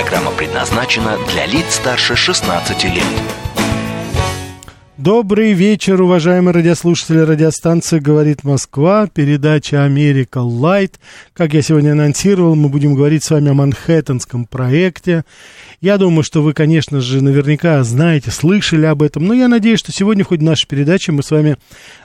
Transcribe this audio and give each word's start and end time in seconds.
Программа 0.00 0.30
предназначена 0.30 1.18
для 1.26 1.44
лиц 1.46 1.74
старше 1.74 2.14
16 2.14 2.84
лет. 2.84 3.02
Добрый 4.96 5.54
вечер, 5.54 6.00
уважаемые 6.00 6.54
радиослушатели 6.54 7.18
радиостанции 7.18 7.98
«Говорит 7.98 8.44
Москва», 8.44 9.08
передача 9.12 9.82
«Америка 9.82 10.38
Light». 10.38 11.00
Как 11.32 11.52
я 11.52 11.62
сегодня 11.62 11.92
анонсировал, 11.92 12.54
мы 12.54 12.68
будем 12.68 12.94
говорить 12.94 13.24
с 13.24 13.30
вами 13.30 13.50
о 13.50 13.54
Манхэттенском 13.54 14.44
проекте. 14.46 15.24
Я 15.80 15.98
думаю, 15.98 16.22
что 16.22 16.42
вы, 16.42 16.52
конечно 16.52 17.00
же, 17.00 17.20
наверняка 17.20 17.82
знаете, 17.82 18.30
слышали 18.30 18.86
об 18.86 19.02
этом, 19.02 19.24
но 19.24 19.34
я 19.34 19.48
надеюсь, 19.48 19.80
что 19.80 19.90
сегодня 19.90 20.22
в 20.24 20.28
ходе 20.28 20.44
нашей 20.44 20.68
передачи 20.68 21.10
мы 21.10 21.24
с 21.24 21.30
вами 21.32 21.56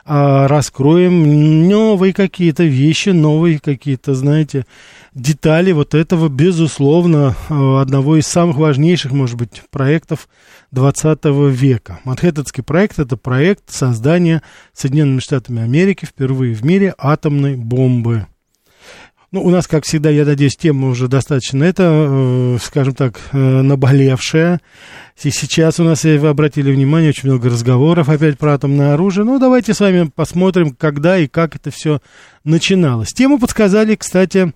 а, 0.03 0.47
раскроем 0.47 1.67
новые 1.69 2.13
какие-то 2.13 2.63
вещи, 2.63 3.09
новые 3.09 3.59
какие-то, 3.59 4.15
знаете, 4.15 4.65
детали 5.15 5.71
вот 5.71 5.93
этого, 5.93 6.29
безусловно, 6.29 7.35
а, 7.49 7.81
одного 7.81 8.17
из 8.17 8.27
самых 8.27 8.57
важнейших, 8.57 9.11
может 9.11 9.37
быть, 9.37 9.63
проектов 9.69 10.27
20 10.71 11.49
века. 11.49 11.99
Манхэттенский 12.03 12.63
проект– 12.63 12.99
это 12.99 13.17
проект 13.17 13.69
создания 13.69 14.41
Соединенными 14.73 15.19
Штатами 15.19 15.61
Америки 15.61 16.05
впервые 16.05 16.53
в 16.53 16.63
мире 16.65 16.95
атомной 16.97 17.55
бомбы. 17.55 18.27
Ну, 19.33 19.41
у 19.41 19.49
нас, 19.49 19.65
как 19.65 19.83
всегда, 19.83 20.11
я 20.11 20.25
надеюсь, 20.25 20.55
тема 20.55 20.89
уже 20.89 21.07
достаточно, 21.07 21.63
это, 21.63 21.83
э, 21.87 22.57
скажем 22.61 22.93
так, 22.93 23.19
э, 23.31 23.37
наболевшая. 23.37 24.61
И 25.23 25.31
сейчас 25.31 25.79
у 25.79 25.83
нас, 25.83 26.03
вы 26.03 26.27
обратили 26.27 26.71
внимание, 26.71 27.09
очень 27.09 27.29
много 27.29 27.49
разговоров 27.49 28.09
опять 28.09 28.37
про 28.37 28.53
атомное 28.53 28.93
оружие. 28.93 29.25
Ну, 29.25 29.39
давайте 29.39 29.73
с 29.73 29.79
вами 29.79 30.11
посмотрим, 30.13 30.75
когда 30.75 31.17
и 31.17 31.27
как 31.27 31.55
это 31.55 31.71
все 31.71 31.99
начиналось. 32.43 33.09
Тему 33.09 33.39
подсказали, 33.39 33.95
кстати, 33.95 34.53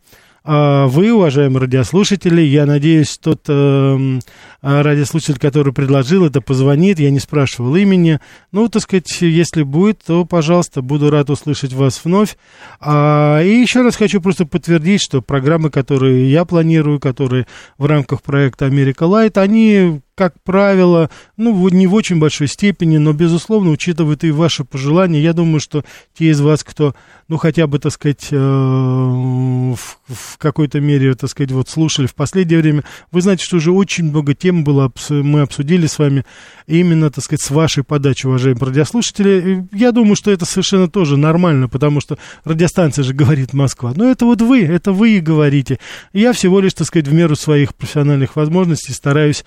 а 0.50 0.88
вы, 0.88 1.12
уважаемые 1.12 1.60
радиослушатели, 1.60 2.42
я 2.42 2.66
надеюсь, 2.66 3.18
тот 3.18 3.42
э, 3.50 4.20
радиослушатель, 4.62 5.38
который 5.40 5.74
предложил 5.74 6.26
это, 6.26 6.40
позвонит, 6.40 7.00
я 7.00 7.12
не 7.12 7.20
спрашивал 7.20 7.76
имени. 7.76 8.22
Ну, 8.54 8.70
так 8.70 8.84
сказать, 8.84 9.12
если 9.20 9.64
будет, 9.64 10.04
то, 10.06 10.24
пожалуйста, 10.24 10.82
буду 10.82 11.10
рад 11.10 11.30
услышать 11.30 11.74
вас 11.74 12.00
вновь. 12.02 12.38
А, 12.80 13.42
и 13.44 13.60
еще 13.60 13.82
раз 13.82 13.98
хочу 13.98 14.22
просто 14.22 14.46
подтвердить, 14.46 15.02
что 15.02 15.22
программы, 15.22 15.70
которые 15.70 16.32
я 16.32 16.46
планирую, 16.46 17.02
которые 17.02 17.46
в 17.78 17.86
рамках 17.86 18.22
проекта 18.22 18.68
«Америка 18.68 19.04
Лайт», 19.04 19.38
они 19.38 20.00
как 20.18 20.34
правило, 20.44 21.12
ну, 21.38 21.70
не 21.70 21.86
в 21.86 21.94
очень 21.94 22.18
большой 22.18 22.48
степени, 22.48 22.98
но, 22.98 23.14
безусловно, 23.14 23.70
учитывают 23.70 24.24
и 24.24 24.32
ваши 24.32 24.64
пожелания, 24.64 25.22
я 25.22 25.32
думаю, 25.32 25.60
что 25.60 25.86
те 26.18 26.32
из 26.32 26.42
вас, 26.42 26.64
кто, 26.64 26.96
ну, 27.28 27.38
хотя 27.38 27.68
бы, 27.68 27.78
так 27.78 27.92
сказать, 27.92 28.30
э, 28.32 28.36
в, 28.36 29.78
в 29.78 30.38
какой-то 30.40 30.80
мере, 30.80 31.14
так 31.14 31.30
сказать, 31.30 31.52
вот 31.52 31.70
слушали 31.70 32.08
в 32.08 32.16
последнее 32.16 32.60
время, 32.60 32.84
вы 33.12 33.22
знаете, 33.22 33.46
что 33.46 33.58
уже 33.58 33.72
очень 33.72 34.06
много 34.06 34.34
тем 34.34 34.64
было, 34.64 34.92
мы 35.10 35.42
обсудили 35.42 35.86
с 35.86 36.00
вами 36.00 36.26
именно, 36.66 37.12
так 37.12 37.24
сказать, 37.24 37.42
с 37.42 37.52
вашей 37.52 37.84
подачи, 37.84 38.26
уважаемые 38.26 38.66
радиослушатели. 38.66 39.68
Я 39.72 39.92
думаю, 39.92 40.16
что 40.16 40.32
это 40.32 40.46
совершенно 40.46 40.90
тоже 40.90 41.16
нормально, 41.16 41.70
потому 41.70 42.02
что 42.02 42.18
радиостанция 42.44 43.04
же 43.04 43.14
говорит 43.14 43.54
Москва. 43.54 43.94
Но 43.96 44.10
это 44.10 44.26
вот 44.26 44.42
вы, 44.42 44.64
это 44.64 44.92
вы 44.92 45.12
и 45.12 45.20
говорите. 45.20 45.80
Я 46.12 46.34
всего 46.34 46.60
лишь, 46.60 46.74
так 46.74 46.88
сказать, 46.88 47.08
в 47.08 47.14
меру 47.14 47.36
своих 47.36 47.76
профессиональных 47.76 48.36
возможностей 48.36 48.94
стараюсь 48.94 49.46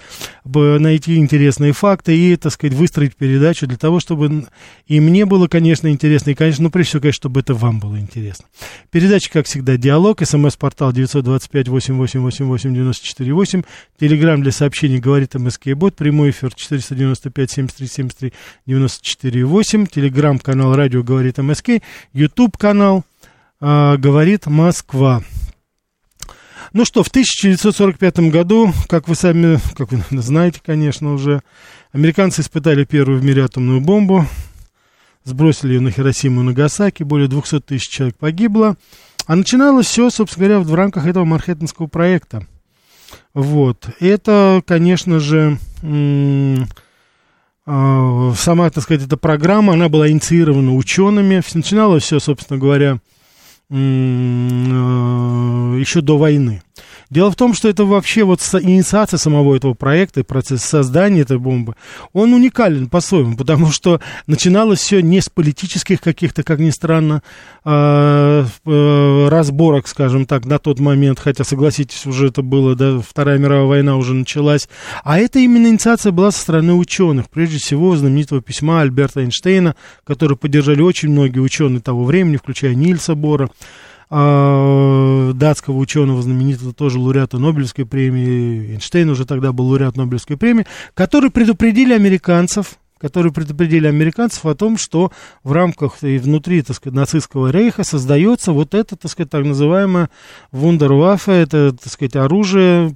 найти 0.79 1.17
интересные 1.17 1.73
факты 1.73 2.17
и, 2.17 2.37
так 2.37 2.53
сказать, 2.53 2.77
выстроить 2.77 3.17
передачу 3.17 3.67
для 3.67 3.77
того, 3.77 3.99
чтобы 4.01 4.47
и 4.87 5.01
мне 5.01 5.27
было, 5.27 5.49
конечно, 5.49 5.89
интересно, 5.89 6.31
и, 6.31 6.35
конечно, 6.35 6.63
ну, 6.65 6.71
прежде 6.71 6.91
всего, 6.91 7.03
конечно, 7.03 7.17
чтобы 7.17 7.41
это 7.41 7.55
вам 7.55 7.81
было 7.81 7.99
интересно. 7.99 8.45
Передача, 8.91 9.31
как 9.31 9.47
всегда, 9.47 9.77
диалог, 9.77 10.25
смс-портал 10.25 10.93
925-8888-94-8, 10.93 13.65
телеграмм 13.99 14.43
для 14.43 14.53
сообщений 14.53 14.99
говорит 14.99 15.35
МСК 15.35 15.75
Бот, 15.75 15.97
прямой 15.97 16.31
эфир 16.31 16.53
495-73-73-94-8, 18.67 19.89
телеграмм-канал 19.91 20.75
радио 20.75 21.03
говорит 21.03 21.39
МСК, 21.39 21.71
YouTube-канал 22.13 23.05
а, 23.61 23.97
говорит 23.97 24.47
Москва. 24.47 25.23
Ну 26.73 26.85
что, 26.85 27.03
в 27.03 27.09
1945 27.09 28.31
году, 28.31 28.73
как 28.89 29.09
вы 29.09 29.17
сами, 29.17 29.59
как 29.77 29.91
вы 29.91 30.03
знаете, 30.23 30.61
конечно, 30.65 31.13
уже, 31.13 31.43
американцы 31.91 32.43
испытали 32.43 32.85
первую 32.85 33.19
в 33.19 33.25
мире 33.25 33.43
атомную 33.45 33.81
бомбу, 33.81 34.25
сбросили 35.25 35.73
ее 35.73 35.81
на 35.81 35.91
Хиросиму 35.91 36.43
и 36.43 36.45
Нагасаки, 36.45 37.03
более 37.03 37.27
200 37.27 37.61
тысяч 37.63 37.89
человек 37.89 38.17
погибло, 38.17 38.77
а 39.27 39.35
начиналось 39.35 39.87
все, 39.87 40.11
собственно 40.11 40.47
говоря, 40.47 40.65
в 40.65 40.73
рамках 40.73 41.07
этого 41.07 41.25
Манхэттенского 41.25 41.89
проекта. 41.89 42.47
Вот, 43.35 43.89
это, 43.99 44.63
конечно 44.65 45.19
же, 45.19 45.59
а, 47.67 48.33
сама, 48.37 48.71
так 48.71 48.85
сказать, 48.85 49.05
эта 49.05 49.17
программа, 49.17 49.73
она 49.73 49.89
была 49.89 50.09
инициирована 50.09 50.77
учеными, 50.77 51.43
начиналось 51.53 52.05
все, 52.05 52.21
собственно 52.21 52.61
говоря, 52.61 53.01
еще 55.81 56.01
до 56.01 56.19
войны. 56.19 56.63
Дело 57.11 57.31
в 57.31 57.37
том, 57.37 57.55
что 57.55 57.69
это 57.69 57.85
вообще 57.85 58.25
вот 58.25 58.41
инициация 58.41 59.19
самого 59.19 59.57
этого 59.57 59.75
проекта 59.75 60.23
процесс 60.23 60.63
создания 60.63 61.23
этой 61.23 61.39
бомбы, 61.39 61.75
он 62.13 62.33
уникален 62.33 62.89
по-своему, 62.89 63.37
потому 63.37 63.71
что 63.73 64.01
начиналось 64.27 64.81
все 64.81 65.03
не 65.03 65.21
с 65.21 65.29
политических 65.29 66.01
каких-то, 66.01 66.43
как 66.43 66.61
ни 66.61 66.71
странно, 66.71 67.23
а, 67.65 68.47
э, 68.65 69.29
разборок, 69.29 69.89
скажем 69.89 70.25
так, 70.25 70.45
на 70.45 70.59
тот 70.59 70.79
момент, 70.79 71.19
хотя, 71.19 71.43
согласитесь, 71.43 72.07
уже 72.07 72.29
это 72.29 72.43
было, 72.43 72.77
да, 72.77 73.01
Вторая 73.01 73.39
мировая 73.39 73.67
война 73.67 73.97
уже 73.97 74.15
началась, 74.15 74.69
а 75.03 75.19
это 75.19 75.41
именно 75.41 75.67
инициация 75.67 76.13
была 76.13 76.31
со 76.31 76.41
стороны 76.41 76.75
ученых, 76.75 77.29
прежде 77.29 77.59
всего 77.59 77.97
знаменитого 77.97 78.41
письма 78.41 78.81
Альберта 78.83 79.21
Эйнштейна, 79.21 79.75
который 80.05 80.37
поддержали 80.37 80.83
очень 80.83 81.11
многие 81.11 81.41
ученые 81.41 81.81
того 81.81 82.05
времени, 82.05 82.37
включая 82.37 82.75
Нильса 82.75 83.15
Бора, 83.15 83.51
датского 84.11 85.77
ученого, 85.77 86.21
знаменитого 86.21 86.73
тоже 86.73 86.99
лауреата 86.99 87.39
Нобелевской 87.39 87.87
премии, 87.87 88.73
Эйнштейн 88.73 89.09
уже 89.09 89.25
тогда 89.25 89.53
был 89.53 89.67
лауреат 89.67 89.97
Нобелевской 89.97 90.37
премии, 90.37 90.67
которые 90.95 91.31
предупредили 91.31 91.95
американцев, 91.95 92.79
которые 92.99 93.33
предупредили 93.33 93.87
американцев 93.87 94.45
о 94.45 94.55
том, 94.55 94.77
что 94.77 95.11
в 95.43 95.53
рамках 95.53 96.03
и 96.03 96.19
внутри, 96.19 96.61
так 96.63 96.77
сказать, 96.77 96.95
нацистского 96.95 97.51
рейха 97.51 97.83
создается 97.85 98.53
вот 98.53 98.75
это, 98.75 98.97
так 98.97 99.11
сказать, 99.11 99.31
так 99.31 99.45
называемое 99.45 100.11
вундерваффе, 100.53 101.33
это, 101.33 101.73
так 101.73 101.91
сказать, 101.93 102.17
оружие, 102.17 102.95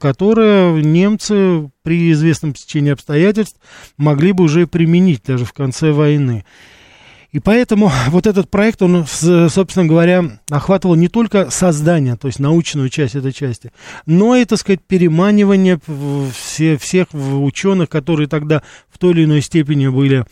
которое 0.00 0.82
немцы 0.82 1.70
при 1.82 2.10
известном 2.12 2.54
течении 2.54 2.90
обстоятельств 2.90 3.60
могли 3.98 4.32
бы 4.32 4.44
уже 4.44 4.66
применить 4.66 5.22
даже 5.24 5.44
в 5.44 5.52
конце 5.52 5.92
войны. 5.92 6.44
И 7.36 7.38
поэтому 7.38 7.92
вот 8.08 8.26
этот 8.26 8.48
проект, 8.48 8.80
он, 8.80 9.04
собственно 9.06 9.84
говоря, 9.84 10.40
охватывал 10.48 10.94
не 10.94 11.08
только 11.08 11.50
создание, 11.50 12.16
то 12.16 12.28
есть 12.28 12.38
научную 12.38 12.88
часть 12.88 13.14
этой 13.14 13.30
части, 13.30 13.72
но 14.06 14.36
и, 14.36 14.46
так 14.46 14.58
сказать, 14.58 14.80
переманивание 14.80 15.78
все, 16.32 16.78
всех 16.78 17.08
ученых, 17.12 17.90
которые 17.90 18.26
тогда 18.26 18.62
в 18.88 18.96
той 18.96 19.12
или 19.12 19.24
иной 19.26 19.42
степени 19.42 19.88
были 19.88 20.24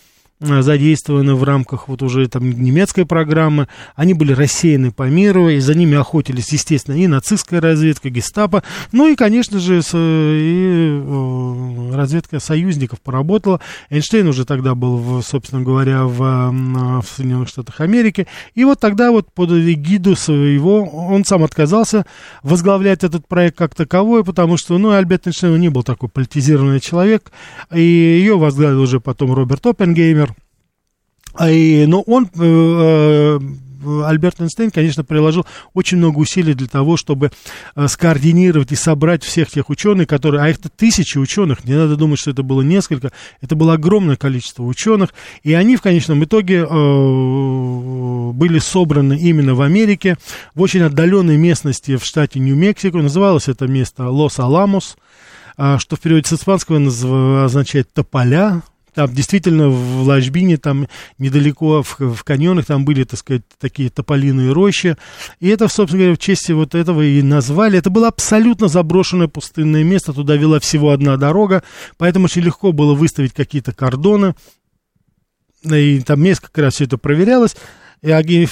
задействованы 0.44 1.34
в 1.34 1.44
рамках 1.44 1.88
вот 1.88 2.02
уже 2.02 2.28
там 2.28 2.50
немецкой 2.50 3.06
программы, 3.06 3.68
они 3.96 4.14
были 4.14 4.32
рассеяны 4.32 4.90
по 4.90 5.08
миру, 5.08 5.48
и 5.48 5.58
за 5.58 5.74
ними 5.74 5.96
охотились, 5.96 6.52
естественно, 6.52 6.96
и 6.96 7.06
нацистская 7.06 7.60
разведка, 7.60 8.10
гестапо, 8.10 8.62
ну 8.92 9.08
и, 9.08 9.16
конечно 9.16 9.58
же, 9.58 9.82
с, 9.82 9.90
и 9.94 11.00
э, 11.02 11.96
разведка 11.96 12.40
союзников 12.40 13.00
поработала. 13.00 13.60
Эйнштейн 13.90 14.26
уже 14.26 14.44
тогда 14.44 14.74
был, 14.74 14.96
в, 14.96 15.22
собственно 15.22 15.62
говоря, 15.62 16.04
в, 16.04 16.18
в 16.18 17.06
Соединенных 17.16 17.48
Штатах 17.48 17.80
Америки, 17.80 18.26
и 18.54 18.64
вот 18.64 18.80
тогда 18.80 19.10
вот 19.10 19.32
под 19.32 19.50
эгиду 19.50 20.16
своего, 20.16 20.84
он 20.84 21.24
сам 21.24 21.44
отказался 21.44 22.06
возглавлять 22.42 23.04
этот 23.04 23.26
проект 23.26 23.56
как 23.56 23.74
таковой, 23.74 24.24
потому 24.24 24.56
что, 24.56 24.78
ну, 24.78 24.90
Альберт 24.90 25.26
Эйнштейн 25.26 25.58
не 25.58 25.68
был 25.68 25.82
такой 25.82 26.08
политизированный 26.08 26.80
человек, 26.80 27.32
и 27.72 27.80
ее 27.80 28.36
возглавил 28.38 28.80
уже 28.80 29.00
потом 29.00 29.32
Роберт 29.32 29.66
Оппенгеймер, 29.66 30.33
и, 31.40 31.84
но 31.86 32.02
он 32.02 32.28
э, 32.38 33.38
э, 33.84 34.02
Альберт 34.04 34.40
Эйнштейн, 34.40 34.70
конечно, 34.70 35.04
приложил 35.04 35.44
очень 35.72 35.98
много 35.98 36.18
усилий 36.18 36.54
для 36.54 36.68
того, 36.68 36.96
чтобы 36.96 37.32
э, 37.74 37.88
скоординировать 37.88 38.72
и 38.72 38.76
собрать 38.76 39.22
всех 39.22 39.50
тех 39.50 39.68
ученых, 39.68 40.08
которые, 40.08 40.42
а 40.42 40.48
это 40.48 40.68
тысячи 40.68 41.18
ученых, 41.18 41.64
не 41.64 41.74
надо 41.74 41.96
думать, 41.96 42.18
что 42.18 42.30
это 42.30 42.42
было 42.42 42.62
несколько, 42.62 43.12
это 43.40 43.56
было 43.56 43.74
огромное 43.74 44.16
количество 44.16 44.62
ученых, 44.62 45.10
и 45.42 45.52
они 45.52 45.76
в 45.76 45.82
конечном 45.82 46.24
итоге 46.24 46.64
были 48.34 48.58
собраны 48.58 49.18
именно 49.18 49.54
в 49.54 49.62
Америке, 49.62 50.16
в 50.54 50.62
очень 50.62 50.82
отдаленной 50.82 51.36
местности 51.36 51.96
в 51.96 52.04
штате 52.04 52.38
Нью-Мексико, 52.40 52.98
называлось 52.98 53.48
это 53.48 53.66
место 53.66 54.08
Лос-Аламос, 54.08 54.96
э, 55.58 55.78
что 55.78 55.96
в 55.96 56.00
переводе 56.00 56.28
с 56.28 56.32
испанского 56.32 57.44
означает 57.44 57.92
«тополя», 57.92 58.62
там 58.94 59.12
действительно 59.12 59.68
в 59.68 60.02
Ложбине, 60.02 60.56
там 60.56 60.88
недалеко 61.18 61.82
в, 61.82 61.98
в 61.98 62.24
каньонах, 62.24 62.66
там 62.66 62.84
были, 62.84 63.04
так 63.04 63.18
сказать, 63.18 63.42
такие 63.58 63.90
тополиные 63.90 64.52
рощи. 64.52 64.96
И 65.40 65.48
это, 65.48 65.68
собственно 65.68 66.02
говоря, 66.02 66.16
в 66.16 66.18
честь 66.18 66.48
вот 66.50 66.74
этого 66.74 67.02
и 67.02 67.20
назвали. 67.22 67.78
Это 67.78 67.90
было 67.90 68.08
абсолютно 68.08 68.68
заброшенное 68.68 69.28
пустынное 69.28 69.82
место, 69.82 70.12
туда 70.12 70.36
вела 70.36 70.60
всего 70.60 70.90
одна 70.90 71.16
дорога, 71.16 71.62
поэтому 71.98 72.26
очень 72.26 72.42
легко 72.42 72.72
было 72.72 72.94
выставить 72.94 73.32
какие-то 73.32 73.72
кордоны. 73.72 74.34
И 75.64 76.00
там 76.00 76.22
несколько 76.22 76.62
раз 76.62 76.74
все 76.74 76.84
это 76.84 76.98
проверялось. 76.98 77.56
И, 78.02 78.46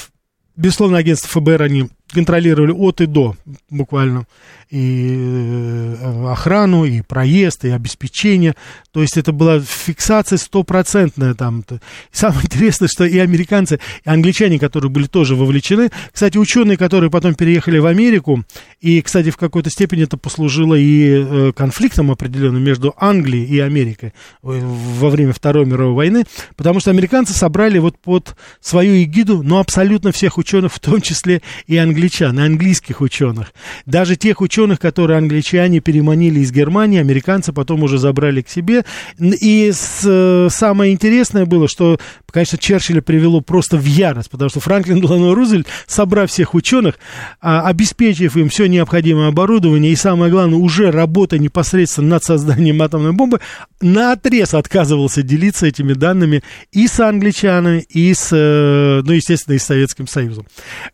безусловно, 0.57 0.99
агентство 0.99 1.41
ФБР, 1.41 1.63
они 1.63 1.89
контролировали 2.13 2.73
от 2.73 3.01
и 3.01 3.07
до 3.07 3.37
буквально 3.71 4.27
и 4.73 5.97
э, 6.01 6.33
охрану, 6.33 6.87
и 6.87 7.03
проезд, 7.03 7.67
и 7.67 7.69
обеспечение. 7.69 8.57
То 8.91 9.03
есть 9.03 9.19
это 9.19 9.31
была 9.31 9.61
фиксация 9.61 10.39
стопроцентная 10.39 11.35
там. 11.35 11.63
самое 12.11 12.45
интересное, 12.45 12.89
что 12.89 13.05
и 13.05 13.19
американцы, 13.19 13.81
и 14.05 14.09
англичане, 14.09 14.59
которые 14.59 14.91
были 14.91 15.07
тоже 15.07 15.37
вовлечены. 15.37 15.91
Кстати, 16.11 16.39
ученые, 16.39 16.79
которые 16.79 17.11
потом 17.11 17.35
переехали 17.35 17.79
в 17.79 17.87
Америку, 17.87 18.45
и, 18.81 19.03
кстати, 19.03 19.31
в 19.31 19.37
какой-то 19.37 19.69
степени 19.69 20.05
это 20.05 20.17
послужило 20.17 20.75
и 20.75 21.23
э, 21.23 21.53
конфликтом 21.55 22.11
определенным 22.11 22.65
между 22.65 22.95
Англией 22.97 23.45
и 23.45 23.59
Америкой 23.59 24.15
во 24.41 25.11
время 25.11 25.35
Второй 25.35 25.67
мировой 25.67 25.95
войны, 25.95 26.25
потому 26.57 26.81
что 26.81 26.91
американцы 26.91 27.35
собрали 27.35 27.79
вот 27.79 27.99
под 27.99 28.37
свою 28.61 29.03
эгиду, 29.03 29.43
ну, 29.43 29.59
абсолютно 29.59 30.13
всех 30.13 30.39
ученых, 30.39 30.73
в 30.73 30.81
том 30.81 31.03
числе 31.03 31.43
и 31.67 31.77
англичан, 31.77 32.39
и 32.39 32.43
английских 32.43 33.03
ученых. 33.03 33.53
Даже 33.85 34.17
тех 34.17 34.41
ученых, 34.41 34.62
ученых, 34.63 34.79
которые 34.79 35.19
англичане 35.19 35.81
переманили 35.81 36.41
из 36.41 36.53
Германии, 36.53 37.01
американцы 37.01 37.53
потом 37.53 37.83
уже 37.83 37.99
забрали 37.99 38.43
к 38.43 38.49
себе. 38.49 38.85
И 39.19 39.73
с, 39.73 40.03
э, 40.05 40.49
самое 40.51 40.93
интересное 40.93 41.47
было, 41.47 41.69
что, 41.69 41.99
конечно, 42.31 42.59
Черчилля 42.59 43.03
привело 43.03 43.41
просто 43.41 43.77
в 43.77 43.85
ярость, 43.85 44.31
потому 44.31 44.51
что 44.51 44.61
Франклин 44.61 45.01
Делано 45.01 45.35
Рузвельт, 45.35 45.67
собрав 45.87 46.31
всех 46.31 46.55
ученых, 46.55 46.95
а, 47.41 47.67
обеспечив 47.67 48.37
им 48.37 48.49
все 48.49 48.67
необходимое 48.67 49.29
оборудование 49.29 49.91
и, 49.91 49.97
самое 49.97 50.31
главное, 50.31 50.59
уже 50.59 50.91
работая 50.91 51.41
непосредственно 51.41 52.11
над 52.11 52.25
созданием 52.25 52.81
атомной 52.81 53.13
бомбы, 53.13 53.41
на 53.81 54.13
отрез 54.13 54.55
отказывался 54.55 55.23
делиться 55.23 55.67
этими 55.67 55.93
данными 55.93 56.43
и 56.71 56.87
с 56.87 57.01
англичанами, 57.01 57.85
и 57.89 58.15
с, 58.15 58.29
э, 58.33 59.03
ну, 59.05 59.13
естественно, 59.13 59.55
и 59.57 59.59
с 59.59 59.65
Советским 59.65 60.07
Союзом. 60.07 60.47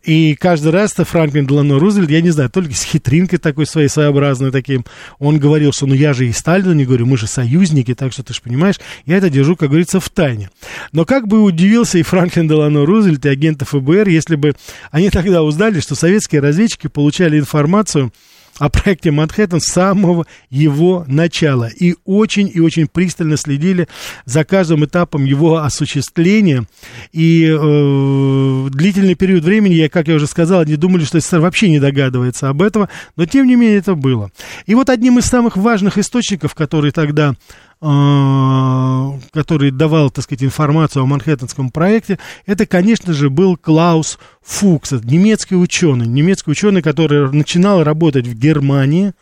И 0.03 0.35
каждый 0.35 0.71
раз 0.71 0.93
Франклин 0.93 1.45
Делано 1.45 1.77
Рузвельт, 1.77 2.09
я 2.09 2.21
не 2.21 2.31
знаю, 2.31 2.49
только 2.49 2.73
с 2.73 2.83
хитринкой 2.83 3.37
такой, 3.37 3.58
такой 3.59 3.65
своей 3.65 3.89
своеобразной 3.89 4.51
таким, 4.51 4.85
он 5.17 5.37
говорил, 5.37 5.73
что 5.73 5.85
ну 5.85 5.93
я 5.93 6.13
же 6.13 6.25
и 6.27 6.31
Сталину 6.31 6.71
не 6.71 6.85
говорю, 6.85 7.05
мы 7.05 7.17
же 7.17 7.27
союзники, 7.27 7.93
так 7.93 8.13
что 8.13 8.23
ты 8.23 8.33
же 8.33 8.41
понимаешь, 8.41 8.75
я 9.05 9.17
это 9.17 9.29
держу, 9.29 9.57
как 9.57 9.69
говорится, 9.69 9.99
в 9.99 10.09
тайне. 10.09 10.49
Но 10.93 11.03
как 11.03 11.27
бы 11.27 11.41
удивился 11.41 11.97
и 11.97 12.03
Франклин 12.03 12.47
Делано 12.47 12.85
Рузвельт, 12.85 13.25
и 13.25 13.29
агенты 13.29 13.65
ФБР, 13.65 14.07
если 14.07 14.35
бы 14.35 14.53
они 14.91 15.09
тогда 15.09 15.43
узнали, 15.43 15.81
что 15.81 15.95
советские 15.95 16.39
разведчики 16.39 16.87
получали 16.87 17.37
информацию 17.37 18.13
о 18.59 18.69
проекте 18.69 19.09
Манхэттен 19.11 19.59
с 19.59 19.71
самого 19.71 20.27
его 20.49 21.05
начала 21.07 21.67
и 21.67 21.95
очень 22.05 22.51
и 22.53 22.59
очень 22.59 22.87
пристально 22.87 23.37
следили 23.37 23.87
за 24.25 24.43
каждым 24.43 24.85
этапом 24.85 25.25
его 25.25 25.57
осуществления. 25.57 26.65
И 27.11 27.45
э, 27.45 28.67
длительный 28.69 29.15
период 29.15 29.43
времени, 29.43 29.73
я, 29.73 29.89
как 29.89 30.07
я 30.07 30.15
уже 30.15 30.27
сказал, 30.27 30.63
не 30.65 30.75
думали, 30.75 31.05
что 31.05 31.19
СССР 31.19 31.39
вообще 31.39 31.69
не 31.69 31.79
догадывается 31.79 32.49
об 32.49 32.61
этом, 32.61 32.87
но 33.15 33.25
тем 33.25 33.47
не 33.47 33.55
менее 33.55 33.77
это 33.77 33.95
было. 33.95 34.29
И 34.65 34.75
вот 34.75 34.89
одним 34.89 35.19
из 35.19 35.25
самых 35.25 35.57
важных 35.57 35.97
источников, 35.97 36.53
который 36.53 36.91
тогда 36.91 37.35
который 37.81 39.71
давал, 39.71 40.09
так 40.09 40.25
сказать, 40.25 40.43
информацию 40.43 41.03
о 41.03 41.05
Манхэттенском 41.05 41.71
проекте, 41.71 42.19
это, 42.45 42.65
конечно 42.65 43.13
же, 43.13 43.29
был 43.29 43.55
Клаус 43.55 44.19
Фукс, 44.43 44.91
немецкий 44.91 45.55
ученый, 45.55 46.05
немецкий 46.05 46.51
ученый, 46.51 46.81
который 46.81 47.31
начинал 47.31 47.83
работать 47.83 48.27
в 48.27 48.33
Германии, 48.33 49.13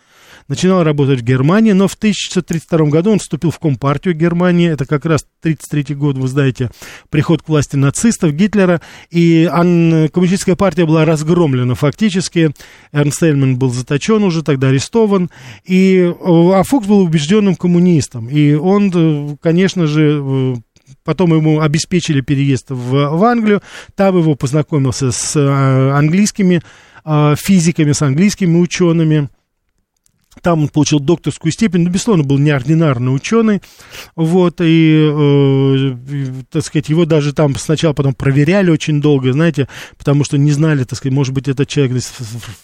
начинал 0.48 0.84
работать 0.84 1.22
в 1.22 1.24
Германии, 1.24 1.72
но 1.72 1.88
в 1.88 1.94
1932 1.94 2.88
году 2.88 3.12
он 3.12 3.20
вступил 3.20 3.52
в 3.52 3.60
Компартию 3.60 4.16
Германии, 4.16 4.70
это 4.70 4.86
как 4.86 5.06
раз 5.06 5.26
1933 5.42 5.96
год, 5.96 6.18
вы 6.18 6.28
знаете, 6.28 6.72
приход 7.10 7.42
к 7.42 7.50
власти 7.50 7.76
нацистов, 7.76 8.34
Гитлера, 8.34 8.82
и 9.10 9.46
коммунистическая 9.48 10.56
партия 10.56 10.86
была 10.86 11.06
разгромлена 11.06 11.76
фактически, 11.76 12.54
Эрнст 12.92 13.24
Эльман 13.24 13.58
был 13.58 13.70
заточен 13.70 14.24
уже, 14.24 14.44
тогда 14.44 14.70
арестован, 14.70 15.30
и, 15.66 16.14
а 16.22 16.64
Фукс 16.64 16.88
был 16.88 17.00
убежденным 17.02 17.56
коммунистом, 17.56 18.30
и 18.30 18.54
он, 18.54 19.38
конечно 19.42 19.88
же, 19.88 20.58
Потом 21.04 21.34
ему 21.34 21.62
обеспечили 21.62 22.22
переезд 22.22 22.70
в, 22.70 22.92
в 22.92 23.24
Англию. 23.24 23.62
Там 23.96 24.18
его 24.18 24.36
познакомился 24.36 25.12
с 25.12 25.36
э, 25.36 25.92
английскими 25.92 26.62
э, 27.06 27.36
физиками, 27.38 27.92
с 27.92 28.02
английскими 28.02 28.58
учеными. 28.58 29.30
Там 30.48 30.62
он 30.62 30.70
получил 30.70 31.02
докторскую 31.02 31.52
степень, 31.52 31.82
но, 31.82 31.90
безусловно, 31.90 32.24
был 32.24 32.38
неординарный 32.38 33.14
ученый, 33.14 33.62
вот, 34.16 34.62
и, 34.62 35.12
э, 35.14 36.44
так 36.50 36.64
сказать, 36.64 36.88
его 36.88 37.04
даже 37.04 37.34
там 37.34 37.54
сначала 37.58 37.92
потом 37.92 38.14
проверяли 38.14 38.70
очень 38.70 39.02
долго, 39.02 39.34
знаете, 39.34 39.68
потому 39.98 40.24
что 40.24 40.38
не 40.38 40.52
знали, 40.52 40.86
так 40.86 40.98
сказать, 40.98 41.14
может 41.14 41.34
быть, 41.34 41.50
это 41.50 41.66
человек 41.66 41.98
из 41.98 42.14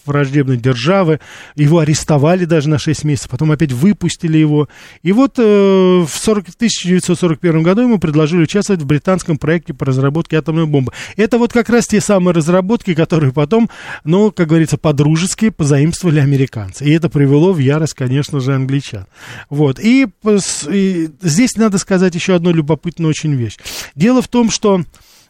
враждебной 0.06 0.56
державы, 0.56 1.20
его 1.56 1.80
арестовали 1.80 2.46
даже 2.46 2.70
на 2.70 2.78
6 2.78 3.04
месяцев, 3.04 3.28
потом 3.30 3.52
опять 3.52 3.72
выпустили 3.72 4.38
его, 4.38 4.66
и 5.02 5.12
вот 5.12 5.34
э, 5.36 5.42
в 5.42 6.08
40, 6.08 6.54
1941 6.56 7.62
году 7.62 7.82
ему 7.82 7.98
предложили 7.98 8.44
участвовать 8.44 8.80
в 8.80 8.86
британском 8.86 9.36
проекте 9.36 9.74
по 9.74 9.84
разработке 9.84 10.38
атомной 10.38 10.64
бомбы. 10.64 10.92
Это 11.16 11.36
вот 11.36 11.52
как 11.52 11.68
раз 11.68 11.86
те 11.86 12.00
самые 12.00 12.32
разработки, 12.32 12.94
которые 12.94 13.34
потом, 13.34 13.68
ну, 14.04 14.32
как 14.32 14.48
говорится, 14.48 14.78
по-дружески 14.78 15.50
позаимствовали 15.50 16.20
американцы, 16.20 16.86
и 16.86 16.90
это 16.90 17.10
привело 17.10 17.52
в 17.52 17.58
ярость, 17.74 17.94
конечно 17.94 18.40
же, 18.40 18.54
англичан. 18.54 19.06
Вот. 19.50 19.78
И, 19.80 20.06
и 20.68 21.08
здесь 21.20 21.56
надо 21.56 21.78
сказать 21.78 22.14
еще 22.14 22.34
одну 22.34 22.52
любопытную 22.52 23.10
очень 23.10 23.34
вещь. 23.34 23.56
Дело 23.94 24.22
в 24.22 24.28
том, 24.28 24.50
что 24.50 24.82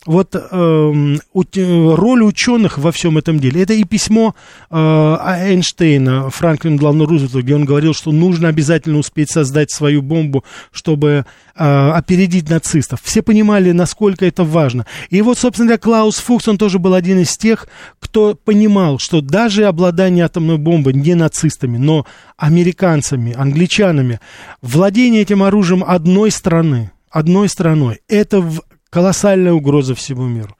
вот 0.06 0.34
э, 0.34 1.16
роль 1.32 2.22
ученых 2.22 2.78
во 2.78 2.92
всем 2.92 3.18
этом 3.18 3.38
деле. 3.38 3.62
Это 3.62 3.74
и 3.74 3.84
письмо 3.84 4.34
э, 4.70 4.76
Эйнштейна 4.76 6.30
Франклину 6.30 6.78
Делано 6.78 7.06
Рузвельту, 7.06 7.42
где 7.42 7.54
он 7.54 7.64
говорил, 7.64 7.94
что 7.94 8.12
нужно 8.12 8.48
обязательно 8.48 8.98
успеть 8.98 9.30
создать 9.30 9.70
свою 9.70 10.02
бомбу, 10.02 10.44
чтобы 10.72 11.24
э, 11.56 11.90
опередить 11.90 12.50
нацистов. 12.50 13.00
Все 13.02 13.22
понимали, 13.22 13.72
насколько 13.72 14.26
это 14.26 14.44
важно. 14.44 14.86
И 15.10 15.22
вот, 15.22 15.38
собственно 15.38 15.68
говоря, 15.68 15.78
Клаус 15.78 16.16
Фукс, 16.16 16.48
он 16.48 16.58
тоже 16.58 16.78
был 16.78 16.94
один 16.94 17.20
из 17.20 17.36
тех, 17.36 17.66
кто 17.98 18.34
понимал, 18.34 18.98
что 18.98 19.20
даже 19.20 19.64
обладание 19.64 20.24
атомной 20.24 20.58
бомбой 20.58 20.92
не 20.92 21.14
нацистами, 21.14 21.78
но 21.78 22.06
американцами, 22.36 23.32
англичанами, 23.32 24.20
владение 24.60 25.22
этим 25.22 25.42
оружием 25.42 25.82
одной 25.86 26.30
страны, 26.30 26.90
одной 27.10 27.48
страной, 27.48 28.00
это 28.08 28.40
в 28.40 28.62
колоссальная 28.94 29.52
угроза 29.52 29.96
всему 29.96 30.28
миру. 30.28 30.56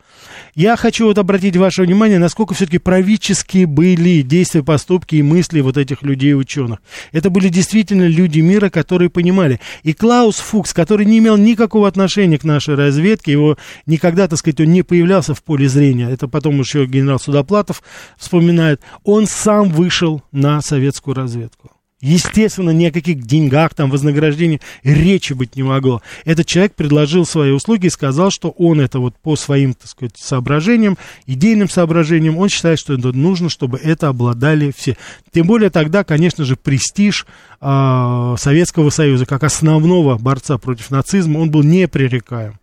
Я 0.56 0.76
хочу 0.76 1.06
вот 1.06 1.18
обратить 1.18 1.56
ваше 1.56 1.82
внимание, 1.82 2.18
насколько 2.18 2.52
все-таки 2.52 2.78
правительские 2.78 3.66
были 3.66 4.22
действия, 4.22 4.64
поступки 4.64 5.14
и 5.14 5.22
мысли 5.22 5.60
вот 5.60 5.76
этих 5.76 6.02
людей-ученых. 6.02 6.80
Это 7.12 7.30
были 7.30 7.48
действительно 7.48 8.08
люди 8.08 8.40
мира, 8.40 8.70
которые 8.70 9.08
понимали. 9.08 9.60
И 9.84 9.92
Клаус 9.92 10.38
Фукс, 10.38 10.72
который 10.72 11.06
не 11.06 11.18
имел 11.18 11.36
никакого 11.36 11.86
отношения 11.86 12.36
к 12.36 12.42
нашей 12.42 12.74
разведке, 12.74 13.30
его 13.30 13.56
никогда, 13.86 14.26
так 14.26 14.40
сказать, 14.40 14.60
он 14.60 14.72
не 14.72 14.82
появлялся 14.82 15.32
в 15.32 15.42
поле 15.44 15.68
зрения, 15.68 16.10
это 16.10 16.26
потом 16.26 16.58
еще 16.58 16.86
генерал 16.86 17.20
Судоплатов 17.20 17.84
вспоминает, 18.18 18.80
он 19.04 19.28
сам 19.28 19.68
вышел 19.68 20.22
на 20.32 20.60
советскую 20.60 21.14
разведку. 21.14 21.70
Естественно, 22.04 22.68
ни 22.68 22.84
о 22.84 22.92
каких 22.92 23.22
деньгах, 23.22 23.72
там, 23.72 23.88
вознаграждении 23.88 24.60
речи 24.82 25.32
быть 25.32 25.56
не 25.56 25.62
могло. 25.62 26.02
Этот 26.26 26.46
человек 26.46 26.74
предложил 26.74 27.24
свои 27.24 27.50
услуги 27.50 27.86
и 27.86 27.90
сказал, 27.90 28.30
что 28.30 28.50
он 28.50 28.82
это 28.82 28.98
вот 28.98 29.14
по 29.16 29.36
своим, 29.36 29.72
так 29.72 29.88
сказать, 29.88 30.12
соображениям, 30.18 30.98
идейным 31.26 31.70
соображениям, 31.70 32.36
он 32.36 32.50
считает, 32.50 32.78
что 32.78 32.92
это 32.92 33.12
нужно, 33.12 33.48
чтобы 33.48 33.78
это 33.78 34.08
обладали 34.08 34.70
все. 34.76 34.98
Тем 35.32 35.46
более 35.46 35.70
тогда, 35.70 36.04
конечно 36.04 36.44
же, 36.44 36.56
престиж 36.56 37.24
э, 37.62 38.34
Советского 38.38 38.90
Союза 38.90 39.24
как 39.24 39.42
основного 39.42 40.18
борца 40.18 40.58
против 40.58 40.90
нацизма, 40.90 41.38
он 41.38 41.50
был 41.50 41.62
непререкаем. 41.62 42.58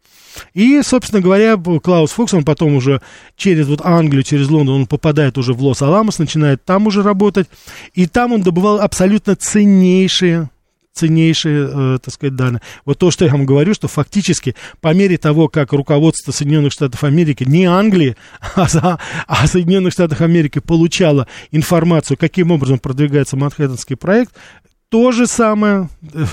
И, 0.53 0.81
собственно 0.83 1.21
говоря, 1.21 1.57
Клаус 1.57 2.11
Фукс, 2.11 2.33
он 2.33 2.43
потом 2.43 2.75
уже 2.75 3.01
через 3.35 3.67
вот 3.67 3.81
Англию, 3.83 4.23
через 4.23 4.49
Лондон, 4.49 4.81
он 4.81 4.87
попадает 4.87 5.37
уже 5.37 5.53
в 5.53 5.63
Лос-Аламос, 5.63 6.19
начинает 6.19 6.63
там 6.63 6.87
уже 6.87 7.03
работать. 7.03 7.47
И 7.93 8.07
там 8.07 8.33
он 8.33 8.41
добывал 8.41 8.79
абсолютно 8.79 9.35
ценнейшие 9.35 10.49
ценнейшие, 10.93 11.69
э, 11.71 11.99
так 12.03 12.13
сказать, 12.13 12.35
данные. 12.35 12.61
Вот 12.85 12.99
то, 12.99 13.11
что 13.11 13.25
я 13.25 13.31
вам 13.31 13.45
говорю, 13.45 13.73
что 13.73 13.87
фактически 13.87 14.55
по 14.81 14.93
мере 14.93 15.17
того, 15.17 15.47
как 15.47 15.73
руководство 15.73 16.31
Соединенных 16.31 16.73
Штатов 16.73 17.03
Америки, 17.03 17.45
не 17.47 17.65
Англии, 17.65 18.15
а, 18.55 18.67
за, 18.67 18.99
а 19.27 19.47
Соединенных 19.47 19.93
Штатов 19.93 20.21
Америки 20.21 20.59
получало 20.59 21.27
информацию, 21.51 22.17
каким 22.17 22.51
образом 22.51 22.79
продвигается 22.79 23.37
Манхэттенский 23.37 23.95
проект, 23.95 24.33
то 24.91 25.13
же 25.13 25.25
самое, 25.25 25.87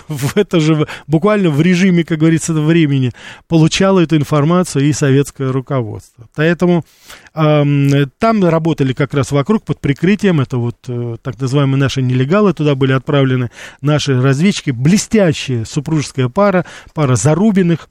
в 0.08 0.36
это 0.36 0.58
же, 0.58 0.84
буквально 1.06 1.48
в 1.48 1.60
режиме, 1.62 2.02
как 2.02 2.18
говорится, 2.18 2.52
времени, 2.52 3.12
получало 3.46 4.00
эту 4.00 4.16
информацию 4.16 4.84
и 4.86 4.92
советское 4.92 5.52
руководство. 5.52 6.28
Поэтому 6.34 6.84
э, 7.34 8.06
там 8.18 8.44
работали 8.44 8.94
как 8.94 9.14
раз 9.14 9.30
вокруг 9.30 9.62
под 9.62 9.80
прикрытием, 9.80 10.40
это 10.40 10.56
вот 10.56 10.76
э, 10.88 11.18
так 11.22 11.40
называемые 11.40 11.78
наши 11.78 12.02
нелегалы, 12.02 12.52
туда 12.52 12.74
были 12.74 12.92
отправлены 12.94 13.52
наши 13.80 14.20
разведчики, 14.20 14.72
блестящая 14.72 15.64
супружеская 15.64 16.28
пара, 16.28 16.66
пара 16.94 17.14
Зарубиных, 17.14 17.88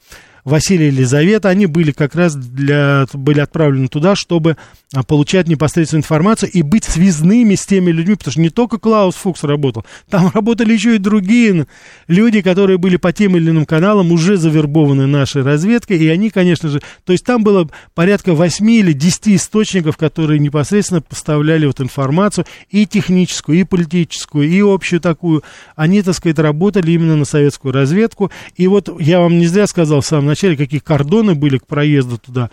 Василий 0.47 0.85
и 0.85 0.87
Елизавета, 0.87 1.49
они 1.49 1.65
были 1.65 1.91
как 1.91 2.15
раз 2.15 2.33
для, 2.33 3.05
были 3.11 3.41
отправлены 3.41 3.89
туда, 3.89 4.15
чтобы 4.15 4.55
а, 4.93 5.03
получать 5.03 5.49
непосредственную 5.49 6.03
информацию 6.03 6.49
и 6.49 6.61
быть 6.61 6.85
связными 6.85 7.55
с 7.55 7.65
теми 7.65 7.91
людьми, 7.91 8.15
потому 8.15 8.31
что 8.31 8.39
не 8.39 8.49
только 8.49 8.77
Клаус 8.77 9.15
Фукс 9.15 9.43
работал, 9.43 9.85
там 10.09 10.31
работали 10.33 10.71
еще 10.71 10.95
и 10.95 10.99
другие 10.99 11.67
люди, 12.07 12.39
которые 12.39 12.77
были 12.77 12.95
по 12.95 13.11
тем 13.11 13.35
или 13.35 13.49
иным 13.49 13.65
каналам 13.65 14.13
уже 14.13 14.37
завербованы 14.37 15.05
нашей 15.05 15.41
разведкой, 15.41 15.97
и 15.97 16.07
они, 16.07 16.29
конечно 16.29 16.69
же, 16.69 16.81
то 17.03 17.11
есть 17.11 17.25
там 17.25 17.43
было 17.43 17.69
порядка 17.93 18.33
8 18.33 18.71
или 18.71 18.93
10 18.93 19.27
источников, 19.27 19.97
которые 19.97 20.39
непосредственно 20.39 21.01
поставляли 21.01 21.65
вот 21.65 21.81
информацию 21.81 22.45
и 22.69 22.85
техническую, 22.85 23.59
и 23.59 23.65
политическую, 23.65 24.47
и 24.47 24.61
общую 24.61 25.01
такую. 25.01 25.43
Они, 25.75 26.01
так 26.01 26.15
сказать, 26.15 26.39
работали 26.39 26.91
именно 26.91 27.17
на 27.17 27.25
советскую 27.25 27.73
разведку, 27.73 28.31
и 28.55 28.65
вот 28.67 28.89
я 29.01 29.19
вам 29.19 29.39
не 29.39 29.47
зря 29.47 29.67
сказал 29.67 29.99
в 29.99 30.05
самом 30.05 30.27
начале, 30.27 30.36
какие 30.55 30.79
кордоны 30.79 31.35
были 31.35 31.57
к 31.57 31.65
проезду 31.65 32.17
туда, 32.17 32.49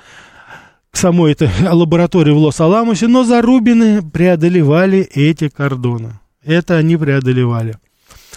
к 0.91 0.97
самой 0.97 1.33
этой 1.33 1.51
лаборатории 1.71 2.33
в 2.33 2.39
Лос-Аламосе, 2.39 3.09
но 3.09 3.25
Зарубины 3.25 4.03
преодолевали 4.03 5.01
эти 5.01 5.49
кордоны. 5.49 6.19
Это 6.43 6.77
они 6.77 6.97
преодолевали. 6.97 7.77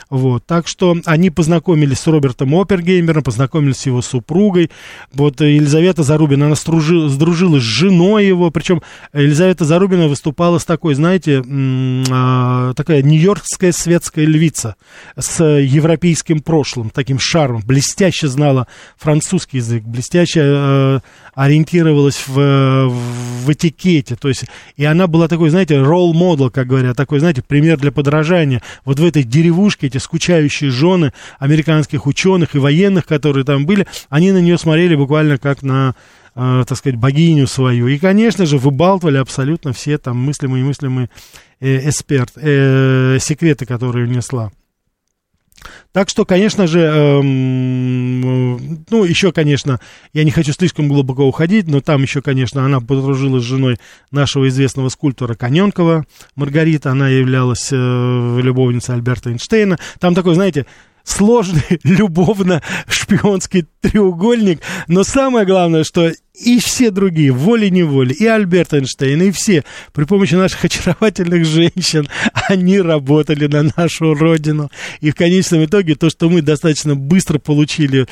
Вот, 0.09 0.45
так 0.45 0.67
что 0.67 0.95
они 1.05 1.29
познакомились 1.29 1.99
с 1.99 2.07
Робертом 2.07 2.55
Опергеймером, 2.55 3.23
познакомились 3.23 3.77
с 3.77 3.85
его 3.85 4.01
супругой. 4.01 4.71
Вот 5.13 5.41
Елизавета 5.41 6.03
Зарубина, 6.03 6.47
она 6.47 6.55
сдружилась 6.55 7.63
с 7.63 7.65
женой 7.65 8.25
его, 8.25 8.51
причем 8.51 8.81
Елизавета 9.13 9.65
Зарубина 9.65 10.07
выступала 10.07 10.59
с 10.59 10.65
такой, 10.65 10.95
знаете, 10.95 11.43
а, 12.11 12.73
такая 12.73 13.01
нью-йоркская 13.01 13.71
светская 13.71 14.25
львица 14.25 14.75
с 15.17 15.43
европейским 15.43 16.41
прошлым, 16.41 16.89
таким 16.89 17.19
шармом, 17.19 17.61
блестяще 17.65 18.27
знала 18.27 18.67
французский 18.97 19.57
язык, 19.57 19.83
блестяще 19.83 20.41
э, 20.43 20.99
ориентировалась 21.33 22.23
в, 22.27 22.89
в 22.89 23.51
этикете, 23.51 24.15
то 24.15 24.27
есть, 24.27 24.45
и 24.75 24.85
она 24.85 25.07
была 25.07 25.27
такой, 25.27 25.49
знаете, 25.49 25.75
model, 25.75 26.49
как 26.49 26.67
говорят, 26.67 26.97
такой, 26.97 27.19
знаете, 27.19 27.41
пример 27.41 27.77
для 27.77 27.91
подражания. 27.91 28.61
Вот 28.85 28.99
в 28.99 29.05
этой 29.05 29.23
деревушке 29.23 29.86
эти 29.87 29.97
скучающие 29.97 30.69
жены 30.69 31.13
американских 31.39 32.05
ученых 32.05 32.55
и 32.55 32.59
военных, 32.59 33.05
которые 33.05 33.43
там 33.43 33.65
были, 33.65 33.87
они 34.09 34.31
на 34.31 34.39
нее 34.39 34.57
смотрели 34.57 34.95
буквально 34.95 35.37
как 35.37 35.63
на 35.63 35.95
э, 36.35 36.63
так 36.67 36.77
сказать, 36.77 36.99
богиню 36.99 37.47
свою. 37.47 37.87
И, 37.87 37.97
конечно 37.97 38.45
же, 38.45 38.57
выбалтывали 38.57 39.17
абсолютно 39.17 39.73
все 39.73 39.97
там 39.97 40.17
мыслимые 40.17 40.63
и 40.63 40.67
мыслимые 40.67 41.09
э, 41.59 41.89
эксперт, 41.89 42.33
э, 42.35 43.17
секреты, 43.19 43.65
которые 43.65 44.07
несла. 44.07 44.51
Так 45.91 46.09
что, 46.09 46.25
конечно 46.25 46.67
же, 46.67 46.79
эм, 46.79 48.85
ну, 48.89 49.03
еще, 49.03 49.31
конечно, 49.31 49.79
я 50.13 50.23
не 50.23 50.31
хочу 50.31 50.53
слишком 50.53 50.87
глубоко 50.87 51.25
уходить, 51.25 51.67
но 51.67 51.81
там 51.81 52.01
еще, 52.01 52.21
конечно, 52.21 52.65
она 52.65 52.81
подружилась 52.81 53.43
с 53.43 53.47
женой 53.47 53.77
нашего 54.11 54.47
известного 54.47 54.89
скульптора 54.89 55.35
Коненкова, 55.35 56.05
Маргарита, 56.35 56.91
она 56.91 57.09
являлась 57.09 57.69
э, 57.71 58.39
любовницей 58.41 58.95
Альберта 58.95 59.31
Эйнштейна. 59.31 59.77
Там 59.99 60.15
такой, 60.15 60.35
знаете, 60.35 60.65
сложный 61.07 61.63
любовно-шпионский 61.83 63.65
треугольник, 63.81 64.61
но 64.87 65.03
самое 65.03 65.45
главное, 65.45 65.83
что 65.83 66.11
и 66.33 66.59
все 66.59 66.91
другие, 66.91 67.31
волей-неволей, 67.31 68.13
и 68.13 68.25
Альберт 68.27 68.73
Эйнштейн, 68.73 69.21
и 69.23 69.31
все, 69.31 69.63
при 69.93 70.03
помощи 70.03 70.35
наших 70.35 70.65
очаровательных 70.65 71.45
женщин, 71.45 72.07
они 72.49 72.79
работали 72.79 73.47
на 73.47 73.71
нашу 73.75 74.13
родину. 74.13 74.69
И 74.99 75.09
в 75.11 75.15
конечном 75.15 75.65
итоге 75.65 75.95
то, 75.95 76.09
что 76.09 76.29
мы 76.29 76.41
достаточно 76.41 76.95
быстро 76.95 77.39
получили, 77.39 78.05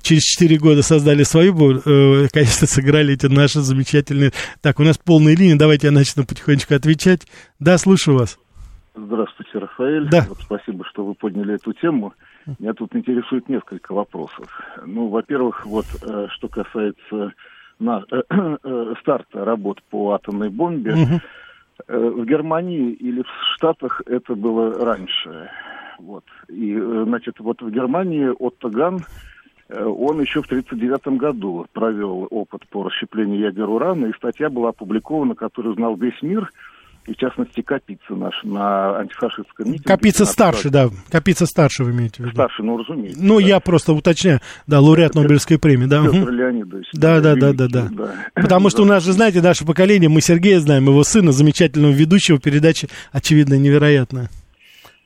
через 0.00 0.22
4 0.22 0.56
года 0.58 0.82
создали 0.82 1.24
свою, 1.24 1.82
э, 1.84 2.28
конечно, 2.32 2.66
сыграли 2.66 3.14
эти 3.14 3.26
наши 3.26 3.60
замечательные... 3.60 4.32
Так, 4.62 4.80
у 4.80 4.84
нас 4.84 4.96
полные 4.96 5.36
линии, 5.36 5.54
давайте 5.54 5.88
я 5.88 5.90
начну 5.90 6.24
потихонечку 6.24 6.74
отвечать. 6.74 7.22
Да, 7.58 7.76
слушаю 7.76 8.18
вас. 8.18 8.38
Здравствуйте, 8.96 9.58
Рафаэль. 9.58 10.08
Да. 10.08 10.24
Вот 10.26 10.38
спасибо, 10.38 10.84
что 10.86 11.04
вы 11.04 11.14
подняли 11.14 11.54
эту 11.54 11.74
тему. 11.74 12.14
Меня 12.58 12.72
тут 12.72 12.96
интересует 12.96 13.48
несколько 13.48 13.92
вопросов. 13.92 14.48
Ну, 14.86 15.08
во-первых, 15.08 15.66
вот 15.66 15.84
э, 16.02 16.28
что 16.30 16.48
касается 16.48 17.34
на, 17.78 18.02
э, 18.10 18.22
э, 18.30 18.94
старта 19.00 19.44
работ 19.44 19.82
по 19.90 20.12
атомной 20.12 20.48
бомбе, 20.48 20.94
угу. 20.94 21.20
э, 21.88 21.98
в 21.98 22.24
Германии 22.24 22.92
или 22.92 23.20
в 23.22 23.54
Штатах 23.54 24.00
это 24.06 24.34
было 24.34 24.72
раньше. 24.72 25.50
Вот. 25.98 26.24
И, 26.48 26.74
э, 26.74 27.04
значит, 27.06 27.38
вот 27.38 27.60
в 27.60 27.70
Германии 27.70 28.30
Отто 28.38 28.70
Ган, 28.70 29.00
э, 29.68 29.84
он 29.84 30.20
еще 30.22 30.40
в 30.40 30.46
1939 30.46 31.18
году 31.20 31.66
провел 31.74 32.28
опыт 32.30 32.66
по 32.68 32.84
расщеплению 32.84 33.40
ядер 33.40 33.68
урана, 33.68 34.06
и 34.06 34.16
статья 34.16 34.48
была 34.48 34.70
опубликована, 34.70 35.34
которую 35.34 35.74
знал 35.74 35.96
весь 35.96 36.22
мир– 36.22 36.50
и 37.06 37.12
в 37.12 37.16
частности 37.16 37.62
Капица 37.62 38.14
наш 38.14 38.34
на 38.42 38.98
антифашистском 38.98 39.66
митинге. 39.66 39.84
Капица 39.84 40.24
старший, 40.24 40.70
да, 40.70 40.88
Капица 41.10 41.46
старший 41.46 41.86
вы 41.86 41.92
имеете 41.92 42.16
в 42.16 42.26
виду? 42.26 42.32
Старший, 42.32 42.64
ну, 42.64 42.78
разумеется. 42.78 43.22
Ну, 43.22 43.40
да. 43.40 43.46
я 43.46 43.60
просто 43.60 43.92
уточняю, 43.92 44.40
да, 44.66 44.80
лауреат 44.80 45.10
Это 45.10 45.20
Нобелевской 45.20 45.58
премии, 45.58 45.86
да. 45.86 46.02
Петр 46.02 46.22
угу. 46.22 46.30
Леонидович. 46.30 46.86
Да, 46.92 47.20
да, 47.20 47.34
да, 47.34 47.52
да, 47.52 47.68
да, 47.68 47.88
да. 47.90 48.12
Потому 48.34 48.70
что 48.70 48.82
у 48.82 48.86
нас 48.86 49.04
же, 49.04 49.12
знаете, 49.16 49.40
наше 49.40 49.64
поколение, 49.64 50.08
мы 50.08 50.20
Сергея 50.20 50.60
знаем, 50.60 50.86
его 50.86 51.04
сына, 51.04 51.32
замечательного 51.32 51.92
ведущего 51.92 52.38
передачи, 52.38 52.88
очевидно, 53.12 53.54
невероятно. 53.54 54.28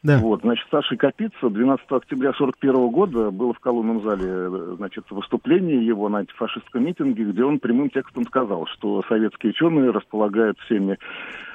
Да. 0.03 0.19
Вот, 0.19 0.41
значит, 0.41 0.67
Саша 0.71 0.97
Капица 0.97 1.51
12 1.51 1.85
октября 1.91 2.31
1941 2.31 2.89
года 2.89 3.31
было 3.31 3.53
в 3.53 3.61
колонном 3.61 4.03
зале, 4.03 4.77
значит, 4.77 5.05
выступление 5.11 5.85
его 5.85 6.09
на 6.09 6.21
антифашистском 6.21 6.85
митинге, 6.85 7.25
где 7.25 7.45
он 7.45 7.59
прямым 7.59 7.91
текстом 7.91 8.25
сказал, 8.25 8.67
что 8.67 9.03
советские 9.09 9.51
ученые 9.51 9.91
располагают 9.91 10.59
всеми 10.61 10.99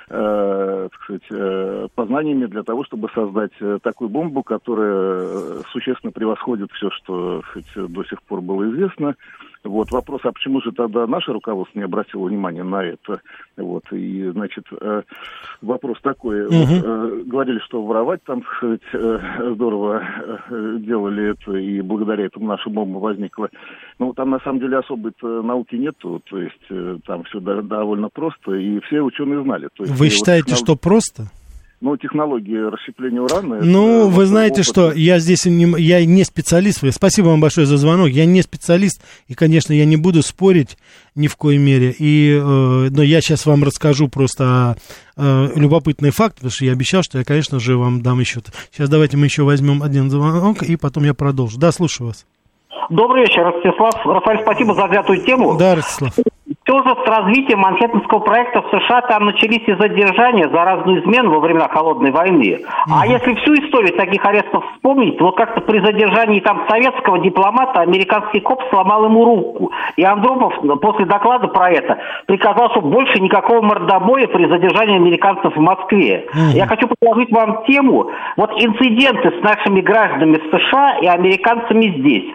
э, 0.09 0.89
так 0.91 1.01
сказать, 1.03 1.23
э, 1.31 1.87
познаниями 1.95 2.45
для 2.45 2.61
того, 2.61 2.83
чтобы 2.83 3.09
создать 3.15 3.53
э, 3.59 3.79
такую 3.81 4.09
бомбу, 4.09 4.43
которая 4.43 5.23
э, 5.23 5.61
существенно 5.71 6.11
превосходит 6.11 6.71
все, 6.73 6.91
что 6.91 7.41
сказать, 7.49 7.91
до 7.91 8.03
сих 8.03 8.21
пор 8.23 8.41
было 8.41 8.69
известно. 8.69 9.15
Вот 9.65 9.91
вопрос, 9.91 10.21
а 10.23 10.31
почему 10.31 10.61
же 10.61 10.71
тогда 10.71 11.07
наше 11.07 11.33
руководство 11.33 11.77
не 11.79 11.85
обратило 11.85 12.27
внимания 12.27 12.63
на 12.63 12.83
это? 12.83 13.21
Вот, 13.57 13.83
и, 13.91 14.29
значит, 14.31 14.65
э, 14.79 15.01
вопрос 15.61 15.97
такой. 16.01 16.45
Угу. 16.45 16.55
Вот, 16.55 16.69
э, 16.69 17.23
говорили, 17.25 17.59
что 17.59 17.83
воровать 17.83 18.23
там, 18.23 18.43
сказать, 18.57 18.81
э, 18.93 19.51
здорово 19.53 20.03
делали 20.79 21.31
это, 21.31 21.57
и 21.57 21.81
благодаря 21.81 22.25
этому 22.25 22.47
наша 22.47 22.69
бомба 22.69 22.99
возникла. 22.99 23.49
Но 23.99 24.13
там, 24.13 24.29
на 24.29 24.39
самом 24.39 24.59
деле, 24.59 24.77
особой 24.77 25.13
науки 25.21 25.75
нету, 25.75 26.21
то 26.29 26.39
есть 26.39 27.03
там 27.05 27.23
все 27.23 27.39
довольно 27.39 28.09
просто, 28.09 28.53
и 28.55 28.79
все 28.81 29.01
ученые 29.01 29.43
знали. 29.43 29.69
То 29.75 29.83
есть, 29.83 29.97
Вы 29.97 30.09
считаете, 30.09 30.51
вот, 30.51 30.59
что 30.59 30.75
просто? 30.75 31.23
Ну, 31.81 31.97
технологии 31.97 32.57
расщепления 32.71 33.21
урана... 33.21 33.59
Ну, 33.61 34.07
вы 34.07 34.25
знаете, 34.25 34.61
опыт. 34.61 34.65
что 34.65 34.91
я 34.93 35.19
здесь 35.19 35.45
не, 35.45 35.65
я 35.81 36.05
не 36.05 36.23
специалист. 36.23 36.81
Спасибо 36.91 37.27
вам 37.27 37.41
большое 37.41 37.67
за 37.67 37.77
звонок. 37.77 38.09
Я 38.09 38.25
не 38.25 38.41
специалист, 38.41 39.01
и, 39.27 39.33
конечно, 39.33 39.73
я 39.73 39.85
не 39.85 39.97
буду 39.97 40.23
спорить 40.23 40.77
ни 41.15 41.27
в 41.27 41.35
коей 41.35 41.57
мере. 41.57 41.93
И, 41.97 42.31
э, 42.31 42.89
но 42.89 43.03
я 43.03 43.19
сейчас 43.21 43.45
вам 43.45 43.63
расскажу 43.63 44.07
просто 44.07 44.77
э, 45.17 45.49
любопытный 45.55 46.11
факт, 46.11 46.35
потому 46.35 46.51
что 46.51 46.65
я 46.65 46.71
обещал, 46.71 47.03
что 47.03 47.17
я, 47.17 47.25
конечно 47.25 47.59
же, 47.59 47.77
вам 47.77 48.01
дам 48.01 48.19
еще. 48.21 48.41
Сейчас 48.71 48.89
давайте 48.89 49.17
мы 49.17 49.25
еще 49.25 49.43
возьмем 49.43 49.83
один 49.83 50.09
звонок, 50.09 50.63
и 50.63 50.77
потом 50.77 51.03
я 51.03 51.13
продолжу. 51.13 51.59
Да, 51.59 51.71
слушаю 51.71 52.07
вас. 52.07 52.25
Добрый 52.89 53.23
вечер, 53.23 53.45
Ростислав. 53.45 54.05
Рафаэль, 54.05 54.41
спасибо 54.41 54.73
за 54.73 54.87
взятую 54.87 55.23
тему. 55.23 55.57
Да, 55.57 55.75
Ростислав 55.75 56.13
тоже 56.65 56.95
с 57.05 57.07
развитием 57.07 57.59
Манхэттенского 57.59 58.19
проекта 58.19 58.61
в 58.61 58.69
США 58.69 59.01
там 59.01 59.25
начались 59.25 59.61
и 59.67 59.73
задержания 59.73 60.49
за 60.49 60.63
разную 60.63 61.01
измену 61.01 61.31
во 61.31 61.39
времена 61.39 61.67
Холодной 61.69 62.11
войны. 62.11 62.59
Mm-hmm. 62.59 62.91
А 63.01 63.05
если 63.05 63.35
всю 63.35 63.53
историю 63.53 63.93
таких 63.93 64.25
арестов 64.25 64.63
вспомнить, 64.73 65.21
вот 65.21 65.37
как-то 65.37 65.61
при 65.61 65.79
задержании 65.79 66.39
там 66.39 66.65
советского 66.67 67.19
дипломата 67.19 67.81
американский 67.81 68.39
коп 68.39 68.63
сломал 68.71 69.05
ему 69.05 69.25
руку. 69.25 69.71
И 69.95 70.03
Андропов 70.03 70.53
после 70.81 71.05
доклада 71.05 71.47
про 71.47 71.69
это 71.69 71.99
приказал, 72.25 72.71
чтобы 72.71 72.89
больше 72.89 73.19
никакого 73.19 73.61
мордобоя 73.61 74.27
при 74.27 74.47
задержании 74.47 74.95
американцев 74.95 75.55
в 75.55 75.59
Москве. 75.59 76.25
Mm-hmm. 76.33 76.55
Я 76.55 76.65
хочу 76.65 76.87
предложить 76.87 77.31
вам 77.31 77.63
тему, 77.65 78.09
вот 78.37 78.51
инциденты 78.53 79.39
с 79.39 79.43
нашими 79.43 79.81
гражданами 79.81 80.37
в 80.37 80.49
США 80.49 80.97
и 80.99 81.05
американцами 81.05 81.99
здесь. 81.99 82.25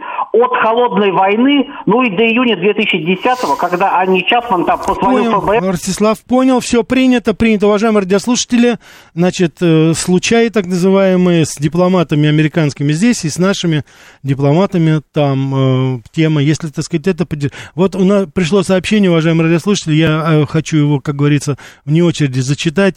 От 0.41 0.53
Холодной 0.63 1.13
войны, 1.13 1.69
ну 1.87 2.03
и 2.03 2.11
до 2.17 2.25
июня 2.25 2.57
2010 2.57 3.41
когда 3.59 3.99
они 3.99 4.21
и 4.21 4.27
Чапман 4.27 4.65
там 4.65 4.79
позвонил 4.79 5.33
понял, 5.33 5.41
ФБР. 5.41 5.71
Ростислав, 5.73 6.19
понял, 6.21 6.61
все 6.61 6.85
принято, 6.85 7.35
принято, 7.35 7.67
уважаемые 7.67 8.03
радиослушатели. 8.03 8.79
Значит, 9.15 9.57
э, 9.61 9.93
случаи 9.95 10.49
так 10.49 10.67
называемые 10.67 11.45
с 11.45 11.57
дипломатами 11.57 12.29
американскими 12.29 12.93
здесь 12.93 13.25
и 13.25 13.29
с 13.29 13.39
нашими 13.39 13.85
дипломатами 14.23 15.03
там 15.13 15.97
э, 15.97 16.01
тема, 16.13 16.43
если, 16.43 16.69
так 16.69 16.85
сказать, 16.85 17.07
это... 17.07 17.27
Вот 17.75 17.95
у 17.95 18.05
нас 18.05 18.27
пришло 18.33 18.63
сообщение, 18.63 19.11
уважаемые 19.11 19.49
радиослушатели, 19.49 19.95
я 19.95 20.25
э, 20.27 20.47
хочу 20.47 20.77
его, 20.77 21.01
как 21.01 21.17
говорится, 21.17 21.59
вне 21.85 22.03
очереди 22.03 22.41
зачитать. 22.41 22.97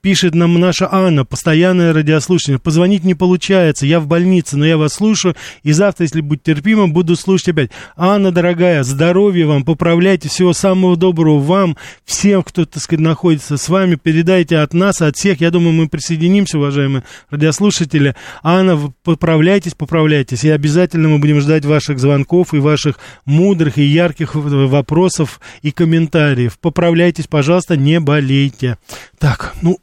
Пишет 0.00 0.34
нам 0.34 0.54
наша 0.54 0.88
Анна, 0.90 1.24
постоянная 1.24 1.92
радиослушатель. 1.92 2.58
Позвонить 2.58 3.04
не 3.04 3.14
получается, 3.14 3.86
я 3.86 4.00
в 4.00 4.06
больнице, 4.06 4.56
но 4.56 4.66
я 4.66 4.76
вас 4.76 4.94
слушаю, 4.94 5.34
и 5.62 5.72
завтра, 5.72 6.04
если 6.04 6.20
будет 6.20 6.42
терпимо, 6.42 6.73
буду 6.92 7.16
слушать 7.16 7.48
опять. 7.48 7.70
Анна, 7.96 8.30
дорогая, 8.30 8.82
здоровья 8.82 9.46
вам, 9.46 9.64
поправляйте, 9.64 10.28
всего 10.28 10.52
самого 10.52 10.96
доброго 10.96 11.38
вам, 11.38 11.76
всем, 12.04 12.42
кто, 12.42 12.64
так 12.64 12.82
сказать, 12.82 13.04
находится 13.04 13.56
с 13.56 13.68
вами. 13.68 13.96
Передайте 13.96 14.58
от 14.58 14.74
нас, 14.74 15.00
от 15.00 15.16
всех. 15.16 15.40
Я 15.40 15.50
думаю, 15.50 15.72
мы 15.72 15.88
присоединимся, 15.88 16.58
уважаемые 16.58 17.04
радиослушатели. 17.30 18.14
Анна, 18.42 18.78
поправляйтесь, 19.02 19.74
поправляйтесь. 19.74 20.44
И 20.44 20.50
обязательно 20.50 21.08
мы 21.08 21.18
будем 21.18 21.40
ждать 21.40 21.64
ваших 21.64 21.98
звонков 21.98 22.54
и 22.54 22.58
ваших 22.58 22.98
мудрых 23.24 23.78
и 23.78 23.82
ярких 23.82 24.34
вопросов 24.34 25.40
и 25.62 25.70
комментариев. 25.70 26.58
Поправляйтесь, 26.58 27.26
пожалуйста, 27.26 27.76
не 27.76 28.00
болейте. 28.00 28.78
Так, 29.18 29.54
ну, 29.62 29.78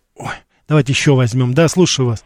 давайте 0.68 0.94
еще 0.94 1.14
возьмем. 1.16 1.54
Да, 1.54 1.68
слушаю 1.68 2.08
вас. 2.08 2.26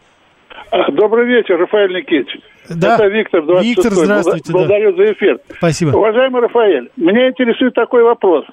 Добрый 0.92 1.26
вечер, 1.26 1.58
Рафаэль 1.58 1.92
Никитич. 1.92 2.40
Да. 2.70 2.94
Это 2.94 3.06
Виктор, 3.06 3.42
26 3.42 3.76
Виктор, 3.76 3.92
здравствуйте. 3.92 4.52
Благодарю 4.52 4.92
да. 4.92 4.96
за 4.96 5.12
эфир. 5.12 5.38
Спасибо. 5.58 5.96
Уважаемый 5.96 6.42
Рафаэль, 6.42 6.90
меня 6.96 7.28
интересует 7.28 7.74
такой 7.74 8.02
вопрос. 8.02 8.44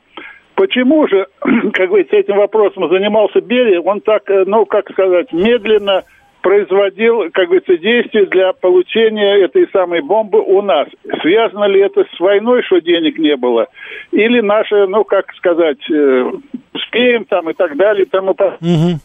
Почему 0.55 1.08
же, 1.08 1.27
как 1.74 1.89
говорится, 1.89 2.15
этим 2.15 2.38
вопросом 2.38 2.89
занимался 2.89 3.41
Берия, 3.41 3.79
он 3.82 4.01
так, 4.01 4.29
э, 4.29 4.43
ну, 4.46 4.65
как 4.65 4.89
сказать, 4.91 5.32
медленно 5.32 6.03
производил, 6.41 7.32
как 7.32 7.48
говорится, 7.48 7.77
действия 7.77 8.25
для 8.25 8.51
получения 8.53 9.43
этой 9.46 9.67
самой 9.72 10.01
бомбы 10.01 10.41
у 10.41 10.62
нас. 10.62 10.88
Связано 11.22 11.65
ли 11.65 11.79
это 11.79 12.05
с 12.15 12.20
войной, 12.20 12.62
что 12.63 12.82
денег 12.82 13.17
не 13.17 13.36
было? 13.38 13.67
Или 14.12 14.41
наши, 14.41 14.86
ну, 14.88 15.05
как 15.05 15.34
сказать, 15.36 15.79
э, 15.89 16.32
успеем 16.74 17.25
там 17.25 17.50
и 17.50 17.53
так 17.53 17.77
далее, 17.77 18.05
и 18.05 18.10
тому 18.10 18.32
угу. 18.32 19.00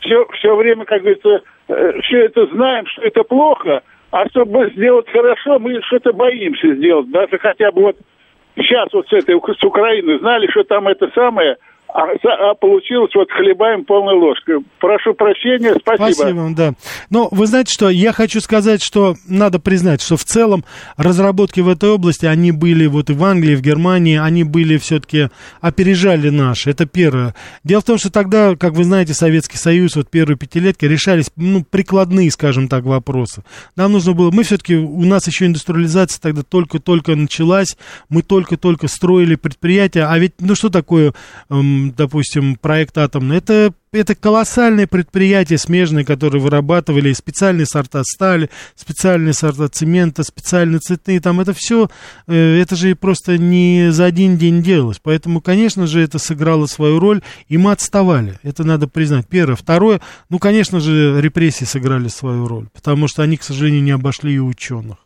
все, 0.00 0.26
все 0.38 0.54
время, 0.54 0.84
как 0.84 1.00
говорится, 1.00 1.42
э, 1.68 2.00
все 2.02 2.26
это 2.26 2.46
знаем, 2.46 2.86
что 2.86 3.02
это 3.02 3.24
плохо, 3.24 3.82
а 4.14 4.28
чтобы 4.28 4.70
сделать 4.76 5.10
хорошо, 5.10 5.58
мы 5.58 5.82
что-то 5.82 6.12
боимся 6.12 6.72
сделать. 6.76 7.10
Даже 7.10 7.36
хотя 7.36 7.72
бы 7.72 7.82
вот 7.82 7.96
сейчас 8.54 8.92
вот 8.92 9.08
с 9.08 9.12
этой, 9.12 9.34
с 9.34 9.64
Украины 9.64 10.20
знали, 10.20 10.46
что 10.52 10.62
там 10.62 10.86
это 10.86 11.10
самое, 11.16 11.56
а, 11.94 12.06
а 12.50 12.54
получилось 12.54 13.12
вот 13.14 13.30
хлебаем 13.30 13.84
полной 13.84 14.16
ложкой. 14.16 14.64
Прошу 14.80 15.14
прощения, 15.14 15.76
спасибо. 15.80 16.10
Спасибо 16.10 16.36
вам, 16.36 16.54
да. 16.56 16.72
Но 17.08 17.28
вы 17.30 17.46
знаете 17.46 17.72
что, 17.72 17.88
я 17.88 18.12
хочу 18.12 18.40
сказать, 18.40 18.82
что 18.82 19.14
надо 19.28 19.60
признать, 19.60 20.02
что 20.02 20.16
в 20.16 20.24
целом 20.24 20.64
разработки 20.96 21.60
в 21.60 21.68
этой 21.68 21.90
области, 21.90 22.26
они 22.26 22.50
были 22.50 22.86
вот 22.86 23.10
и 23.10 23.12
в 23.12 23.22
Англии, 23.22 23.54
в 23.54 23.60
Германии, 23.60 24.18
они 24.18 24.42
были 24.42 24.76
все-таки, 24.76 25.28
опережали 25.60 26.30
наши, 26.30 26.70
это 26.70 26.84
первое. 26.84 27.36
Дело 27.62 27.80
в 27.80 27.84
том, 27.84 27.98
что 27.98 28.10
тогда, 28.10 28.56
как 28.56 28.72
вы 28.72 28.82
знаете, 28.82 29.14
Советский 29.14 29.56
Союз, 29.56 29.94
вот 29.94 30.10
первые 30.10 30.36
пятилетки, 30.36 30.86
решались, 30.86 31.30
ну, 31.36 31.62
прикладные, 31.62 32.28
скажем 32.32 32.66
так, 32.66 32.82
вопросы. 32.82 33.44
Нам 33.76 33.92
нужно 33.92 34.14
было, 34.14 34.32
мы 34.32 34.42
все-таки, 34.42 34.74
у 34.74 35.04
нас 35.04 35.28
еще 35.28 35.46
индустриализация 35.46 36.20
тогда 36.20 36.42
только-только 36.42 37.14
началась, 37.14 37.76
мы 38.08 38.22
только-только 38.22 38.88
строили 38.88 39.36
предприятия, 39.36 40.06
а 40.06 40.18
ведь, 40.18 40.32
ну, 40.40 40.56
что 40.56 40.70
такое 40.70 41.14
эм, 41.50 41.83
допустим, 41.92 42.56
проект 42.56 42.96
атомный, 42.98 43.38
это, 43.38 43.72
это 43.92 44.14
колоссальные 44.14 44.86
предприятия 44.86 45.58
смежные, 45.58 46.04
которые 46.04 46.40
вырабатывали 46.40 47.12
специальные 47.12 47.66
сорта 47.66 48.02
стали, 48.04 48.50
специальные 48.74 49.34
сорта 49.34 49.68
цемента, 49.68 50.22
специальные 50.22 50.80
цветные, 50.80 51.20
там 51.20 51.40
это 51.40 51.52
все, 51.52 51.90
э, 52.26 52.60
это 52.60 52.76
же 52.76 52.94
просто 52.94 53.38
не 53.38 53.88
за 53.90 54.04
один 54.04 54.36
день 54.36 54.62
делалось. 54.62 55.00
Поэтому, 55.02 55.40
конечно 55.40 55.86
же, 55.86 56.00
это 56.00 56.18
сыграло 56.18 56.66
свою 56.66 56.98
роль, 56.98 57.22
и 57.48 57.58
мы 57.58 57.72
отставали. 57.72 58.38
Это 58.42 58.64
надо 58.64 58.88
признать. 58.88 59.26
Первое. 59.28 59.56
Второе, 59.56 60.00
ну, 60.28 60.38
конечно 60.38 60.80
же, 60.80 61.20
репрессии 61.20 61.64
сыграли 61.64 62.08
свою 62.08 62.46
роль, 62.46 62.68
потому 62.72 63.08
что 63.08 63.22
они, 63.22 63.36
к 63.36 63.42
сожалению, 63.42 63.82
не 63.82 63.90
обошли 63.90 64.34
и 64.34 64.38
ученых. 64.38 65.03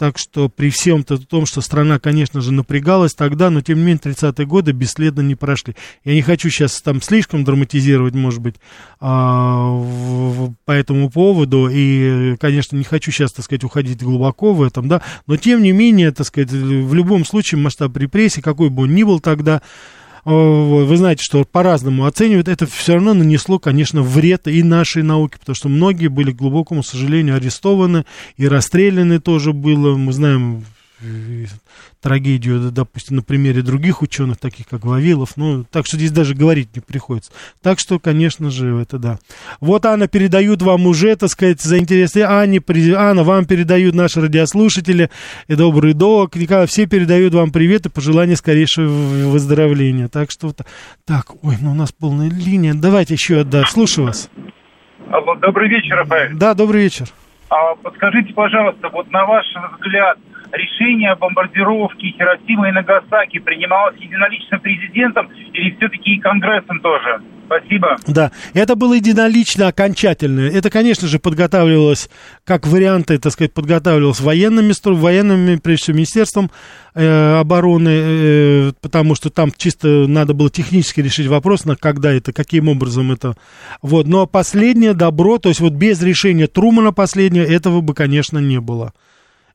Так 0.00 0.16
что 0.16 0.48
при 0.48 0.70
всем 0.70 1.00
-то 1.00 1.18
том, 1.18 1.44
что 1.44 1.60
страна, 1.60 1.98
конечно 1.98 2.40
же, 2.40 2.54
напрягалась 2.54 3.12
тогда, 3.12 3.50
но 3.50 3.60
тем 3.60 3.80
не 3.80 3.84
менее 3.84 4.00
30-е 4.02 4.46
годы 4.46 4.72
бесследно 4.72 5.20
не 5.20 5.34
прошли. 5.34 5.76
Я 6.04 6.14
не 6.14 6.22
хочу 6.22 6.48
сейчас 6.48 6.80
там 6.80 7.02
слишком 7.02 7.44
драматизировать, 7.44 8.14
может 8.14 8.40
быть, 8.40 8.54
а, 8.98 9.68
в, 9.68 10.54
по 10.64 10.72
этому 10.72 11.10
поводу, 11.10 11.68
и, 11.70 12.34
конечно, 12.40 12.78
не 12.78 12.84
хочу 12.84 13.12
сейчас, 13.12 13.32
так 13.32 13.44
сказать, 13.44 13.62
уходить 13.62 14.02
глубоко 14.02 14.54
в 14.54 14.62
этом, 14.62 14.88
да, 14.88 15.02
но 15.26 15.36
тем 15.36 15.62
не 15.62 15.72
менее, 15.72 16.12
так 16.12 16.26
сказать, 16.26 16.50
в 16.50 16.94
любом 16.94 17.26
случае 17.26 17.60
масштаб 17.60 17.94
репрессий, 17.98 18.40
какой 18.40 18.70
бы 18.70 18.84
он 18.84 18.94
ни 18.94 19.02
был 19.02 19.20
тогда, 19.20 19.60
вы 20.24 20.96
знаете, 20.96 21.22
что 21.22 21.44
по-разному 21.44 22.06
оценивают, 22.06 22.48
это 22.48 22.66
все 22.66 22.94
равно 22.94 23.14
нанесло, 23.14 23.58
конечно, 23.58 24.02
вред 24.02 24.48
и 24.48 24.62
нашей 24.62 25.02
науке, 25.02 25.38
потому 25.38 25.54
что 25.54 25.68
многие 25.68 26.08
были, 26.08 26.32
к 26.32 26.36
глубокому 26.36 26.82
сожалению, 26.82 27.36
арестованы 27.36 28.04
и 28.36 28.46
расстреляны 28.46 29.20
тоже 29.20 29.52
было. 29.52 29.96
Мы 29.96 30.12
знаем 30.12 30.64
трагедию, 32.00 32.70
допустим, 32.70 33.16
на 33.16 33.22
примере 33.22 33.62
других 33.62 34.02
ученых, 34.02 34.38
таких 34.38 34.66
как 34.68 34.84
Вавилов. 34.84 35.36
Ну, 35.36 35.64
так 35.64 35.86
что 35.86 35.96
здесь 35.96 36.12
даже 36.12 36.34
говорить 36.34 36.74
не 36.74 36.80
приходится. 36.80 37.32
Так 37.62 37.78
что, 37.78 37.98
конечно 37.98 38.50
же, 38.50 38.76
это 38.80 38.98
да. 38.98 39.18
Вот, 39.60 39.86
Анна, 39.86 40.08
передают 40.08 40.62
вам 40.62 40.86
уже, 40.86 41.16
так 41.16 41.30
сказать, 41.30 41.60
за 41.60 41.78
интерес. 41.78 42.16
Анне, 42.16 42.60
Анна, 42.96 43.22
вам 43.22 43.44
передают 43.44 43.94
наши 43.94 44.20
радиослушатели, 44.20 45.10
и 45.48 45.54
добрый 45.54 45.94
док, 45.94 46.36
Николай, 46.36 46.66
все 46.66 46.86
передают 46.86 47.34
вам 47.34 47.50
привет 47.50 47.86
и 47.86 47.88
пожелания 47.88 48.36
скорейшего 48.36 48.88
выздоровления. 48.88 50.08
Так 50.08 50.30
что, 50.30 50.52
так, 51.04 51.32
ой, 51.42 51.56
ну 51.60 51.72
у 51.72 51.74
нас 51.74 51.92
полная 51.92 52.30
линия. 52.30 52.74
Давайте 52.74 53.14
еще, 53.14 53.44
да, 53.44 53.64
слушаю 53.64 54.06
вас. 54.06 54.30
Добрый 55.40 55.68
вечер, 55.68 55.96
Рафаэль. 55.96 56.34
Да, 56.34 56.54
добрый 56.54 56.82
вечер. 56.82 57.08
А 57.48 57.74
подскажите, 57.74 58.32
пожалуйста, 58.32 58.88
вот 58.92 59.10
на 59.10 59.26
ваш 59.26 59.44
взгляд, 59.74 60.18
решение 60.52 61.12
о 61.12 61.16
бомбардировке 61.16 62.08
Хиросимы 62.08 62.68
и 62.68 62.72
Нагасаки 62.72 63.38
принималось 63.38 63.96
единолично 63.98 64.58
президентом 64.58 65.28
или 65.52 65.74
все-таки 65.76 66.14
и 66.14 66.20
Конгрессом 66.20 66.80
тоже? 66.80 67.20
Спасибо. 67.50 67.96
Да, 68.06 68.30
это 68.54 68.76
было 68.76 68.94
единолично 68.94 69.66
окончательно. 69.66 70.42
Это, 70.42 70.70
конечно 70.70 71.08
же, 71.08 71.18
подготавливалось, 71.18 72.08
как 72.44 72.64
варианты, 72.68 73.18
так 73.18 73.32
сказать, 73.32 73.52
подготавливалось 73.52 74.20
военными, 74.20 74.72
военными 74.84 75.56
прежде 75.56 75.82
всего, 75.82 75.96
Министерством 75.96 76.50
э, 76.94 77.38
обороны, 77.40 77.90
э, 77.90 78.72
потому 78.80 79.16
что 79.16 79.30
там 79.30 79.50
чисто 79.56 79.88
надо 80.06 80.32
было 80.32 80.48
технически 80.48 81.00
решить 81.00 81.26
вопрос, 81.26 81.64
на 81.64 81.74
когда 81.74 82.12
это, 82.12 82.32
каким 82.32 82.68
образом 82.68 83.10
это. 83.10 83.34
Вот, 83.82 84.06
но 84.06 84.28
последнее 84.28 84.94
добро, 84.94 85.38
то 85.38 85.48
есть 85.48 85.60
вот 85.60 85.72
без 85.72 86.00
решения 86.02 86.46
Трумана 86.46 86.92
последнее, 86.92 87.44
этого 87.44 87.80
бы, 87.80 87.94
конечно, 87.94 88.38
не 88.38 88.60
было 88.60 88.92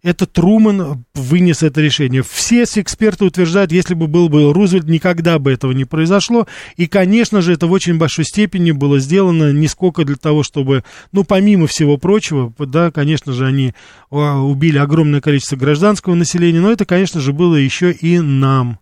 это 0.06 0.28
Труман 0.28 1.04
вынес 1.16 1.64
это 1.64 1.82
решение. 1.82 2.22
Все 2.22 2.64
эксперты 2.64 3.26
утверждают, 3.26 3.72
если 3.72 3.96
бы 3.96 4.06
был 4.06 4.30
бы 4.30 4.54
Рузвельт, 4.54 4.86
никогда 4.86 5.40
бы 5.40 5.52
этого 5.52 5.72
не 5.72 5.86
произошло. 5.86 6.46
И, 6.78 6.86
конечно 6.86 7.42
же, 7.42 7.54
это 7.54 7.66
в 7.66 7.72
очень 7.72 7.98
большой 7.98 8.24
степени 8.24 8.70
было 8.70 9.00
сделано 9.00 9.52
не 9.52 9.68
сколько 9.68 10.06
для 10.06 10.16
того, 10.16 10.44
чтобы, 10.44 10.84
ну, 11.12 11.24
помимо 11.24 11.66
всего 11.66 11.98
прочего, 11.98 12.54
да, 12.60 12.92
конечно 12.92 13.34
же, 13.34 13.48
они 13.48 13.74
а, 14.12 14.42
убили 14.42 14.78
огромное 14.78 15.22
количество 15.22 15.56
гражданского 15.56 16.14
населения, 16.14 16.62
но 16.62 16.72
это, 16.72 16.86
конечно 16.86 17.20
же, 17.20 17.34
было 17.34 17.56
еще 17.56 17.92
и 17.92 18.20
нам. 18.20 18.78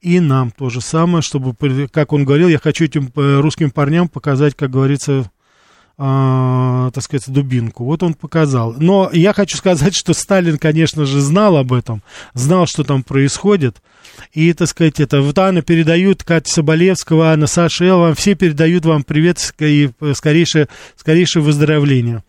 И 0.00 0.18
нам 0.18 0.50
то 0.50 0.70
же 0.70 0.80
самое, 0.80 1.20
чтобы, 1.20 1.54
как 1.92 2.14
он 2.14 2.24
говорил, 2.24 2.48
я 2.48 2.58
хочу 2.58 2.86
этим 2.86 3.10
э, 3.16 3.40
русским 3.40 3.70
парням 3.70 4.08
показать, 4.08 4.54
как 4.54 4.70
говорится, 4.70 5.30
э, 5.98 6.90
так 6.92 7.02
сказать, 7.02 7.30
дубинку. 7.30 7.84
Вот 7.84 8.02
он 8.02 8.14
показал. 8.14 8.74
Но 8.78 9.10
я 9.12 9.32
хочу 9.32 9.56
сказать, 9.56 9.94
что 9.94 10.14
Сталин, 10.14 10.58
конечно 10.58 11.04
же, 11.04 11.20
знал 11.20 11.56
об 11.56 11.72
этом, 11.72 12.02
знал, 12.34 12.66
что 12.66 12.84
там 12.84 13.02
происходит. 13.02 13.76
И, 14.32 14.52
так 14.52 14.68
сказать, 14.68 15.00
это 15.00 15.20
вот 15.20 15.38
Анна 15.38 15.62
передают, 15.62 16.22
Катя 16.22 16.52
Соболевского, 16.52 17.32
Анна 17.32 17.46
Саша 17.46 17.84
Эл, 17.84 18.00
вам 18.00 18.14
все 18.14 18.34
передают 18.34 18.84
вам 18.84 19.02
привет 19.02 19.54
и 19.58 19.90
скорейшее, 20.14 20.68
скорейшее 20.96 21.42
выздоровление. 21.42 22.22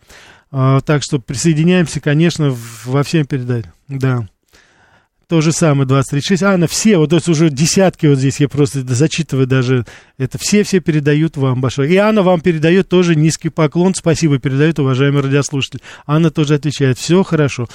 А, 0.50 0.80
так 0.80 1.02
что 1.02 1.18
присоединяемся, 1.18 2.00
конечно, 2.00 2.56
во 2.84 3.02
всем 3.02 3.26
передать. 3.26 3.66
Да. 3.88 4.28
То 5.28 5.40
же 5.40 5.50
самое, 5.50 5.88
2036. 5.88 6.42
А, 6.44 6.56
на 6.56 6.68
все, 6.68 6.98
вот 6.98 7.10
то 7.10 7.16
есть 7.16 7.28
уже 7.28 7.50
десятки 7.50 8.06
вот 8.06 8.16
здесь, 8.18 8.38
я 8.38 8.48
просто 8.48 8.82
зачитываю 8.86 9.48
даже, 9.48 9.84
это 10.18 10.38
все-все 10.38 10.78
передают 10.78 11.36
вам 11.36 11.60
большое. 11.60 11.92
И 11.92 11.96
Анна 11.96 12.22
вам 12.22 12.40
передает 12.40 12.88
тоже 12.88 13.16
низкий 13.16 13.48
поклон, 13.48 13.96
спасибо 13.96 14.38
передает, 14.38 14.78
уважаемый 14.78 15.22
радиослушатель. 15.22 15.80
Анна 16.06 16.30
тоже 16.30 16.54
отвечает, 16.54 16.96
все 16.98 17.24
хорошо. 17.24 17.66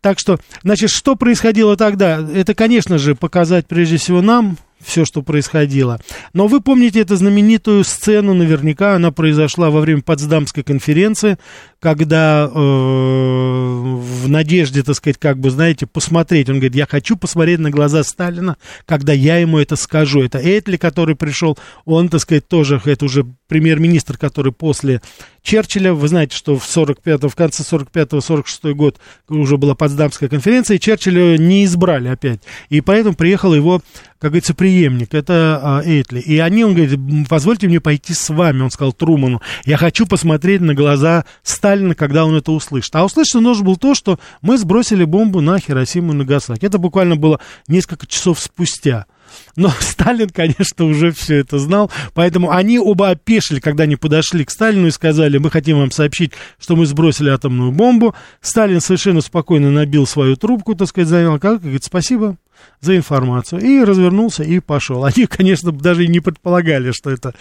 Так 0.00 0.18
что, 0.18 0.38
значит, 0.62 0.88
что 0.88 1.16
происходило 1.16 1.76
тогда? 1.76 2.26
Это, 2.34 2.54
конечно 2.54 2.96
же, 2.96 3.14
показать 3.14 3.66
прежде 3.66 3.98
всего 3.98 4.22
нам, 4.22 4.56
все, 4.82 5.04
что 5.04 5.22
происходило. 5.22 6.00
Но 6.32 6.46
вы 6.46 6.60
помните 6.60 7.00
эту 7.00 7.16
знаменитую 7.16 7.84
сцену, 7.84 8.34
наверняка 8.34 8.94
она 8.94 9.10
произошла 9.10 9.70
во 9.70 9.80
время 9.80 10.02
Потсдамской 10.02 10.62
конференции, 10.62 11.38
когда 11.86 12.50
э, 12.52 12.58
в 12.58 14.28
надежде, 14.28 14.82
так 14.82 14.96
сказать, 14.96 15.18
как 15.18 15.38
бы, 15.38 15.50
знаете, 15.50 15.86
посмотреть, 15.86 16.48
он 16.48 16.56
говорит, 16.56 16.74
я 16.74 16.84
хочу 16.84 17.16
посмотреть 17.16 17.60
на 17.60 17.70
глаза 17.70 18.02
Сталина, 18.02 18.56
когда 18.86 19.12
я 19.12 19.36
ему 19.36 19.60
это 19.60 19.76
скажу. 19.76 20.20
Это 20.20 20.38
Этли, 20.38 20.78
который 20.78 21.14
пришел, 21.14 21.56
он, 21.84 22.08
так 22.08 22.22
сказать, 22.22 22.48
тоже, 22.48 22.82
это 22.84 23.04
уже 23.04 23.24
премьер-министр, 23.46 24.18
который 24.18 24.50
после 24.50 25.00
Черчилля, 25.46 25.94
вы 25.94 26.08
знаете, 26.08 26.36
что 26.36 26.58
в, 26.58 26.64
45 26.64 27.22
в 27.22 27.34
конце 27.36 27.62
45-46 27.62 28.72
год 28.72 28.98
уже 29.28 29.56
была 29.56 29.76
Потсдамская 29.76 30.28
конференция, 30.28 30.76
и 30.76 30.80
Черчилля 30.80 31.38
не 31.38 31.64
избрали 31.64 32.08
опять. 32.08 32.40
И 32.68 32.80
поэтому 32.80 33.14
приехал 33.14 33.54
его, 33.54 33.80
как 34.18 34.32
говорится, 34.32 34.54
преемник, 34.54 35.14
это 35.14 35.60
а, 35.62 35.82
Эйтли. 35.84 36.18
И 36.18 36.38
они, 36.38 36.64
он 36.64 36.74
говорит, 36.74 36.98
позвольте 37.28 37.68
мне 37.68 37.80
пойти 37.80 38.12
с 38.12 38.28
вами, 38.28 38.62
он 38.62 38.72
сказал 38.72 38.92
Труману, 38.92 39.40
я 39.64 39.76
хочу 39.76 40.04
посмотреть 40.04 40.62
на 40.62 40.74
глаза 40.74 41.24
Сталина, 41.44 41.75
когда 41.94 42.24
он 42.24 42.34
это 42.34 42.52
услышит. 42.52 42.94
А 42.96 43.04
услышать 43.04 43.36
он 43.36 43.44
должен 43.44 43.64
был 43.64 43.76
то, 43.76 43.94
что 43.94 44.18
мы 44.42 44.58
сбросили 44.58 45.04
бомбу 45.04 45.40
на 45.40 45.58
Хиросиму 45.58 46.12
и 46.12 46.16
Нагасаки. 46.16 46.64
Это 46.64 46.78
буквально 46.78 47.16
было 47.16 47.40
несколько 47.68 48.06
часов 48.06 48.40
спустя. 48.40 49.06
Но 49.56 49.70
Сталин, 49.80 50.30
конечно, 50.30 50.84
уже 50.84 51.12
все 51.12 51.36
это 51.36 51.58
знал, 51.58 51.90
поэтому 52.14 52.50
они 52.50 52.78
оба 52.78 53.10
опешили, 53.10 53.60
когда 53.60 53.84
они 53.84 53.96
подошли 53.96 54.44
к 54.44 54.50
Сталину 54.50 54.88
и 54.88 54.90
сказали, 54.92 55.38
мы 55.38 55.50
хотим 55.50 55.78
вам 55.78 55.90
сообщить, 55.90 56.32
что 56.58 56.76
мы 56.76 56.86
сбросили 56.86 57.30
атомную 57.30 57.72
бомбу. 57.72 58.14
Сталин 58.40 58.80
совершенно 58.80 59.20
спокойно 59.20 59.70
набил 59.70 60.06
свою 60.06 60.36
трубку, 60.36 60.74
так 60.74 60.88
сказать, 60.88 61.08
занял, 61.08 61.38
как, 61.38 61.60
говорит, 61.60 61.84
спасибо 61.84 62.36
за 62.80 62.96
информацию, 62.96 63.60
и 63.60 63.84
развернулся 63.84 64.42
и 64.42 64.60
пошел. 64.60 65.04
Они, 65.04 65.26
конечно, 65.26 65.72
даже 65.72 66.04
и 66.04 66.08
не 66.08 66.20
предполагали, 66.20 66.90
что 66.92 67.10
это, 67.10 67.32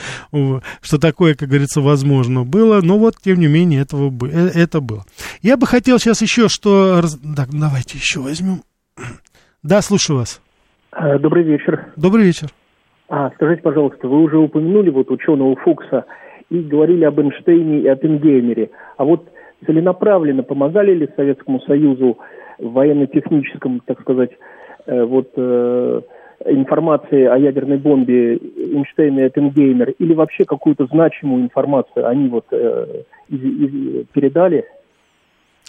что 0.82 1.00
такое, 1.00 1.36
как 1.36 1.50
говорится, 1.50 1.82
возможно 1.82 2.44
было, 2.44 2.82
но 2.82 2.98
вот, 2.98 3.16
тем 3.22 3.40
не 3.40 3.48
менее, 3.48 3.82
этого, 3.82 4.12
э, 4.28 4.50
это 4.54 4.82
было. 4.82 5.04
Я 5.42 5.58
бы 5.58 5.68
хотел 5.68 6.00
сейчас 6.00 6.22
еще 6.22 6.48
что... 6.48 7.02
Так, 7.36 7.50
давайте 7.52 7.98
еще 7.98 8.20
возьмем. 8.20 8.62
Да, 9.64 9.82
слушаю 9.82 10.20
вас. 10.20 10.42
Э, 10.96 11.20
добрый 11.20 11.44
вечер. 11.44 11.92
Добрый 11.96 12.26
вечер. 12.26 12.50
А, 13.10 13.30
скажите, 13.36 13.62
пожалуйста, 13.62 14.08
вы 14.08 14.22
уже 14.22 14.38
упомянули 14.38 14.90
вот 14.90 15.12
ученого 15.12 15.56
Фукса 15.58 16.06
и 16.50 16.60
говорили 16.60 17.06
об 17.06 17.20
Эйнштейне 17.20 17.82
и 17.82 17.88
Оппенгеймере. 17.88 18.72
А 18.98 19.04
вот 19.04 19.30
целенаправленно 19.66 20.44
помогали 20.44 20.94
ли 20.94 21.10
Советскому 21.16 21.60
Союзу 21.62 22.18
в 22.60 22.72
военно-техническом, 22.72 23.82
так 23.86 24.00
сказать, 24.02 24.32
вот 24.88 25.32
э, 25.36 26.02
информации 26.46 27.26
о 27.26 27.38
ядерной 27.38 27.78
бомбе 27.78 28.36
Эйнштейна 28.38 29.22
и 29.22 29.24
Оппенгеймер, 29.24 29.92
или 29.92 30.14
вообще 30.14 30.46
какую-то 30.46 30.86
значимую 30.88 31.44
информацию 31.44 32.08
они 32.08 32.28
вот 32.28 32.46
э, 32.52 33.04
из, 33.30 33.42
из, 33.42 34.08
передали 34.08 34.66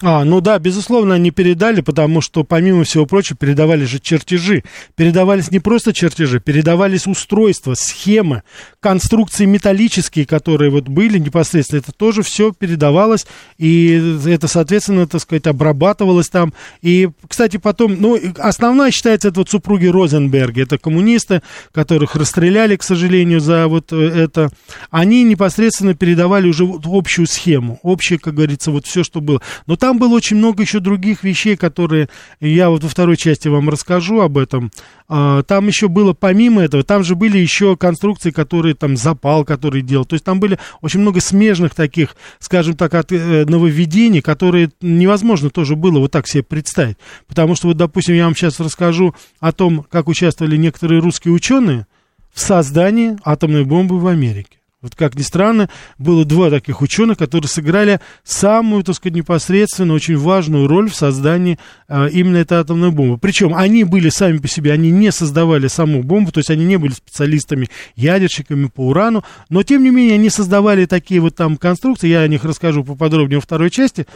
а, 0.02 0.24
ну 0.24 0.42
да, 0.42 0.58
безусловно, 0.58 1.14
они 1.14 1.30
передали, 1.30 1.80
потому 1.80 2.20
что, 2.20 2.44
помимо 2.44 2.84
всего 2.84 3.06
прочего, 3.06 3.38
передавали 3.38 3.86
же 3.86 3.98
чертежи. 3.98 4.62
Передавались 4.94 5.50
не 5.50 5.58
просто 5.58 5.94
чертежи, 5.94 6.38
передавались 6.38 7.06
устройства, 7.06 7.72
схемы, 7.74 8.42
конструкции 8.80 9.46
металлические, 9.46 10.26
которые 10.26 10.70
вот 10.70 10.88
были 10.88 11.18
непосредственно. 11.18 11.78
Это 11.78 11.92
тоже 11.92 12.22
все 12.22 12.52
передавалось, 12.52 13.26
и 13.56 14.18
это, 14.26 14.48
соответственно, 14.48 15.06
так 15.06 15.22
сказать, 15.22 15.46
обрабатывалось 15.46 16.28
там. 16.28 16.52
И, 16.82 17.08
кстати, 17.26 17.56
потом, 17.56 17.96
ну, 17.98 18.20
основная 18.36 18.90
считается 18.90 19.28
это 19.28 19.40
вот 19.40 19.48
супруги 19.48 19.86
Розенберги. 19.86 20.60
Это 20.60 20.76
коммунисты, 20.76 21.40
которых 21.72 22.16
расстреляли, 22.16 22.76
к 22.76 22.82
сожалению, 22.82 23.40
за 23.40 23.66
вот 23.66 23.94
э, 23.94 23.96
это. 23.96 24.50
Они 24.90 25.24
непосредственно 25.24 25.94
передавали 25.94 26.48
уже 26.48 26.68
общую 26.84 27.26
схему, 27.26 27.80
общее, 27.82 28.18
как 28.18 28.34
говорится, 28.34 28.70
вот 28.70 28.86
все, 28.86 29.02
что 29.02 29.22
было. 29.22 29.40
Но 29.66 29.76
там 29.76 29.85
было 29.94 30.14
очень 30.14 30.36
много 30.36 30.62
еще 30.62 30.80
других 30.80 31.22
вещей, 31.22 31.56
которые 31.56 32.08
я 32.40 32.70
вот 32.70 32.82
во 32.82 32.88
второй 32.88 33.16
части 33.16 33.48
вам 33.48 33.68
расскажу 33.68 34.20
об 34.20 34.38
этом. 34.38 34.70
А, 35.08 35.42
там 35.42 35.66
еще 35.66 35.88
было 35.88 36.12
помимо 36.12 36.62
этого, 36.62 36.82
там 36.82 37.04
же 37.04 37.14
были 37.14 37.38
еще 37.38 37.76
конструкции, 37.76 38.30
которые 38.30 38.74
там 38.74 38.96
запал, 38.96 39.44
который 39.44 39.82
делал. 39.82 40.04
То 40.04 40.14
есть 40.14 40.24
там 40.24 40.40
были 40.40 40.58
очень 40.80 41.00
много 41.00 41.20
смежных 41.20 41.74
таких, 41.74 42.16
скажем 42.38 42.76
так, 42.76 42.94
от, 42.94 43.12
э, 43.12 43.44
нововведений, 43.46 44.20
которые 44.20 44.70
невозможно 44.80 45.50
тоже 45.50 45.76
было 45.76 45.98
вот 45.98 46.10
так 46.10 46.26
себе 46.26 46.42
представить. 46.42 46.96
Потому 47.26 47.54
что 47.54 47.68
вот, 47.68 47.76
допустим, 47.76 48.14
я 48.14 48.24
вам 48.24 48.34
сейчас 48.34 48.60
расскажу 48.60 49.14
о 49.40 49.52
том, 49.52 49.84
как 49.90 50.08
участвовали 50.08 50.56
некоторые 50.56 51.00
русские 51.00 51.34
ученые 51.34 51.86
в 52.32 52.40
создании 52.40 53.16
атомной 53.24 53.64
бомбы 53.64 53.98
в 53.98 54.06
Америке. 54.06 54.58
Вот 54.86 54.94
как 54.94 55.16
ни 55.16 55.22
странно, 55.22 55.68
было 55.98 56.24
два 56.24 56.48
таких 56.48 56.80
ученых, 56.80 57.18
которые 57.18 57.48
сыграли 57.48 58.00
самую, 58.22 58.84
так 58.84 58.94
сказать, 58.94 59.16
непосредственно 59.16 59.94
очень 59.94 60.16
важную 60.16 60.68
роль 60.68 60.88
в 60.88 60.94
создании 60.94 61.58
э, 61.88 62.08
именно 62.10 62.36
этой 62.36 62.58
атомной 62.58 62.92
бомбы. 62.92 63.18
Причем 63.18 63.52
они 63.52 63.82
были 63.82 64.10
сами 64.10 64.38
по 64.38 64.46
себе, 64.46 64.70
они 64.70 64.92
не 64.92 65.10
создавали 65.10 65.66
саму 65.66 66.04
бомбу, 66.04 66.30
то 66.30 66.38
есть 66.38 66.50
они 66.50 66.64
не 66.64 66.76
были 66.76 66.92
специалистами, 66.92 67.68
ядерщиками 67.96 68.66
по 68.66 68.86
урану, 68.86 69.24
но 69.48 69.64
тем 69.64 69.82
не 69.82 69.90
менее 69.90 70.14
они 70.14 70.30
создавали 70.30 70.86
такие 70.86 71.20
вот 71.20 71.34
там 71.34 71.56
конструкции, 71.56 72.06
я 72.06 72.20
о 72.20 72.28
них 72.28 72.44
расскажу 72.44 72.84
поподробнее 72.84 73.38
во 73.38 73.42
второй 73.42 73.70
части, 73.70 74.06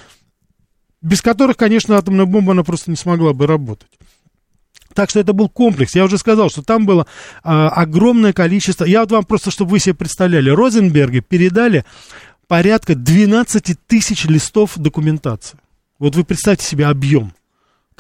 без 1.03 1.21
которых, 1.21 1.57
конечно, 1.57 1.97
атомная 1.97 2.27
бомба, 2.27 2.53
она 2.53 2.63
просто 2.63 2.93
не 2.93 2.97
смогла 2.97 3.33
бы 3.33 3.49
работать. 3.49 3.89
Так 4.95 5.11
что 5.11 5.21
это 5.21 5.33
был 5.33 5.49
комплекс. 5.49 5.95
Я 5.95 6.05
уже 6.05 6.19
сказал, 6.19 6.51
что 6.51 6.63
там 6.63 6.87
было 6.87 7.07
а, 7.43 7.69
огромное 7.69 8.33
количество. 8.33 8.85
Я 8.85 9.01
вот 9.01 9.13
вам 9.13 9.25
просто, 9.25 9.51
чтобы 9.51 9.73
вы 9.73 9.79
себе 9.79 9.95
представляли, 9.95 10.51
Розенберги 10.51 11.21
передали 11.21 11.85
порядка 12.49 12.95
12 12.95 13.77
тысяч 13.87 14.25
листов 14.25 14.73
документации. 14.77 15.59
Вот 15.99 16.17
вы 16.17 16.25
представьте 16.25 16.67
себе 16.67 16.87
объем 16.87 17.33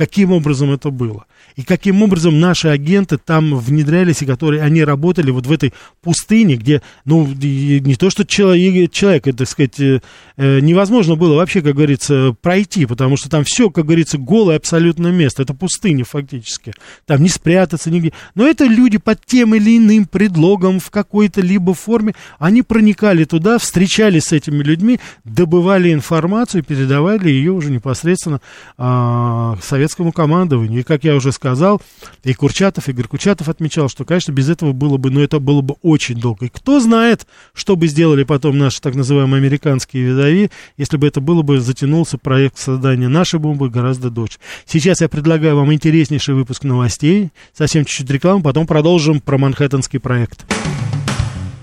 каким 0.01 0.33
образом 0.33 0.73
это 0.73 0.91
было. 0.91 1.27
И 1.57 1.63
каким 1.63 2.03
образом 2.03 2.41
наши 2.41 2.69
агенты 2.69 3.19
там 3.19 3.55
внедрялись, 3.55 4.23
и 4.23 4.27
которые 4.27 4.63
они 4.63 4.83
работали 4.83 5.31
вот 5.31 5.47
в 5.47 5.53
этой 5.53 5.75
пустыне, 6.01 6.57
где, 6.57 6.81
ну, 7.05 7.27
не 7.27 7.95
то 7.97 8.09
что 8.09 8.25
человек, 8.25 8.91
человек 8.93 9.25
так 9.37 9.47
сказать, 9.47 9.79
э, 9.79 10.01
э, 10.39 10.61
невозможно 10.61 11.17
было 11.17 11.35
вообще, 11.35 11.61
как 11.61 11.75
говорится, 11.75 12.35
пройти, 12.41 12.87
потому 12.87 13.19
что 13.19 13.29
там 13.29 13.45
все, 13.45 13.69
как 13.69 13.85
говорится, 13.85 14.17
голое 14.17 14.57
абсолютно 14.57 15.09
место. 15.09 15.43
Это 15.43 15.53
пустыня 15.53 16.07
фактически. 16.07 16.73
Там 17.05 17.23
не 17.23 17.29
спрятаться 17.29 17.91
нигде. 17.91 18.15
Но 18.35 18.47
это 18.47 18.65
люди 18.65 18.97
под 18.97 19.27
тем 19.27 19.55
или 19.55 19.77
иным 19.77 20.07
предлогом 20.07 20.81
в 20.81 20.89
какой-то 20.89 21.43
либо 21.43 21.75
форме, 21.75 22.15
они 22.39 22.63
проникали 22.63 23.25
туда, 23.25 23.59
встречались 23.59 24.29
с 24.29 24.33
этими 24.33 24.63
людьми, 24.63 24.99
добывали 25.25 25.93
информацию, 25.93 26.65
передавали 26.65 27.29
ее 27.29 27.53
уже 27.53 27.71
непосредственно 27.71 28.41
э, 28.79 29.55
Советскому 29.63 29.89
советскому 29.90 30.12
командованию. 30.12 30.81
И, 30.81 30.83
как 30.83 31.05
я 31.05 31.14
уже 31.14 31.33
сказал, 31.33 31.83
и 32.22 32.33
Курчатов, 32.33 32.88
Игорь 32.88 33.07
Курчатов 33.07 33.48
отмечал, 33.48 33.88
что, 33.88 34.05
конечно, 34.05 34.33
без 34.33 34.48
этого 34.48 34.72
было 34.72 34.96
бы, 34.96 35.11
но 35.11 35.20
это 35.20 35.40
было 35.40 35.61
бы 35.61 35.76
очень 35.83 36.16
долго. 36.16 36.46
И 36.46 36.48
кто 36.48 36.81
знает, 36.81 37.26
что 37.53 37.76
бы 37.76 37.88
сделали 37.88 38.24
потом 38.24 38.59
наши 38.59 38.81
так 38.81 38.94
называемые 38.94 39.40
американские 39.40 40.05
видови, 40.05 40.50
если 40.76 40.96
бы 40.96 41.07
это 41.07 41.20
было 41.20 41.42
бы, 41.42 41.61
затянулся 41.61 42.18
проект 42.18 42.59
создания 42.59 43.09
нашей 43.09 43.40
бомбы 43.40 43.68
гораздо 43.68 44.11
дольше. 44.11 44.38
Сейчас 44.64 45.00
я 45.00 45.09
предлагаю 45.09 45.57
вам 45.57 45.72
интереснейший 45.72 46.35
выпуск 46.35 46.64
новостей, 46.64 47.31
совсем 47.57 47.85
чуть-чуть 47.85 48.11
рекламы, 48.11 48.42
потом 48.42 48.66
продолжим 48.66 49.20
про 49.20 49.38
Манхэттенский 49.38 49.98
проект. 49.98 50.44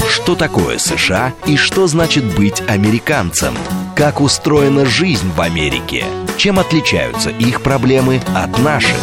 Что 0.07 0.35
такое 0.35 0.77
США 0.77 1.33
и 1.45 1.55
что 1.55 1.87
значит 1.87 2.23
быть 2.35 2.61
американцем? 2.67 3.53
Как 3.97 4.21
устроена 4.21 4.85
жизнь 4.85 5.31
в 5.35 5.41
Америке? 5.41 6.05
Чем 6.37 6.59
отличаются 6.59 7.31
их 7.31 7.63
проблемы 7.63 8.21
от 8.35 8.59
наших? 8.59 8.95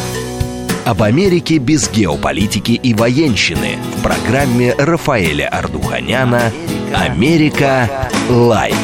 Об 0.85 1.03
Америке 1.03 1.59
без 1.59 1.91
геополитики 1.91 2.73
и 2.81 2.95
военщины 2.95 3.77
в 3.97 4.03
программе 4.05 4.73
Рафаэля 4.79 5.49
Ардуханяна 5.49 6.53
«Америка 6.95 8.09
лайт. 8.31 8.77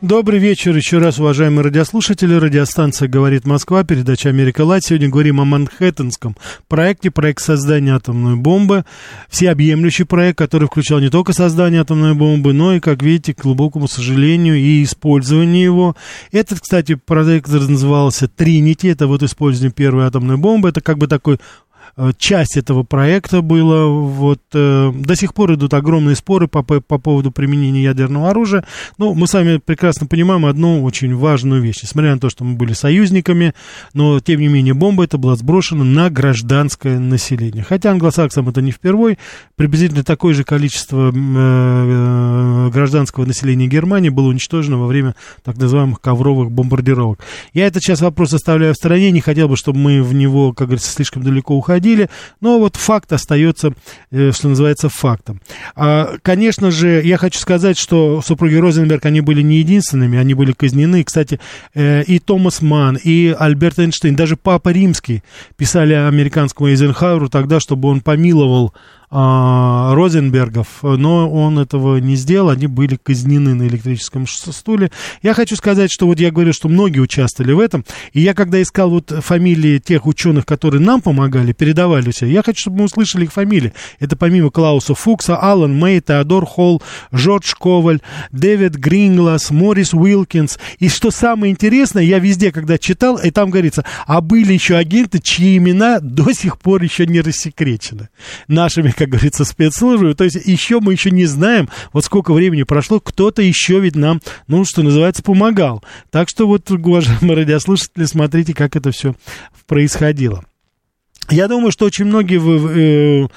Добрый 0.00 0.38
вечер 0.38 0.74
еще 0.74 0.96
раз, 0.96 1.18
уважаемые 1.18 1.62
радиослушатели. 1.62 2.32
Радиостанция 2.32 3.06
«Говорит 3.06 3.44
Москва», 3.44 3.84
передача 3.84 4.30
«Америка 4.30 4.62
Лайт». 4.64 4.82
Сегодня 4.82 5.10
говорим 5.10 5.42
о 5.42 5.44
Манхэттенском 5.44 6.38
проекте, 6.68 7.10
проект 7.10 7.42
создания 7.42 7.94
атомной 7.94 8.36
бомбы. 8.36 8.86
Всеобъемлющий 9.28 10.06
проект, 10.06 10.38
который 10.38 10.68
включал 10.68 11.00
не 11.00 11.10
только 11.10 11.34
создание 11.34 11.82
атомной 11.82 12.14
бомбы, 12.14 12.54
но 12.54 12.72
и, 12.72 12.80
как 12.80 13.02
видите, 13.02 13.34
к 13.34 13.42
глубокому 13.42 13.88
сожалению, 13.88 14.56
и 14.56 14.82
использование 14.84 15.64
его. 15.64 15.94
Этот, 16.32 16.60
кстати, 16.60 16.94
проект 16.94 17.48
назывался 17.48 18.26
«Тринити». 18.26 18.88
Это 18.88 19.06
вот 19.06 19.22
использование 19.22 19.70
первой 19.70 20.06
атомной 20.06 20.38
бомбы. 20.38 20.70
Это 20.70 20.80
как 20.80 20.96
бы 20.96 21.08
такой 21.08 21.38
часть 22.18 22.56
этого 22.56 22.82
проекта 22.82 23.42
была. 23.42 23.86
Вот, 23.86 24.40
э, 24.54 24.92
до 24.94 25.16
сих 25.16 25.34
пор 25.34 25.54
идут 25.54 25.74
огромные 25.74 26.16
споры 26.16 26.48
по, 26.48 26.62
по 26.62 26.98
поводу 26.98 27.30
применения 27.30 27.82
ядерного 27.82 28.30
оружия. 28.30 28.64
Но 28.98 29.14
мы 29.14 29.26
с 29.26 29.34
вами 29.34 29.58
прекрасно 29.58 30.06
понимаем 30.06 30.46
одну 30.46 30.82
очень 30.82 31.14
важную 31.14 31.60
вещь. 31.60 31.82
Несмотря 31.82 32.14
на 32.14 32.20
то, 32.20 32.30
что 32.30 32.44
мы 32.44 32.54
были 32.54 32.72
союзниками, 32.72 33.54
но, 33.92 34.20
тем 34.20 34.40
не 34.40 34.48
менее, 34.48 34.74
бомба 34.74 35.04
эта 35.04 35.18
была 35.18 35.36
сброшена 35.36 35.84
на 35.84 36.10
гражданское 36.10 36.98
население. 36.98 37.64
Хотя 37.64 37.90
англосаксам 37.90 38.48
это 38.48 38.62
не 38.62 38.70
впервой. 38.70 39.18
Приблизительно 39.56 40.04
такое 40.04 40.34
же 40.34 40.44
количество 40.44 41.10
э, 41.10 41.12
э, 41.14 42.70
гражданского 42.72 43.24
населения 43.24 43.66
Германии 43.66 44.08
было 44.08 44.28
уничтожено 44.28 44.78
во 44.78 44.86
время 44.86 45.14
так 45.42 45.58
называемых 45.58 46.00
ковровых 46.00 46.50
бомбардировок. 46.50 47.20
Я 47.52 47.66
этот 47.66 47.82
сейчас 47.82 48.00
вопрос 48.00 48.32
оставляю 48.32 48.74
в 48.74 48.76
стороне. 48.76 49.10
Не 49.10 49.20
хотел 49.20 49.48
бы, 49.48 49.56
чтобы 49.56 49.78
мы 49.78 50.02
в 50.02 50.14
него, 50.14 50.52
как 50.52 50.68
говорится, 50.68 50.92
слишком 50.92 51.22
далеко 51.22 51.54
уходили 51.54 51.79
обсудили, 51.80 52.08
но 52.40 52.58
вот 52.58 52.76
факт 52.76 53.12
остается, 53.12 53.72
э, 54.10 54.32
что 54.32 54.48
называется, 54.48 54.88
фактом. 54.88 55.40
А, 55.74 56.16
конечно 56.22 56.70
же, 56.70 57.02
я 57.02 57.16
хочу 57.16 57.38
сказать, 57.38 57.78
что 57.78 58.22
супруги 58.22 58.54
Розенберг, 58.54 59.06
они 59.06 59.20
были 59.20 59.42
не 59.42 59.58
единственными, 59.58 60.18
они 60.18 60.34
были 60.34 60.52
казнены. 60.52 61.02
Кстати, 61.04 61.40
э, 61.74 62.02
и 62.04 62.18
Томас 62.18 62.62
Ман, 62.62 62.98
и 63.02 63.34
Альберт 63.38 63.78
Эйнштейн, 63.78 64.14
даже 64.14 64.36
Папа 64.36 64.70
Римский 64.70 65.22
писали 65.56 65.94
американскому 65.94 66.68
Эйзенхауэру 66.68 67.28
тогда, 67.28 67.60
чтобы 67.60 67.88
он 67.88 68.00
помиловал 68.00 68.74
а, 69.10 69.92
Розенбергов, 69.94 70.82
но 70.82 71.28
он 71.28 71.58
этого 71.58 71.96
не 71.98 72.14
сделал, 72.14 72.50
они 72.50 72.68
были 72.68 72.96
казнены 72.96 73.54
на 73.54 73.66
электрическом 73.66 74.26
стуле. 74.28 74.92
Я 75.22 75.34
хочу 75.34 75.56
сказать, 75.56 75.90
что 75.90 76.06
вот 76.06 76.20
я 76.20 76.30
говорю, 76.30 76.52
что 76.52 76.68
многие 76.68 77.00
участвовали 77.00 77.52
в 77.52 77.58
этом, 77.58 77.84
и 78.12 78.20
я 78.20 78.34
когда 78.34 78.62
искал 78.62 78.90
вот 78.90 79.10
фамилии 79.10 79.78
тех 79.78 80.06
ученых, 80.06 80.46
которые 80.46 80.80
нам 80.80 81.00
помогали, 81.00 81.52
передавали 81.52 82.12
все, 82.12 82.26
я 82.26 82.44
хочу, 82.44 82.60
чтобы 82.60 82.78
мы 82.78 82.84
услышали 82.84 83.24
их 83.24 83.32
фамилии. 83.32 83.72
Это 83.98 84.16
помимо 84.16 84.50
Клауса 84.50 84.94
Фукса, 84.94 85.36
Алан 85.36 85.76
Мэй, 85.76 86.00
Теодор 86.00 86.46
Холл, 86.46 86.80
Джордж 87.12 87.52
Коваль, 87.58 88.00
Дэвид 88.30 88.76
Гринглас, 88.76 89.50
Морис 89.50 89.92
Уилкинс. 89.92 90.58
И 90.78 90.88
что 90.88 91.10
самое 91.10 91.52
интересное, 91.52 92.04
я 92.04 92.20
везде, 92.20 92.52
когда 92.52 92.78
читал, 92.78 93.16
и 93.16 93.32
там 93.32 93.50
говорится, 93.50 93.84
а 94.06 94.20
были 94.20 94.52
еще 94.52 94.76
агенты, 94.76 95.18
чьи 95.18 95.56
имена 95.56 95.98
до 96.00 96.32
сих 96.32 96.58
пор 96.58 96.82
еще 96.82 97.06
не 97.06 97.20
рассекречены 97.20 98.08
нашими 98.46 98.90
как 99.00 99.08
говорится, 99.08 99.46
спецслужбы. 99.46 100.14
То 100.14 100.24
есть 100.24 100.36
еще 100.44 100.78
мы 100.78 100.92
еще 100.92 101.10
не 101.10 101.24
знаем, 101.24 101.70
вот 101.94 102.04
сколько 102.04 102.34
времени 102.34 102.64
прошло, 102.64 103.00
кто-то 103.00 103.40
еще 103.40 103.80
ведь 103.80 103.96
нам, 103.96 104.20
ну, 104.46 104.66
что 104.66 104.82
называется, 104.82 105.22
помогал. 105.22 105.82
Так 106.10 106.28
что 106.28 106.46
вот, 106.46 106.70
уважаемые 106.70 107.38
радиослушатели, 107.38 108.04
смотрите, 108.04 108.52
как 108.52 108.76
это 108.76 108.90
все 108.90 109.14
происходило. 109.66 110.44
Я 111.30 111.48
думаю, 111.48 111.72
что 111.72 111.86
очень 111.86 112.04
многие, 112.04 112.40
э, 113.22 113.28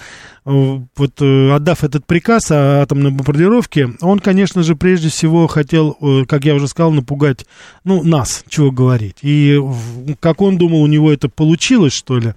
вот, 0.43 1.21
э, 1.21 1.51
отдав 1.53 1.85
этот 1.85 2.05
приказ 2.05 2.51
о 2.51 2.81
атомной 2.81 3.11
бомбардировке, 3.11 3.91
он, 4.01 4.19
конечно 4.19 4.63
же, 4.63 4.75
прежде 4.75 5.07
всего 5.07 5.47
хотел, 5.47 5.95
э, 6.01 6.25
как 6.27 6.43
я 6.43 6.55
уже 6.55 6.67
сказал, 6.67 6.91
напугать, 6.91 7.45
ну, 7.85 8.03
нас, 8.03 8.43
чего 8.49 8.69
говорить. 8.69 9.19
И 9.21 9.57
как 10.19 10.41
он 10.41 10.57
думал, 10.57 10.81
у 10.81 10.87
него 10.87 11.13
это 11.13 11.29
получилось, 11.29 11.93
что 11.93 12.17
ли. 12.19 12.33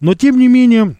Но, 0.00 0.14
тем 0.14 0.38
не 0.38 0.48
менее, 0.48 0.96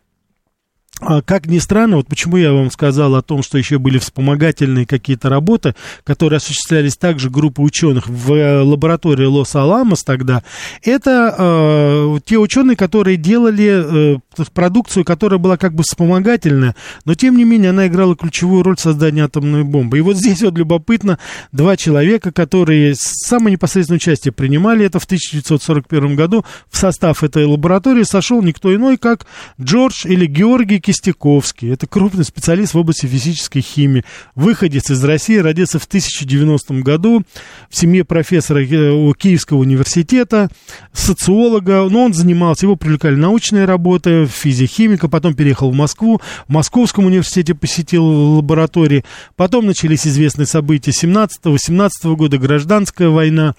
как 1.27 1.47
ни 1.47 1.59
странно, 1.59 1.97
вот 1.97 2.07
почему 2.07 2.37
я 2.37 2.53
вам 2.53 2.71
сказал 2.71 3.15
о 3.15 3.23
том, 3.23 3.43
что 3.43 3.59
еще 3.59 3.79
были 3.79 3.99
вспомогательные 3.99 4.87
какие-то 4.87 5.29
работы, 5.29 5.75
которые 6.05 6.37
осуществлялись 6.39 6.97
также 6.97 7.31
группой 7.31 7.65
ученых 7.65 8.09
в 8.09 8.33
э, 8.33 8.63
лаборатории 8.63 9.27
Лос-Аламос 9.27 10.05
тогда, 10.05 10.43
это 10.83 11.35
э, 11.37 12.19
те 12.25 12.39
ученые, 12.39 12.77
которые 12.77 13.17
делали 13.17 14.15
э, 14.15 14.19
продукцию, 14.53 15.05
которая 15.05 15.39
была 15.39 15.57
как 15.57 15.75
бы 15.75 15.83
вспомогательная, 15.83 16.75
но 17.05 17.15
тем 17.15 17.37
не 17.37 17.45
менее 17.45 17.71
она 17.71 17.87
играла 17.87 18.17
ключевую 18.17 18.63
роль 18.63 18.77
в 18.77 18.81
создании 18.81 19.23
атомной 19.23 19.65
бомбы. 19.65 19.99
И 19.99 20.01
вот 20.01 20.17
здесь 20.17 20.43
вот 20.43 20.57
любопытно, 20.57 21.19
два 21.53 21.77
человека, 21.77 22.33
которые 22.33 22.95
самое 22.97 23.53
непосредственное 23.53 23.97
участие 23.97 24.33
принимали 24.33 24.85
это 24.85 24.99
в 24.99 25.05
1941 25.05 26.17
году, 26.17 26.45
в 26.71 26.77
состав 26.77 27.23
этой 27.23 27.45
лаборатории 27.45 28.03
сошел 28.03 28.43
никто 28.43 28.75
иной, 28.75 28.97
как 28.97 29.27
Джордж 29.61 30.07
или 30.07 30.27
Георгий 30.27 30.81
Кистяковский. 30.81 31.73
Это 31.73 31.87
крупный 31.87 32.25
специалист 32.25 32.75
в 32.75 32.79
области 32.79 33.07
физической 33.07 33.61
химии. 33.61 34.05
Выходец 34.35 34.91
из 34.91 35.03
России, 35.05 35.37
родился 35.37 35.79
в 35.79 35.85
1090 35.85 36.75
году 36.83 37.23
в 37.71 37.77
семье 37.77 38.05
профессора 38.05 38.61
э, 38.61 39.13
Киевского 39.19 39.59
университета, 39.59 40.49
социолога. 40.93 41.89
Но 41.89 42.05
он 42.05 42.15
занимался, 42.15 42.67
его 42.67 42.77
привлекали 42.77 43.15
научные 43.15 43.65
работы, 43.65 44.22
физик-химика, 44.27 45.09
потом 45.09 45.35
переехал 45.35 45.71
в 45.71 45.75
Москву. 45.75 46.21
В 46.49 46.53
Московском 46.53 47.07
университете 47.07 47.55
посетил 47.55 48.05
лаборатории. 48.05 49.05
Потом 49.37 49.67
начались 49.67 50.07
известные 50.07 50.47
события 50.47 50.91
17-18 50.93 51.91
года, 52.17 52.39
гражданская 52.39 53.09
война. 53.09 53.55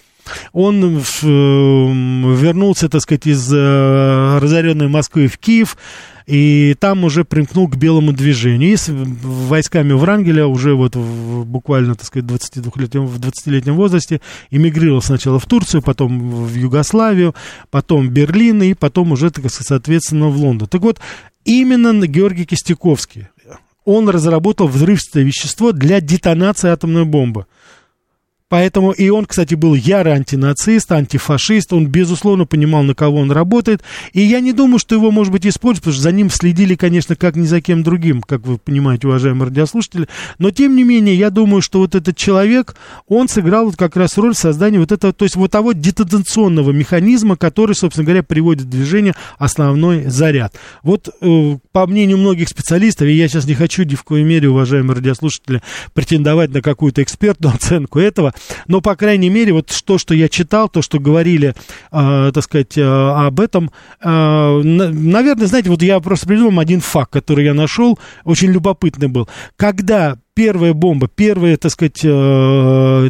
Он 0.51 0.83
э, 0.83 1.01
вернулся, 1.01 2.89
так 2.89 3.01
сказать, 3.01 3.27
из 3.27 3.51
э, 3.53 4.39
разоренной 4.39 4.87
Москвы 4.87 5.27
в 5.27 5.37
Киев, 5.37 5.77
и 6.25 6.75
там 6.79 7.03
уже 7.03 7.25
примкнул 7.25 7.67
к 7.67 7.75
белому 7.75 8.13
движению. 8.13 8.71
И 8.71 8.77
с 8.77 8.89
войсками 8.89 9.93
Врангеля 9.93 10.47
уже 10.47 10.73
вот 10.73 10.95
в, 10.95 11.45
буквально, 11.45 11.95
так 11.95 12.05
сказать, 12.05 12.29
22-летнем, 12.29 13.05
в 13.05 13.19
20-летнем 13.19 13.75
возрасте 13.75 14.21
эмигрировал 14.49 15.01
сначала 15.01 15.39
в 15.39 15.45
Турцию, 15.45 15.81
потом 15.81 16.45
в 16.45 16.55
Югославию, 16.55 17.35
потом 17.69 18.07
в 18.07 18.11
Берлин 18.11 18.63
и 18.63 18.73
потом 18.73 19.11
уже, 19.11 19.31
так 19.31 19.49
сказать, 19.49 19.67
соответственно, 19.67 20.29
в 20.29 20.37
Лондон. 20.37 20.67
Так 20.67 20.81
вот, 20.81 20.99
именно 21.43 22.07
Георгий 22.07 22.45
Кистяковский, 22.45 23.27
он 23.85 24.07
разработал 24.07 24.67
взрывчатое 24.67 25.23
вещество 25.23 25.73
для 25.73 25.99
детонации 25.99 26.69
атомной 26.69 27.05
бомбы. 27.05 27.45
Поэтому 28.53 28.91
и 28.91 29.09
он, 29.09 29.25
кстати, 29.25 29.55
был 29.55 29.73
ярый 29.73 30.13
антинацист, 30.13 30.91
антифашист, 30.91 31.73
он, 31.73 31.87
безусловно, 31.87 32.45
понимал, 32.45 32.83
на 32.83 32.93
кого 32.93 33.17
он 33.17 33.31
работает. 33.31 33.81
И 34.11 34.21
я 34.21 34.41
не 34.41 34.53
думаю, 34.53 34.77
что 34.77 34.93
его, 34.93 35.09
может 35.09 35.33
быть, 35.33 35.47
используют, 35.47 35.79
потому 35.79 35.93
что 35.95 36.03
за 36.03 36.11
ним 36.11 36.29
следили, 36.29 36.75
конечно, 36.75 37.15
как 37.15 37.35
ни 37.35 37.47
за 37.47 37.61
кем 37.61 37.81
другим, 37.81 38.21
как 38.21 38.45
вы 38.45 38.59
понимаете, 38.59 39.07
уважаемые 39.07 39.47
радиослушатели. 39.47 40.07
Но, 40.37 40.51
тем 40.51 40.75
не 40.75 40.83
менее, 40.83 41.15
я 41.15 41.31
думаю, 41.31 41.63
что 41.63 41.79
вот 41.79 41.95
этот 41.95 42.15
человек, 42.15 42.75
он 43.07 43.27
сыграл 43.27 43.65
вот 43.65 43.75
как 43.75 43.95
раз 43.95 44.19
роль 44.19 44.35
создания 44.35 44.77
вот 44.77 44.91
этого, 44.91 45.13
то 45.13 45.25
есть 45.25 45.35
вот 45.35 45.49
того 45.49 45.71
детонационного 45.71 46.69
механизма, 46.69 47.35
который, 47.35 47.73
собственно 47.73 48.05
говоря, 48.05 48.21
приводит 48.21 48.67
в 48.67 48.69
движение 48.69 49.15
основной 49.39 50.03
заряд. 50.11 50.53
Вот, 50.83 51.09
э, 51.09 51.57
по 51.71 51.87
мнению 51.87 52.19
многих 52.19 52.49
специалистов, 52.49 53.07
и 53.07 53.13
я 53.13 53.27
сейчас 53.27 53.45
не 53.45 53.55
хочу 53.55 53.81
ни 53.81 53.95
в 53.95 54.03
коей 54.03 54.23
мере, 54.23 54.49
уважаемые 54.49 54.97
радиослушатели, 54.97 55.63
претендовать 55.95 56.51
на 56.53 56.61
какую-то 56.61 57.01
экспертную 57.01 57.55
оценку 57.55 57.97
этого, 57.97 58.31
но, 58.67 58.81
по 58.81 58.95
крайней 58.95 59.29
мере, 59.29 59.53
вот 59.53 59.71
то, 59.85 59.97
что 59.97 60.13
я 60.13 60.29
читал, 60.29 60.69
то, 60.69 60.81
что 60.81 60.99
говорили, 60.99 61.53
э, 61.91 62.31
так 62.33 62.43
сказать, 62.43 62.77
э, 62.77 62.83
об 62.83 63.39
этом, 63.39 63.71
э, 64.01 64.61
наверное, 64.63 65.47
знаете, 65.47 65.69
вот 65.69 65.81
я 65.81 65.99
просто 65.99 66.27
придумал 66.27 66.59
один 66.59 66.81
факт, 66.81 67.11
который 67.11 67.45
я 67.45 67.53
нашел, 67.53 67.97
очень 68.23 68.51
любопытный 68.51 69.07
был. 69.07 69.27
Когда 69.55 70.17
первая 70.33 70.73
бомба, 70.73 71.07
первое, 71.07 71.57
так 71.57 71.71
сказать, 71.71 72.01
э, 72.03 73.09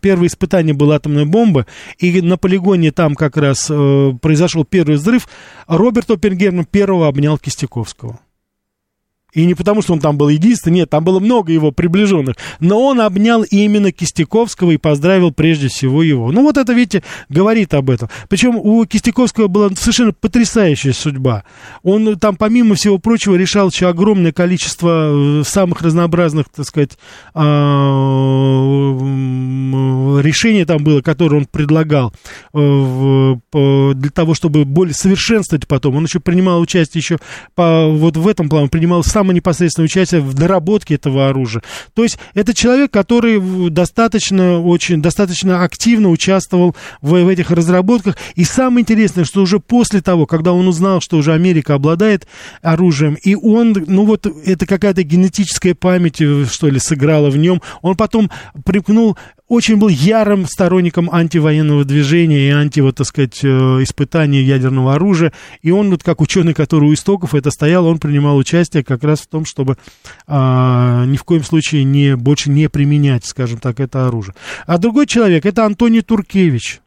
первое 0.00 0.26
испытание 0.26 0.74
было 0.74 0.96
атомной 0.96 1.24
бомбы, 1.24 1.66
и 1.98 2.20
на 2.20 2.36
полигоне 2.36 2.92
там 2.92 3.14
как 3.14 3.36
раз 3.36 3.68
э, 3.70 4.12
произошел 4.20 4.64
первый 4.64 4.96
взрыв, 4.96 5.28
Роберт 5.66 6.10
Оппенгеймер 6.10 6.66
первого 6.66 7.08
обнял 7.08 7.38
Кистяковского. 7.38 8.20
И 9.32 9.44
не 9.46 9.54
потому, 9.54 9.82
что 9.82 9.92
он 9.92 10.00
там 10.00 10.16
был 10.16 10.28
единственный, 10.28 10.74
нет, 10.74 10.90
там 10.90 11.04
было 11.04 11.20
много 11.20 11.52
его 11.52 11.72
приближенных. 11.72 12.36
Но 12.58 12.84
он 12.86 13.00
обнял 13.00 13.42
именно 13.42 13.92
Кистяковского 13.92 14.72
и 14.72 14.76
поздравил 14.76 15.32
прежде 15.32 15.68
всего 15.68 16.02
его. 16.02 16.32
Ну 16.32 16.42
вот 16.42 16.56
это, 16.56 16.72
видите, 16.72 17.02
говорит 17.28 17.74
об 17.74 17.90
этом. 17.90 18.08
Причем 18.28 18.56
у 18.56 18.84
Кистяковского 18.84 19.48
была 19.48 19.70
совершенно 19.70 20.12
потрясающая 20.12 20.92
судьба. 20.92 21.44
Он 21.82 22.18
там, 22.18 22.36
помимо 22.36 22.74
всего 22.74 22.98
прочего, 22.98 23.36
решал 23.36 23.70
еще 23.70 23.88
огромное 23.88 24.32
количество 24.32 25.40
э, 25.40 25.42
самых 25.44 25.82
разнообразных, 25.82 26.48
так 26.48 26.66
сказать, 26.66 26.98
а, 27.34 27.90
решений 30.22 30.64
там 30.64 30.82
было, 30.82 31.00
которые 31.02 31.40
он 31.40 31.46
предлагал 31.46 32.12
э, 32.54 33.34
для 33.94 34.10
того, 34.10 34.34
чтобы 34.34 34.64
более 34.64 34.94
совершенствовать 34.94 35.66
потом. 35.66 35.96
Он 35.96 36.04
еще 36.04 36.20
принимал 36.20 36.60
участие 36.60 37.00
еще 37.00 37.18
по, 37.54 37.88
вот 37.88 38.16
в 38.16 38.26
этом 38.26 38.48
плане, 38.48 38.68
принимал 38.68 39.02
сам 39.02 39.19
самое 39.20 39.36
непосредственное 39.36 39.84
участие 39.84 40.22
в 40.22 40.38
наработке 40.38 40.94
этого 40.94 41.28
оружия. 41.28 41.62
То 41.92 42.04
есть 42.04 42.18
это 42.32 42.54
человек, 42.54 42.90
который 42.90 43.38
достаточно, 43.68 44.60
очень, 44.60 45.02
достаточно 45.02 45.62
активно 45.62 46.08
участвовал 46.08 46.74
в, 47.02 47.10
в 47.10 47.28
этих 47.28 47.50
разработках. 47.50 48.16
И 48.34 48.44
самое 48.44 48.80
интересное, 48.80 49.24
что 49.24 49.42
уже 49.42 49.60
после 49.60 50.00
того, 50.00 50.24
когда 50.24 50.54
он 50.54 50.66
узнал, 50.66 51.02
что 51.02 51.18
уже 51.18 51.34
Америка 51.34 51.74
обладает 51.74 52.26
оружием, 52.62 53.18
и 53.22 53.34
он, 53.34 53.76
ну 53.86 54.06
вот, 54.06 54.26
это 54.46 54.64
какая-то 54.64 55.02
генетическая 55.02 55.74
память, 55.74 56.22
э, 56.22 56.46
что 56.50 56.68
ли, 56.68 56.78
сыграла 56.78 57.28
в 57.28 57.36
нем, 57.36 57.60
он 57.82 57.96
потом 57.96 58.30
примкнул 58.64 59.18
очень 59.50 59.78
был 59.78 59.88
ярым 59.88 60.46
сторонником 60.46 61.10
антивоенного 61.12 61.84
движения 61.84 62.46
и 62.46 62.50
анти, 62.50 62.78
вот, 62.78 62.94
так 62.94 63.06
сказать, 63.08 63.40
э, 63.42 63.48
испытаний 63.82 64.42
ядерного 64.42 64.94
оружия. 64.94 65.32
И 65.60 65.72
он, 65.72 65.90
вот 65.90 66.04
как 66.04 66.20
ученый, 66.20 66.54
который 66.54 66.88
у 66.88 66.94
истоков 66.94 67.34
это 67.34 67.50
стоял, 67.50 67.84
он 67.86 67.98
принимал 67.98 68.36
участие 68.36 68.84
как 68.84 69.02
раз 69.02 69.20
в 69.20 69.26
том, 69.26 69.44
чтобы 69.44 69.76
а, 70.28 71.04
ни 71.06 71.16
в 71.16 71.24
коем 71.24 71.42
случае 71.42 71.82
не, 71.82 72.14
больше 72.14 72.48
не 72.48 72.68
применять, 72.68 73.26
скажем 73.26 73.58
так, 73.58 73.80
это 73.80 74.06
оружие. 74.06 74.36
А 74.66 74.78
другой 74.78 75.08
человек, 75.08 75.44
это 75.44 75.66
Антоний 75.66 76.02
Туркевич. 76.02 76.80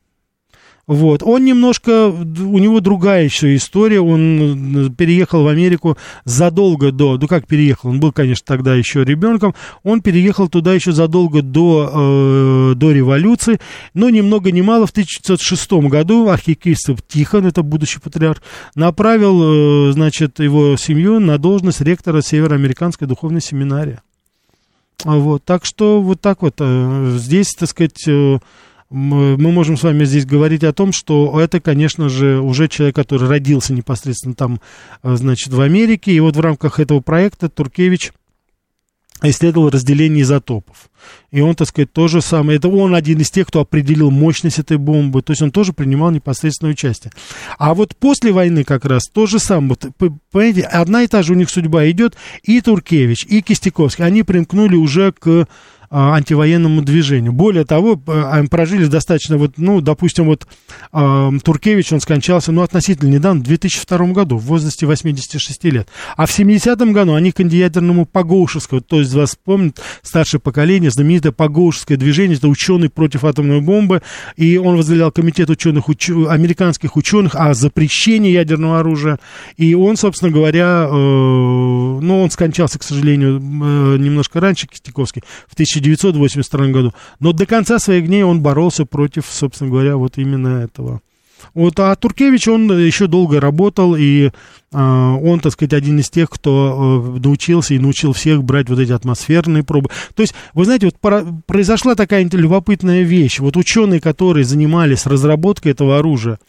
Вот. 0.86 1.24
Он 1.24 1.46
немножко, 1.46 2.10
у 2.10 2.58
него 2.60 2.82
другая 2.82 3.24
еще 3.24 3.56
история, 3.56 4.02
он 4.02 4.88
э, 4.88 4.90
переехал 4.90 5.44
в 5.44 5.48
Америку 5.48 5.98
задолго 6.26 6.92
до, 6.92 7.18
ну 7.18 7.28
как 7.30 7.48
переехал, 7.48 7.92
он 7.92 8.02
был, 8.02 8.12
конечно, 8.12 8.44
тогда 8.46 8.76
еще 8.76 9.06
ребенком, 9.06 9.56
он 9.84 10.02
переехал 10.02 10.50
туда 10.50 10.74
еще 10.74 10.92
задолго 10.92 11.42
до, 11.42 11.90
э, 12.74 12.76
до 12.76 12.92
революции, 12.92 13.62
но 13.94 14.10
ни 14.10 14.20
много 14.20 14.52
ни 14.52 14.60
мало 14.60 14.86
в 14.86 14.92
1906 14.92 15.72
году 15.88 16.28
архиепископ 16.28 17.02
Тихон, 17.08 17.46
это 17.46 17.64
будущий 17.64 18.02
патриарх, 18.02 18.42
направил, 18.76 19.90
э, 19.90 19.92
значит, 19.94 20.42
его 20.42 20.76
семью 20.76 21.22
на 21.22 21.38
должность 21.38 21.80
ректора 21.80 22.22
Североамериканской 22.22 23.08
духовной 23.08 23.42
семинарии. 23.42 24.00
Вот, 25.06 25.46
так 25.46 25.64
что 25.66 26.02
вот 26.02 26.20
так 26.20 26.42
вот, 26.42 26.56
э, 26.60 27.16
здесь, 27.18 27.54
так 27.58 27.70
сказать, 27.70 28.06
мы 28.90 29.38
можем 29.38 29.78
с 29.78 29.84
вами 29.84 30.06
здесь 30.06 30.26
говорить 30.26 30.64
о 30.64 30.74
том, 30.74 30.92
что 30.92 31.40
это, 31.40 31.60
конечно 31.60 32.10
же, 32.10 32.40
уже 32.40 32.68
человек, 32.68 32.96
который 32.96 33.28
родился 33.28 33.74
непосредственно 33.74 34.36
там, 34.36 34.60
э, 35.02 35.16
значит, 35.16 35.54
в 35.54 35.62
Америке, 35.62 36.12
и 36.12 36.20
вот 36.20 36.36
в 36.36 36.40
рамках 36.40 36.80
этого 36.80 37.00
проекта 37.00 37.50
Туркевич 37.50 38.12
исследовал 39.30 39.70
разделение 39.70 40.24
изотопов. 40.24 40.90
И 41.32 41.42
он, 41.42 41.56
так 41.56 41.68
сказать, 41.68 41.92
тоже 41.92 42.22
самое, 42.22 42.58
это 42.58 42.68
он 42.68 42.94
один 42.94 43.20
из 43.20 43.32
тех, 43.32 43.48
кто 43.48 43.62
определил 43.62 44.12
мощность 44.12 44.60
этой 44.60 44.78
бомбы, 44.78 45.22
то 45.22 45.32
есть 45.32 45.42
он 45.42 45.52
тоже 45.52 45.74
принимал 45.74 46.12
непосредственное 46.12 46.74
участие. 46.74 47.12
А 47.58 47.74
вот 47.74 47.96
после 47.96 48.32
войны 48.32 48.64
как 48.64 48.86
раз 48.86 49.04
то 49.12 49.26
же 49.26 49.40
самое, 49.40 49.78
понимаете, 50.32 50.62
одна 50.62 51.04
и 51.04 51.08
та 51.08 51.24
же 51.24 51.34
у 51.34 51.36
них 51.36 51.50
судьба 51.50 51.90
идет, 51.90 52.16
и 52.44 52.60
Туркевич, 52.62 53.26
и 53.26 53.42
Кистяковский, 53.42 54.06
они 54.06 54.24
примкнули 54.24 54.76
уже 54.76 55.12
к 55.14 55.48
антивоенному 55.94 56.82
движению. 56.82 57.34
Более 57.34 57.66
того, 57.66 58.02
э, 58.08 58.44
прожили 58.50 58.86
достаточно, 58.86 59.38
вот, 59.38 59.54
ну, 59.58 59.82
допустим, 59.82 60.26
вот 60.26 60.48
Туркевич, 60.92 61.94
он 61.94 62.00
скончался, 62.00 62.52
ну, 62.52 62.62
относительно 62.62 63.10
недавно, 63.10 63.42
в 63.42 63.44
2002 63.44 64.08
году, 64.14 64.38
в 64.38 64.46
возрасте 64.46 64.86
86 64.86 65.64
лет. 65.66 65.88
А 66.18 66.26
в 66.26 66.32
70-м 66.38 66.94
году 66.94 67.14
они 67.14 67.32
к 67.32 67.40
антиядерному 67.40 68.06
Пагоушевского, 68.06 68.82
то 68.82 69.00
есть 69.00 69.14
вас 69.14 69.36
помнит, 69.36 69.80
старшее 70.02 70.40
поколение, 70.42 70.92
знаменитое 70.92 71.32
Пагоушевское 71.32 71.98
движение, 71.98 72.38
это 72.38 72.48
ученый 72.48 72.90
против 72.90 73.24
атомной 73.24 73.62
бомбы, 73.62 74.02
и 74.36 74.58
он 74.58 74.78
возглавлял 74.78 75.12
комитет 75.12 75.50
ученых, 75.50 75.90
уч... 75.90 76.10
американских 76.10 76.96
ученых 76.96 77.36
о 77.36 77.54
запрещении 77.54 78.32
ядерного 78.32 78.80
оружия, 78.80 79.20
и 79.58 79.74
он, 79.76 79.98
собственно 79.98 80.32
говоря, 80.32 80.88
э, 80.90 80.92
ну, 80.92 82.24
он 82.24 82.32
скончался, 82.32 82.80
к 82.80 82.84
сожалению, 82.84 83.38
э, 83.38 83.98
немножко 83.98 84.40
раньше, 84.40 84.68
Кистяковский, 84.68 85.24
в 85.48 85.56
19 85.56 85.83
1982 85.92 86.68
году. 86.68 86.94
Но 87.20 87.34
до 87.34 87.46
конца 87.46 87.80
своих 87.80 88.08
дней 88.08 88.24
он 88.24 88.42
боролся 88.42 88.86
против, 88.86 89.26
собственно 89.30 89.70
говоря, 89.70 89.98
вот 89.98 90.18
именно 90.18 90.64
этого. 90.64 91.02
Вот, 91.54 91.80
а 91.80 91.96
Туркевич, 91.96 92.48
он 92.48 92.72
еще 92.80 93.08
долго 93.08 93.40
работал, 93.40 93.96
и 93.96 94.26
э, 94.26 94.32
он, 94.72 95.40
так 95.40 95.54
сказать, 95.54 95.74
один 95.74 96.00
из 96.00 96.10
тех, 96.10 96.30
кто 96.30 97.14
э, 97.16 97.20
научился 97.20 97.76
и 97.76 97.80
научил 97.80 98.14
всех 98.14 98.44
брать 98.44 98.70
вот 98.70 98.80
эти 98.80 98.92
атмосферные 98.92 99.64
пробы. 99.64 99.90
То 100.16 100.22
есть, 100.22 100.34
вы 100.54 100.66
знаете, 100.66 100.88
вот 100.88 101.00
пора, 101.00 101.24
произошла 101.46 101.94
такая 101.94 102.28
любопытная 102.28 103.04
вещь. 103.04 103.40
Вот 103.40 103.56
ученые, 103.56 104.02
которые 104.02 104.46
занимались 104.46 105.06
разработкой 105.06 105.74
этого 105.74 106.00
оружия, 106.00 106.40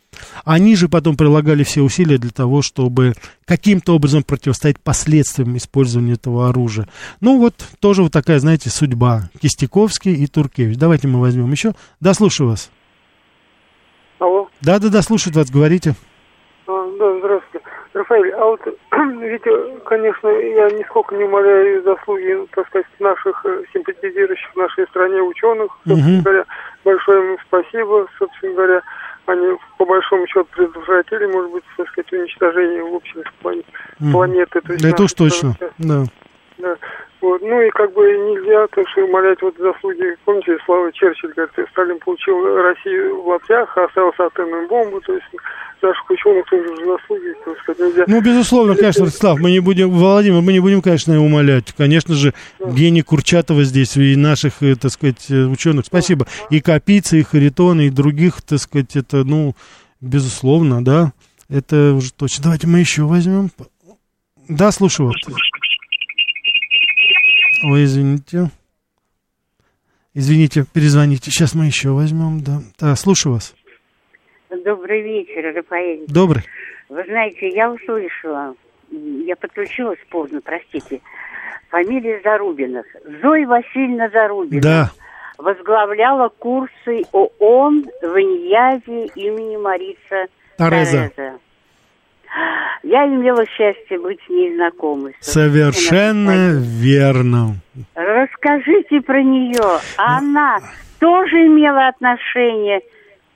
они 0.45 0.75
же 0.77 0.88
потом 0.88 1.17
прилагали 1.17 1.64
все 1.64 1.83
усилия 1.83 2.19
для 2.19 2.31
того, 2.31 2.62
чтобы 2.62 3.14
каким-то 3.45 3.95
образом 3.97 4.23
противостоять 4.23 4.81
последствиям 4.81 5.57
использования 5.57 6.14
этого 6.14 6.49
оружия. 6.49 6.88
Ну 7.21 7.38
вот, 7.38 7.55
тоже 7.81 8.03
вот 8.03 8.12
такая, 8.12 8.38
знаете, 8.38 8.71
судьба. 8.71 9.29
Кистяковский 9.40 10.14
и 10.14 10.27
Туркевич. 10.27 10.79
Давайте 10.79 11.09
мы 11.09 11.21
возьмем 11.21 11.51
еще. 11.53 11.75
Да, 12.01 12.14
вас. 12.47 12.71
Да-да-да, 14.61 15.03
слушает 15.03 15.37
вас, 15.37 15.51
говорите. 15.51 15.95
А, 16.67 16.90
да, 16.99 17.19
здравствуйте. 17.19 17.67
Рафаэль, 17.95 18.31
а 18.33 18.45
вот 18.45 18.61
ведь, 19.21 19.43
конечно, 19.85 20.29
я 20.29 20.71
нисколько 20.71 21.14
не 21.14 21.25
умоляю 21.25 21.83
заслуги, 21.85 22.47
так 22.55 22.67
сказать, 22.69 22.87
наших 22.99 23.47
э, 23.47 23.62
симпатизирующих 23.73 24.51
в 24.53 24.57
нашей 24.57 24.87
стране 24.88 25.23
ученых. 25.23 25.71
Собственно 25.87 26.17
угу. 26.17 26.25
говоря, 26.25 26.45
большое 26.85 27.33
им 27.33 27.38
спасибо, 27.47 28.07
собственно 28.19 28.55
говоря. 28.55 28.83
Они, 29.27 29.57
по 29.79 29.87
большому 29.87 30.27
счету, 30.27 30.47
предотвратили, 30.55 31.27
может 31.27 31.53
быть, 31.53 31.64
так 31.77 31.88
сказать, 31.88 32.12
уничтожение 32.12 32.83
в 32.83 32.95
общем 32.95 33.23
плане 33.40 33.62
планеты. 34.12 34.61
То 34.61 34.73
есть, 34.73 34.85
это 34.85 35.03
уж 35.05 35.12
точно, 35.14 35.55
да. 35.79 36.05
Да. 36.59 36.77
Вот. 37.21 37.43
Ну 37.43 37.61
и 37.61 37.71
как 37.71 37.93
бы 37.93 38.03
нельзя 38.03 38.67
так 38.69 38.88
что 38.90 39.05
умолять 39.05 39.40
вот 39.43 39.57
заслуги. 39.59 40.17
Помните, 40.25 40.57
Слава 40.64 40.93
Черчилль 40.93 41.33
говорит, 41.35 41.53
Сталин 41.73 41.99
получил 41.99 42.62
Россию 42.62 43.23
в 43.23 43.29
лаптях, 43.29 43.77
а 43.77 43.85
оставился 43.85 44.27
атомную 44.27 44.69
бомбу, 44.69 45.01
то 45.01 45.14
есть 45.14 45.27
наших 45.85 46.11
ученых 46.11 46.47
тоже 46.47 46.69
заслуги, 46.85 47.35
так 47.45 47.59
сказать, 47.61 47.81
нельзя. 47.81 48.05
Ну, 48.07 48.21
безусловно, 48.21 48.75
конечно, 48.75 49.07
Слав, 49.07 49.38
мы 49.38 49.51
не 49.51 49.61
будем, 49.61 49.90
Владимир, 49.90 50.40
мы 50.40 50.53
не 50.53 50.61
будем, 50.61 50.83
конечно, 50.83 51.21
умолять. 51.23 51.73
Конечно 51.77 52.14
же, 52.14 52.35
да. 52.59 52.71
гений 52.71 53.03
Курчатова 53.03 53.64
здесь 53.64 53.97
и 53.97 54.17
наших, 54.17 54.62
э, 54.62 54.77
так 54.77 54.90
сказать, 54.90 55.31
э, 55.31 55.45
ученых. 55.45 55.87
Спасибо. 55.87 56.27
Да. 56.51 56.57
И 56.57 56.61
Капицы, 56.61 57.21
и 57.21 57.23
Харитона, 57.23 57.83
и 57.83 57.90
других, 57.90 58.43
так 58.43 58.59
сказать, 58.59 58.97
это, 58.97 59.25
ну, 59.25 59.55
безусловно, 60.01 60.85
да. 60.85 61.12
Это 61.51 61.93
уже 61.93 62.12
точно. 62.12 62.45
Давайте 62.45 62.67
мы 62.67 62.79
еще 62.79 63.03
возьмем. 63.03 63.51
Да, 64.49 64.73
слушаю 64.73 65.09
вас. 65.09 65.17
Ой, 67.66 67.85
извините. 67.85 68.50
Извините, 70.12 70.64
перезвоните. 70.72 71.31
Сейчас 71.31 71.55
мы 71.55 71.64
еще 71.64 71.90
возьмем, 71.90 72.42
да. 72.42 72.61
Да, 72.79 72.94
слушаю 72.94 73.35
вас. 73.35 73.55
Добрый 74.64 75.03
вечер, 75.03 75.55
Рафаэль. 75.55 76.05
Добрый. 76.07 76.42
Вы 76.90 77.03
знаете, 77.05 77.48
я 77.48 77.72
услышала, 77.72 78.55
я 78.90 79.35
подключилась 79.37 79.98
поздно, 80.11 80.40
простите, 80.44 81.00
фамилия 81.70 82.20
Зарубиных. 82.22 82.87
Зоя 83.22 83.46
Васильевна 83.46 84.11
Зарубина. 84.11 84.62
Да. 84.62 84.90
Возглавляла 85.38 86.29
курсы 86.29 87.03
ООН 87.12 87.85
в 88.03 88.14
Иньязе 88.20 89.07
имени 89.16 89.57
Мариса 89.57 90.29
Тереза. 90.59 91.11
Тереза. 91.16 91.38
Я 92.83 93.07
имела 93.07 93.47
счастье 93.47 93.99
быть 93.99 94.18
с 94.27 94.29
ней 94.29 94.55
знакомой. 94.55 95.16
Совершенно 95.20 96.61
верно. 96.61 97.57
Расскажите 97.94 99.01
про 99.01 99.23
нее. 99.23 99.81
Она 99.97 100.59
тоже 100.99 101.47
имела 101.47 101.88
отношение 101.88 102.81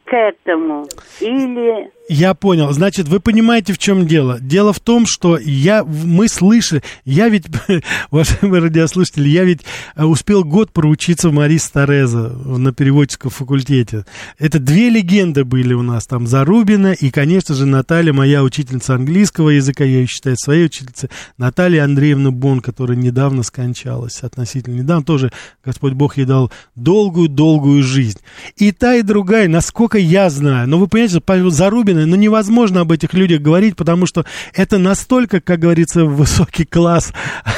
к 0.05 0.13
этому? 0.13 0.87
Или 1.21 1.91
я 2.09 2.33
понял. 2.35 2.73
Значит, 2.73 3.07
вы 3.07 3.21
понимаете, 3.21 3.73
в 3.75 3.79
чем 3.79 4.07
дело. 4.07 4.39
Дело 4.41 4.73
в 4.73 4.81
том, 4.81 5.07
что 5.07 5.39
я, 5.39 5.85
мы 5.85 6.29
слышали, 6.29 6.83
я 7.05 7.29
ведь, 7.29 7.45
уважаемые 8.11 8.63
радиослушатели, 8.63 9.29
я 9.29 9.45
ведь 9.45 9.61
э, 9.95 10.05
успел 10.05 10.43
год 10.43 10.73
проучиться 10.73 11.29
в 11.29 11.33
Марис 11.33 11.69
Тореза 11.69 12.29
на 12.29 12.73
переводческом 12.73 13.31
факультете. 13.31 14.07
Это 14.39 14.59
две 14.59 14.89
легенды 14.89 15.45
были 15.45 15.75
у 15.75 15.83
нас 15.83 16.07
там, 16.07 16.27
Зарубина 16.27 16.93
и, 16.93 17.11
конечно 17.11 17.55
же, 17.55 17.67
Наталья, 17.67 18.13
моя 18.15 18.43
учительница 18.43 18.95
английского 18.95 19.51
языка, 19.51 19.85
я 19.85 19.99
ее 19.99 20.07
считаю 20.07 20.37
своей 20.39 20.67
учительницей, 20.67 21.11
Наталья 21.37 21.85
Андреевна 21.85 22.31
Бон, 22.31 22.61
которая 22.61 22.97
недавно 22.97 23.43
скончалась, 23.43 24.23
относительно 24.23 24.77
недавно, 24.77 25.05
тоже 25.05 25.31
Господь 25.63 25.93
Бог 25.93 26.17
ей 26.17 26.25
дал 26.25 26.51
долгую-долгую 26.75 27.83
жизнь. 27.83 28.21
И 28.57 28.73
та, 28.73 28.95
и 28.95 29.03
другая, 29.03 29.49
насколько 29.49 29.99
я 29.99 30.31
знаю, 30.31 30.69
но 30.69 30.79
вы 30.79 30.89
понимаете, 30.89 31.21
Зарубина 31.51 31.98
женщины, 31.99 32.07
но 32.07 32.17
невозможно 32.17 32.81
об 32.81 32.93
этих 32.93 33.15
людях 33.15 33.41
говорить, 33.41 33.77
потому 33.77 34.07
что 34.07 34.25
это 34.55 34.79
настолько, 34.79 35.41
как 35.41 35.61
говорится, 35.61 36.05
высокий 36.05 36.65
класс 36.65 37.13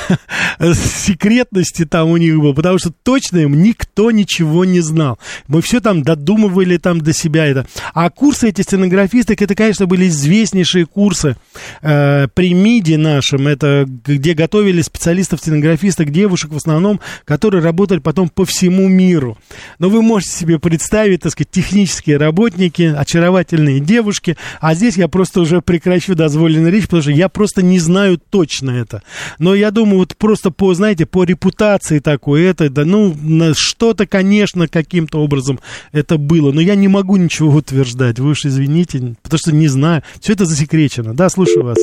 секретности 0.75 1.85
там 1.85 2.11
у 2.11 2.17
них 2.17 2.39
был, 2.39 2.55
потому 2.55 2.79
что 2.79 2.93
точно 3.03 3.39
им 3.39 3.63
никто 3.63 4.11
ничего 4.11 4.65
не 4.65 4.81
знал. 4.81 5.19
Мы 5.49 5.63
все 5.63 5.81
там 5.81 6.03
додумывали 6.03 6.77
там 6.77 7.01
до 7.01 7.13
себя 7.13 7.47
это. 7.47 7.67
А 7.95 8.11
курсы 8.11 8.49
эти 8.49 8.63
стенографисток, 8.63 9.43
это, 9.43 9.55
конечно, 9.55 9.87
были 9.87 10.09
известнейшие 10.09 10.87
курсы 10.87 11.37
э, 11.83 12.29
при 12.35 12.55
МИДе 12.55 12.99
нашем, 12.99 13.47
это 13.47 13.87
где 14.07 14.35
готовили 14.35 14.83
специалистов-стенографисток, 14.83 16.11
девушек 16.11 16.53
в 16.53 16.57
основном, 16.57 17.01
которые 17.25 17.63
работали 17.63 17.99
потом 17.99 18.29
по 18.29 18.45
всему 18.45 18.89
миру. 18.89 19.39
Но 19.79 19.89
вы 19.89 20.03
можете 20.03 20.33
себе 20.33 20.59
представить, 20.59 21.23
так 21.23 21.33
сказать, 21.33 21.51
технические 21.51 22.17
работники, 22.17 22.83
очаровательные 22.83 23.81
девушки, 23.81 24.30
а 24.61 24.75
здесь 24.75 24.97
я 24.97 25.09
просто 25.09 25.41
уже 25.41 25.61
прекращу 25.61 26.15
дозволенную 26.15 26.73
речь, 26.73 26.85
потому 26.85 27.03
что 27.03 27.13
я 27.13 27.29
просто 27.29 27.63
не 27.63 27.79
знаю 27.79 28.19
точно 28.19 28.71
это. 28.71 29.03
Но 29.39 29.55
я 29.55 29.71
думаю, 29.71 29.99
вот 29.99 30.17
просто 30.17 30.51
по, 30.51 30.75
знаете, 30.75 31.07
по 31.07 31.25
репутации 31.25 31.99
такой, 31.99 32.45
это, 32.45 32.69
да, 32.71 32.85
ну, 32.85 33.15
что-то, 33.57 34.07
конечно, 34.07 34.69
каким-то 34.69 35.19
образом 35.19 35.61
это 35.93 36.19
было, 36.19 36.53
но 36.53 36.61
я 36.61 36.75
не 36.75 36.89
могу 36.89 37.17
ничего 37.17 37.51
утверждать, 37.51 38.19
вы 38.19 38.31
уж 38.31 38.45
извините, 38.45 39.15
потому 39.23 39.39
что 39.39 39.55
не 39.55 39.69
знаю, 39.69 40.03
все 40.21 40.33
это 40.33 40.45
засекречено. 40.45 41.15
Да, 41.15 41.29
слушаю 41.29 41.65
вас. 41.65 41.79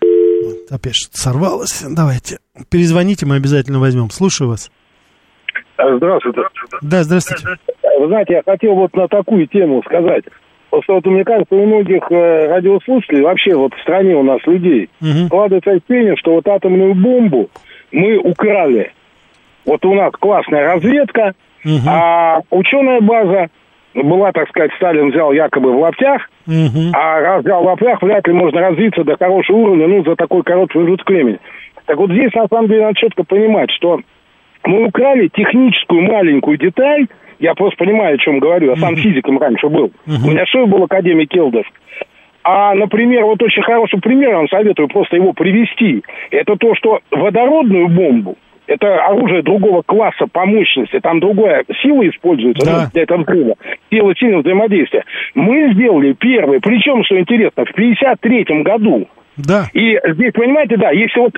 Вот, 0.00 0.70
опять 0.70 0.94
что-то 0.94 1.18
сорвалось, 1.20 1.82
давайте, 1.88 2.38
перезвоните, 2.70 3.26
мы 3.26 3.36
обязательно 3.36 3.80
возьмем, 3.80 4.10
слушаю 4.10 4.50
вас. 4.50 4.70
Здравствуйте. 5.78 6.40
Да, 6.82 7.04
здравствуйте. 7.04 7.44
Вы 8.00 8.06
знаете, 8.08 8.34
я 8.34 8.42
хотел 8.44 8.74
вот 8.74 8.94
на 8.94 9.08
такую 9.08 9.46
тему 9.46 9.82
сказать. 9.84 10.24
Просто 10.76 10.92
вот 10.92 11.06
мне 11.06 11.24
кажется, 11.24 11.54
у 11.54 11.64
многих 11.64 12.02
э, 12.10 12.48
радиослушателей, 12.48 13.22
вообще 13.22 13.54
вот 13.54 13.72
в 13.72 13.80
стране 13.80 14.14
у 14.14 14.22
нас 14.22 14.40
людей, 14.46 14.90
угу. 15.00 15.26
складывается 15.28 15.70
ощущение, 15.70 16.16
что 16.16 16.34
вот 16.34 16.46
атомную 16.46 16.94
бомбу 16.94 17.48
мы 17.92 18.18
украли. 18.18 18.92
Вот 19.64 19.82
у 19.86 19.94
нас 19.94 20.12
классная 20.12 20.66
разведка, 20.74 21.32
угу. 21.64 21.88
а 21.88 22.40
ученая 22.50 23.00
база 23.00 23.46
была, 23.94 24.32
так 24.32 24.50
сказать, 24.50 24.70
Сталин 24.76 25.12
взял 25.12 25.32
якобы 25.32 25.72
в 25.72 25.78
лаптях, 25.78 26.28
угу. 26.46 26.92
а 26.92 27.20
раз 27.20 27.42
взял 27.42 27.62
в 27.62 27.66
лаптях, 27.66 28.02
вряд 28.02 28.28
ли 28.28 28.34
можно 28.34 28.60
развиться 28.60 29.02
до 29.02 29.16
хорошего 29.16 29.56
уровня, 29.56 29.88
ну, 29.88 30.04
за 30.04 30.14
такой 30.14 30.42
короткий 30.42 30.74
промежуток 30.74 31.08
времени. 31.08 31.38
Так 31.86 31.96
вот 31.96 32.10
здесь, 32.10 32.34
на 32.34 32.48
самом 32.48 32.68
деле, 32.68 32.82
надо 32.82 32.96
четко 32.96 33.24
понимать, 33.24 33.70
что 33.70 34.00
мы 34.66 34.88
украли 34.88 35.28
техническую 35.28 36.02
маленькую 36.02 36.58
деталь, 36.58 37.06
я 37.38 37.54
просто 37.54 37.76
понимаю, 37.84 38.14
о 38.14 38.18
чем 38.18 38.38
говорю. 38.38 38.70
Я 38.70 38.76
сам 38.76 38.94
uh-huh. 38.94 38.98
физиком 38.98 39.38
раньше 39.38 39.68
был. 39.68 39.92
Uh-huh. 40.06 40.26
У 40.26 40.30
меня 40.30 40.46
шеф 40.46 40.68
был 40.68 40.84
академик 40.84 41.28
Келдов. 41.28 41.66
А, 42.48 42.74
например, 42.74 43.24
вот 43.24 43.42
очень 43.42 43.62
хороший 43.62 44.00
пример, 44.00 44.30
я 44.30 44.36
вам 44.36 44.48
советую 44.48 44.86
просто 44.88 45.16
его 45.16 45.32
привести. 45.32 46.04
Это 46.30 46.54
то, 46.56 46.76
что 46.76 47.00
водородную 47.10 47.88
бомбу, 47.88 48.36
это 48.68 49.04
оружие 49.04 49.42
другого 49.42 49.82
класса 49.82 50.26
по 50.30 50.46
мощности, 50.46 51.00
там 51.00 51.18
другая 51.18 51.64
сила 51.82 52.08
используется 52.08 52.64
да. 52.64 52.82
ну, 52.84 52.90
для 52.92 53.02
этого 53.02 53.22
взрыва, 53.22 53.54
сила 53.90 54.14
сильного 54.14 54.42
взаимодействия. 54.42 55.04
Мы 55.34 55.72
сделали 55.74 56.12
первый, 56.12 56.60
причем, 56.60 57.02
что 57.04 57.18
интересно, 57.18 57.64
в 57.64 57.70
1953 57.70 58.62
году. 58.62 59.08
Да. 59.36 59.68
И 59.74 59.98
здесь, 60.14 60.32
понимаете, 60.32 60.76
да, 60.76 60.90
если 60.90 61.20
вот 61.20 61.34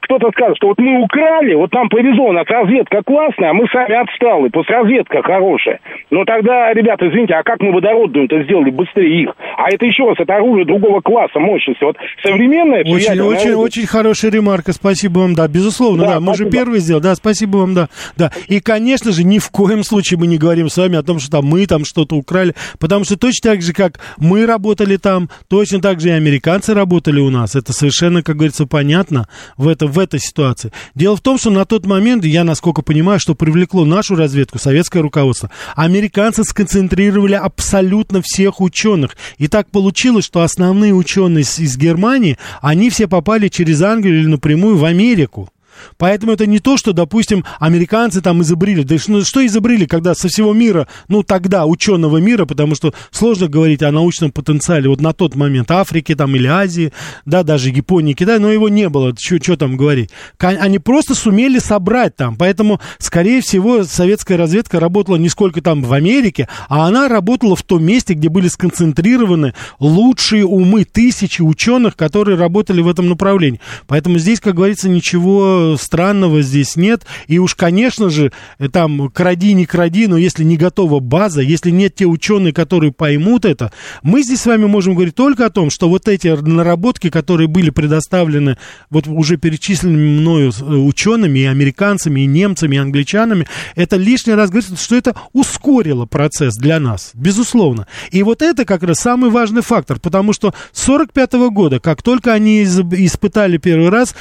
кто-то 0.00 0.30
скажет, 0.30 0.56
что 0.56 0.68
вот 0.68 0.78
мы 0.78 1.02
украли, 1.02 1.54
вот 1.54 1.72
нам 1.72 1.88
повезло, 1.88 2.28
у 2.28 2.32
нас 2.32 2.46
разведка 2.48 3.02
классная, 3.04 3.50
а 3.50 3.52
мы 3.52 3.66
сами 3.68 3.94
отсталые, 4.00 4.50
пусть 4.50 4.70
разведка 4.70 5.22
хорошая. 5.22 5.80
Но 6.10 6.24
тогда, 6.24 6.72
ребята, 6.72 7.08
извините, 7.08 7.34
а 7.34 7.42
как 7.42 7.60
мы 7.60 7.72
водородную-то 7.72 8.42
сделали 8.44 8.70
быстрее 8.70 9.24
их? 9.24 9.30
А 9.58 9.70
это 9.70 9.84
еще 9.84 10.08
раз, 10.08 10.18
это 10.18 10.34
оружие 10.34 10.64
другого 10.64 11.00
класса 11.00 11.38
мощности. 11.38 11.84
Вот 11.84 11.96
современное... 12.22 12.80
Очень, 12.80 12.94
очень, 12.94 13.20
оружие... 13.20 13.56
очень 13.56 13.86
хорошая 13.86 14.30
ремарка, 14.30 14.72
спасибо 14.72 15.20
вам, 15.20 15.34
да, 15.34 15.46
безусловно, 15.46 16.04
да, 16.04 16.14
да 16.14 16.20
мы 16.20 16.34
же 16.34 16.48
первый 16.48 16.78
сделали, 16.80 17.02
да, 17.02 17.14
спасибо 17.14 17.58
вам, 17.58 17.74
да, 17.74 17.88
да. 18.16 18.30
И, 18.48 18.60
конечно 18.60 19.12
же, 19.12 19.24
ни 19.24 19.38
в 19.38 19.50
коем 19.50 19.82
случае 19.82 20.18
мы 20.18 20.26
не 20.26 20.38
говорим 20.38 20.68
с 20.68 20.76
вами 20.78 20.96
о 20.96 21.02
том, 21.02 21.18
что 21.18 21.30
там 21.32 21.44
мы 21.44 21.66
там 21.66 21.84
что-то 21.84 22.16
украли, 22.16 22.54
потому 22.80 23.04
что 23.04 23.18
точно 23.18 23.50
так 23.50 23.62
же, 23.62 23.72
как 23.74 24.00
мы 24.18 24.46
работали 24.46 24.96
там, 24.96 25.28
точно 25.50 25.80
так 25.80 26.00
же 26.00 26.08
и 26.08 26.12
американцы 26.12 26.72
работали 26.72 27.20
у 27.20 27.30
нас 27.30 27.41
нас. 27.42 27.54
Это 27.54 27.72
совершенно, 27.72 28.22
как 28.22 28.36
говорится, 28.36 28.66
понятно 28.66 29.28
в, 29.56 29.68
это, 29.68 29.86
в 29.86 29.98
этой 29.98 30.20
ситуации. 30.20 30.72
Дело 30.94 31.16
в 31.16 31.20
том, 31.20 31.38
что 31.38 31.50
на 31.50 31.64
тот 31.64 31.86
момент, 31.86 32.24
я 32.24 32.44
насколько 32.44 32.82
понимаю, 32.82 33.20
что 33.20 33.34
привлекло 33.34 33.84
нашу 33.84 34.16
разведку, 34.16 34.58
советское 34.58 35.00
руководство, 35.00 35.50
американцы 35.76 36.44
сконцентрировали 36.44 37.34
абсолютно 37.34 38.22
всех 38.22 38.60
ученых. 38.60 39.16
И 39.38 39.48
так 39.48 39.70
получилось, 39.70 40.24
что 40.24 40.42
основные 40.42 40.94
ученые 40.94 41.42
из, 41.42 41.58
из 41.58 41.76
Германии, 41.76 42.38
они 42.60 42.90
все 42.90 43.08
попали 43.08 43.48
через 43.48 43.82
Англию 43.82 44.20
или 44.20 44.26
напрямую 44.26 44.76
в 44.76 44.84
Америку. 44.84 45.50
Поэтому 45.96 46.32
это 46.32 46.46
не 46.46 46.58
то, 46.58 46.76
что, 46.76 46.92
допустим, 46.92 47.44
американцы 47.60 48.20
там 48.20 48.42
изобрели. 48.42 48.84
Да 48.84 48.98
что, 48.98 49.24
что 49.24 49.44
изобрели, 49.44 49.86
когда 49.86 50.14
со 50.14 50.28
всего 50.28 50.52
мира, 50.52 50.88
ну 51.08 51.22
тогда 51.22 51.66
ученого 51.66 52.18
мира, 52.18 52.44
потому 52.44 52.74
что 52.74 52.94
сложно 53.10 53.48
говорить 53.48 53.82
о 53.82 53.90
научном 53.92 54.32
потенциале 54.32 54.88
вот 54.88 55.00
на 55.00 55.12
тот 55.12 55.34
момент 55.34 55.70
Африки 55.70 56.14
там 56.14 56.34
или 56.36 56.46
Азии, 56.46 56.92
да, 57.24 57.42
даже 57.42 57.70
Японии, 57.70 58.14
Китая, 58.14 58.38
но 58.38 58.50
его 58.50 58.68
не 58.68 58.88
было, 58.88 59.14
что 59.18 59.56
там 59.56 59.76
говорить. 59.76 60.10
Они 60.38 60.78
просто 60.78 61.14
сумели 61.14 61.58
собрать 61.58 62.16
там, 62.16 62.36
поэтому, 62.36 62.80
скорее 62.98 63.40
всего, 63.40 63.84
советская 63.84 64.38
разведка 64.38 64.80
работала 64.80 65.16
не 65.16 65.28
сколько 65.28 65.60
там 65.60 65.82
в 65.82 65.92
Америке, 65.92 66.48
а 66.68 66.86
она 66.86 67.08
работала 67.08 67.56
в 67.56 67.62
том 67.62 67.84
месте, 67.84 68.14
где 68.14 68.28
были 68.28 68.48
сконцентрированы 68.48 69.54
лучшие 69.78 70.44
умы 70.44 70.84
тысячи 70.84 71.42
ученых, 71.42 71.96
которые 71.96 72.36
работали 72.36 72.80
в 72.80 72.88
этом 72.88 73.08
направлении. 73.08 73.60
Поэтому 73.86 74.18
здесь, 74.18 74.40
как 74.40 74.54
говорится, 74.54 74.88
ничего 74.88 75.61
странного 75.78 76.42
здесь 76.42 76.76
нет. 76.76 77.04
И 77.26 77.38
уж, 77.38 77.54
конечно 77.54 78.10
же, 78.10 78.32
там 78.72 79.10
кради, 79.10 79.54
не 79.54 79.66
кради, 79.66 80.06
но 80.06 80.16
если 80.16 80.44
не 80.44 80.56
готова 80.56 81.00
база, 81.00 81.40
если 81.42 81.70
нет 81.70 81.94
те 81.94 82.06
ученые, 82.06 82.52
которые 82.52 82.92
поймут 82.92 83.44
это, 83.44 83.72
мы 84.02 84.22
здесь 84.22 84.42
с 84.42 84.46
вами 84.46 84.66
можем 84.66 84.94
говорить 84.94 85.14
только 85.14 85.46
о 85.46 85.50
том, 85.50 85.70
что 85.70 85.88
вот 85.88 86.08
эти 86.08 86.28
наработки, 86.28 87.10
которые 87.10 87.48
были 87.48 87.70
предоставлены 87.70 88.58
вот 88.90 89.06
уже 89.06 89.36
перечисленными 89.36 90.20
мною 90.20 90.50
э, 90.50 90.64
учеными, 90.64 91.40
и 91.40 91.44
американцами, 91.44 92.20
и 92.20 92.26
немцами, 92.26 92.76
и 92.76 92.78
англичанами, 92.78 93.46
это 93.74 93.96
лишний 93.96 94.34
раз 94.34 94.50
говорит, 94.50 94.78
что 94.78 94.96
это 94.96 95.14
ускорило 95.32 96.06
процесс 96.06 96.54
для 96.56 96.80
нас, 96.80 97.10
безусловно. 97.14 97.86
И 98.10 98.22
вот 98.22 98.42
это 98.42 98.64
как 98.64 98.82
раз 98.82 98.98
самый 98.98 99.30
важный 99.30 99.62
фактор, 99.62 99.98
потому 99.98 100.32
что 100.32 100.54
с 100.72 100.82
1945 100.88 101.32
года, 101.52 101.80
как 101.80 102.02
только 102.02 102.32
они 102.32 102.62
испытали 102.62 103.58
первый 103.58 103.88
раз, 103.88 104.14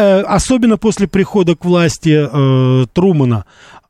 особенно 0.00 0.76
после 0.76 1.08
прихода 1.08 1.56
к 1.56 1.64
власти 1.64 2.28
э, 2.30 2.86
Трумана, 2.92 3.44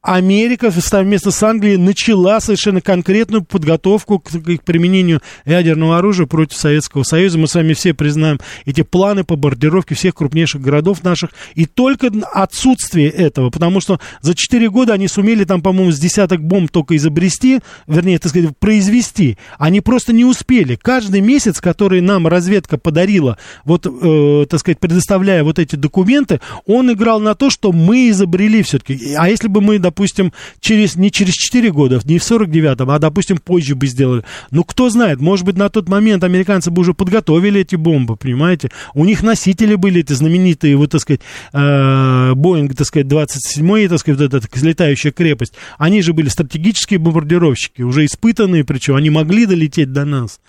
Америка 0.07 0.71
совместно 0.71 1.33
с 1.33 1.43
Англией 1.43 1.79
начала 1.79 2.39
совершенно 2.39 2.81
конкретную 2.81 3.43
подготовку 3.43 4.21
к, 4.21 4.31
к 4.31 4.63
применению 4.63 5.21
ядерного 5.45 5.99
оружия 5.99 6.27
против 6.27 6.57
Советского 6.57 7.03
Союза. 7.03 7.39
Мы 7.39 7.49
с 7.49 7.55
вами 7.57 7.73
все 7.73 7.93
признаем 7.93 8.39
эти 8.67 8.83
планы 8.83 9.25
по 9.25 9.35
бомбардировке 9.35 9.97
всех 9.97 10.15
крупнейших 10.15 10.61
городов 10.61 11.03
наших. 11.03 11.31
И 11.57 11.67
только 11.67 12.13
отсутствие 12.33 13.09
этого, 13.09 13.51
потому 13.51 13.81
что 13.81 13.99
за 14.21 14.37
4 14.37 14.71
года 14.71 14.93
они 14.93 15.09
сумели 15.09 15.43
там, 15.43 15.61
по-моему, 15.61 15.91
с 15.91 15.99
десяток 15.99 16.41
бомб 16.41 16.71
только 16.71 16.95
изобрести, 16.95 17.59
вернее, 17.89 18.21
так 18.21 18.31
сказать, 18.31 18.57
произвести. 18.57 19.39
Они 19.59 19.81
просто 19.81 20.13
не 20.13 20.25
успели. 20.25 20.79
Каждый 20.81 21.21
месяц, 21.21 21.61
который 21.61 22.01
нам 22.01 22.29
разведка 22.29 22.79
подарила, 22.79 23.39
вот, 23.65 23.87
э, 23.87 24.47
так 24.49 24.61
сказать, 24.61 24.79
предоставляя 24.79 25.43
вот 25.43 25.59
эти 25.59 25.75
документы, 25.75 26.41
он 26.65 26.93
играл 26.93 27.19
на 27.19 27.35
то, 27.35 27.51
что 27.51 27.73
мы 27.73 28.09
изобрели 28.11 28.63
все-таки. 28.63 29.15
А 29.15 29.29
если 29.29 29.49
бы 29.49 29.61
мы, 29.61 29.81
допустим, 29.81 29.96
допустим, 29.97 30.35
через, 30.61 30.97
не 30.97 31.11
через 31.11 31.33
4 31.33 31.73
года, 31.73 31.99
не 32.05 32.19
в 32.19 32.23
49-м, 32.23 32.91
а, 32.91 32.99
допустим, 32.99 33.39
позже 33.39 33.75
бы 33.75 33.87
сделали. 33.87 34.25
Ну, 34.51 34.63
кто 34.63 34.91
знает, 34.91 35.21
может 35.21 35.47
быть, 35.47 35.57
на 35.57 35.71
тот 35.71 35.89
момент 35.89 36.23
американцы 36.23 36.71
бы 36.71 36.83
уже 36.83 36.93
подготовили 36.93 37.63
эти 37.63 37.77
бомбы, 37.77 38.17
понимаете? 38.17 38.71
У 38.93 39.07
них 39.07 39.23
носители 39.23 39.75
были 39.75 40.01
эти 40.01 40.13
знаменитые, 40.13 40.77
вот, 40.77 40.91
так 40.91 41.01
сказать, 41.01 41.23
э, 41.55 42.35
Боинг, 42.35 42.75
так 42.75 42.87
сказать, 42.87 43.07
27-й, 43.07 43.89
так 43.89 43.99
сказать, 43.99 44.21
вот 44.21 44.35
эта 44.35 44.67
летающая 44.67 45.13
крепость. 45.13 45.55
Они 45.79 46.03
же 46.03 46.13
были 46.13 46.29
стратегические 46.29 46.99
бомбардировщики, 46.99 47.81
уже 47.81 48.05
испытанные, 48.05 48.65
причем 48.65 48.97
они 48.97 49.09
могли 49.09 49.47
долететь 49.47 49.93
до 49.93 50.05
нас. 50.05 50.41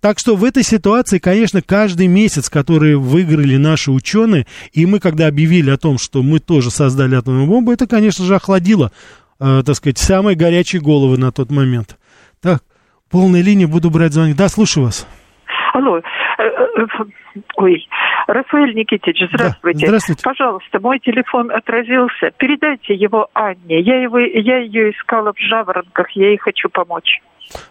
Так 0.00 0.18
что 0.18 0.36
в 0.36 0.44
этой 0.44 0.62
ситуации, 0.62 1.18
конечно, 1.18 1.62
каждый 1.62 2.06
месяц, 2.06 2.48
который 2.48 2.96
выиграли 2.96 3.56
наши 3.56 3.90
ученые, 3.90 4.46
и 4.72 4.86
мы, 4.86 4.98
когда 5.00 5.26
объявили 5.26 5.70
о 5.70 5.76
том, 5.76 5.96
что 5.98 6.22
мы 6.22 6.38
тоже 6.38 6.70
создали 6.70 7.14
атомную 7.14 7.46
бомбу, 7.46 7.72
это, 7.72 7.86
конечно 7.86 8.24
же, 8.24 8.34
охладило 8.34 8.91
э, 9.40 9.62
так 9.64 9.74
сказать, 9.74 9.98
самые 9.98 10.36
горячие 10.36 10.80
головы 10.82 11.18
на 11.18 11.32
тот 11.32 11.50
момент. 11.50 11.98
Так, 12.40 12.62
полной 13.10 13.42
линии 13.42 13.66
буду 13.66 13.90
брать 13.90 14.12
звонок. 14.12 14.36
Да, 14.36 14.48
слушаю 14.48 14.86
вас. 14.86 15.06
Алло. 15.74 15.98
Э, 15.98 16.02
э, 16.42 16.86
ой, 17.56 17.88
Рафаэль 18.32 18.74
Никитич, 18.74 19.18
здравствуйте. 19.28 19.80
Да, 19.80 19.86
здравствуйте. 19.86 20.22
Пожалуйста, 20.22 20.80
мой 20.80 20.98
телефон 21.00 21.50
отразился. 21.50 22.30
Передайте 22.38 22.94
его 22.94 23.28
Анне. 23.34 23.80
Я, 23.80 24.02
его, 24.02 24.18
я 24.18 24.58
ее 24.58 24.90
искала 24.92 25.32
в 25.34 25.38
Жаворонках, 25.38 26.10
я 26.12 26.28
ей 26.28 26.38
хочу 26.38 26.70
помочь. 26.70 27.20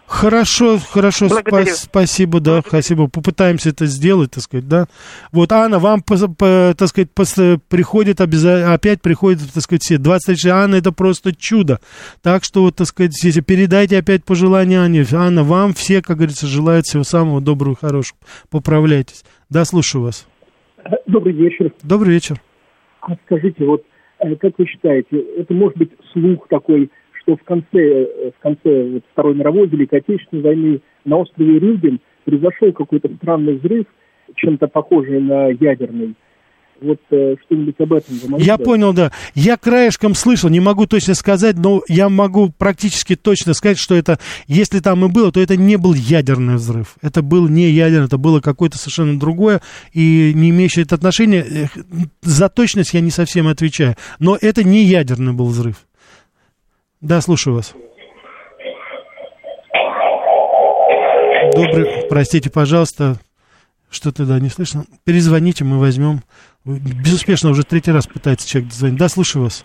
Хорошо, 0.06 0.78
хорошо, 0.78 1.26
спа- 1.26 1.66
спасибо, 1.66 2.38
да, 2.38 2.52
Благодарю. 2.52 2.68
спасибо. 2.68 3.08
Попытаемся 3.08 3.70
это 3.70 3.86
сделать, 3.86 4.30
так 4.30 4.44
сказать, 4.44 4.68
да. 4.68 4.86
Вот, 5.32 5.50
Анна, 5.50 5.80
вам, 5.80 6.02
по, 6.02 6.16
по, 6.28 6.74
так 6.78 6.86
сказать, 6.86 7.10
по, 7.10 7.24
приходит 7.68 8.20
обязательно, 8.20 8.74
опять 8.74 9.02
приходит, 9.02 9.40
так 9.52 9.64
сказать, 9.64 9.82
все. 9.82 9.98
23 9.98 10.50
Анна, 10.50 10.76
это 10.76 10.92
просто 10.92 11.34
чудо. 11.34 11.80
Так 12.22 12.44
что, 12.44 12.62
вот, 12.62 12.76
так 12.76 12.86
сказать, 12.86 13.12
если 13.24 13.40
передайте 13.40 13.98
опять 13.98 14.24
пожелания 14.24 14.80
Анне. 14.80 15.04
Анна, 15.12 15.42
вам 15.42 15.74
все, 15.74 16.02
как 16.02 16.18
говорится, 16.18 16.46
желают 16.46 16.86
всего 16.86 17.02
самого 17.02 17.40
доброго 17.40 17.72
и 17.72 17.80
хорошего. 17.80 18.18
Поправляйтесь. 18.50 19.24
Да, 19.50 19.64
слушаю 19.64 20.04
вас. 20.04 20.28
Добрый 21.06 21.34
вечер. 21.34 21.72
Добрый 21.82 22.14
вечер. 22.14 22.36
А 23.00 23.14
скажите, 23.24 23.64
вот, 23.64 23.84
э, 24.20 24.36
как 24.36 24.58
вы 24.58 24.66
считаете, 24.66 25.18
это 25.36 25.52
может 25.54 25.76
быть 25.76 25.90
слух 26.12 26.46
такой 26.48 26.90
что 27.22 27.36
в 27.36 27.42
конце, 27.44 27.66
э, 27.72 28.30
в 28.36 28.42
конце 28.42 28.90
вот 28.90 29.02
Второй 29.12 29.34
мировой 29.34 29.66
Великой 29.68 30.00
Отечественной 30.00 30.42
войны 30.42 30.80
на 31.04 31.18
острове 31.18 31.58
Рюген 31.58 32.00
произошел 32.24 32.72
какой-то 32.72 33.08
странный 33.16 33.54
взрыв, 33.54 33.86
чем-то 34.34 34.68
похожий 34.68 35.20
на 35.20 35.48
ядерный. 35.48 36.14
Вот 36.82 36.98
э, 37.10 37.36
что-нибудь 37.44 37.76
об 37.78 37.92
этом 37.92 38.16
вы 38.16 38.42
Я 38.42 38.58
понял, 38.58 38.92
да. 38.92 39.12
Я 39.34 39.56
краешком 39.56 40.14
слышал, 40.14 40.50
не 40.50 40.58
могу 40.58 40.86
точно 40.86 41.14
сказать, 41.14 41.56
но 41.56 41.82
я 41.88 42.08
могу 42.08 42.50
практически 42.50 43.14
точно 43.14 43.54
сказать, 43.54 43.78
что 43.78 43.94
это, 43.94 44.18
если 44.48 44.80
там 44.80 45.04
и 45.04 45.08
было, 45.08 45.30
то 45.30 45.40
это 45.40 45.56
не 45.56 45.76
был 45.76 45.94
ядерный 45.94 46.56
взрыв. 46.56 46.96
Это 47.00 47.22
был 47.22 47.48
не 47.48 47.70
ядерный, 47.70 48.06
это 48.06 48.18
было 48.18 48.40
какое-то 48.40 48.78
совершенно 48.78 49.18
другое 49.18 49.62
и 49.92 50.32
не 50.34 50.50
имеющее 50.50 50.84
это 50.84 50.96
отношения. 50.96 51.70
За 52.22 52.48
точность 52.48 52.94
я 52.94 53.00
не 53.00 53.10
совсем 53.10 53.46
отвечаю, 53.46 53.96
но 54.18 54.36
это 54.40 54.64
не 54.64 54.84
ядерный 54.84 55.32
был 55.32 55.46
взрыв. 55.46 55.86
Да, 57.00 57.20
слушаю 57.20 57.54
вас. 57.54 57.74
Добрый, 61.54 62.06
простите, 62.08 62.50
пожалуйста, 62.50 63.18
что-то, 63.92 64.26
да, 64.26 64.40
не 64.40 64.48
слышно. 64.48 64.84
Перезвоните, 65.04 65.64
мы 65.64 65.78
возьмем. 65.78 66.20
Безуспешно 66.64 67.50
уже 67.50 67.64
третий 67.64 67.92
раз 67.92 68.06
пытается 68.06 68.48
человек 68.48 68.70
дозвонить. 68.70 68.98
Да, 68.98 69.08
слушаю 69.08 69.44
вас. 69.44 69.64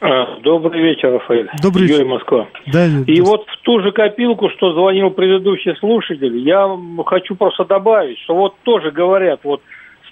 А, 0.00 0.38
добрый 0.40 0.82
вечер, 0.82 1.12
Рафаэль. 1.12 1.48
Добрый 1.62 1.86
вечер. 1.86 2.04
Москва. 2.04 2.46
Да, 2.66 2.86
и 2.86 3.16
да. 3.16 3.24
вот 3.24 3.46
в 3.48 3.62
ту 3.62 3.80
же 3.80 3.92
копилку, 3.92 4.50
что 4.50 4.74
звонил 4.74 5.10
предыдущий 5.10 5.74
слушатель, 5.76 6.36
я 6.38 6.68
хочу 7.06 7.34
просто 7.36 7.64
добавить, 7.64 8.18
что 8.20 8.34
вот 8.34 8.54
тоже 8.64 8.90
говорят, 8.90 9.40
вот 9.44 9.62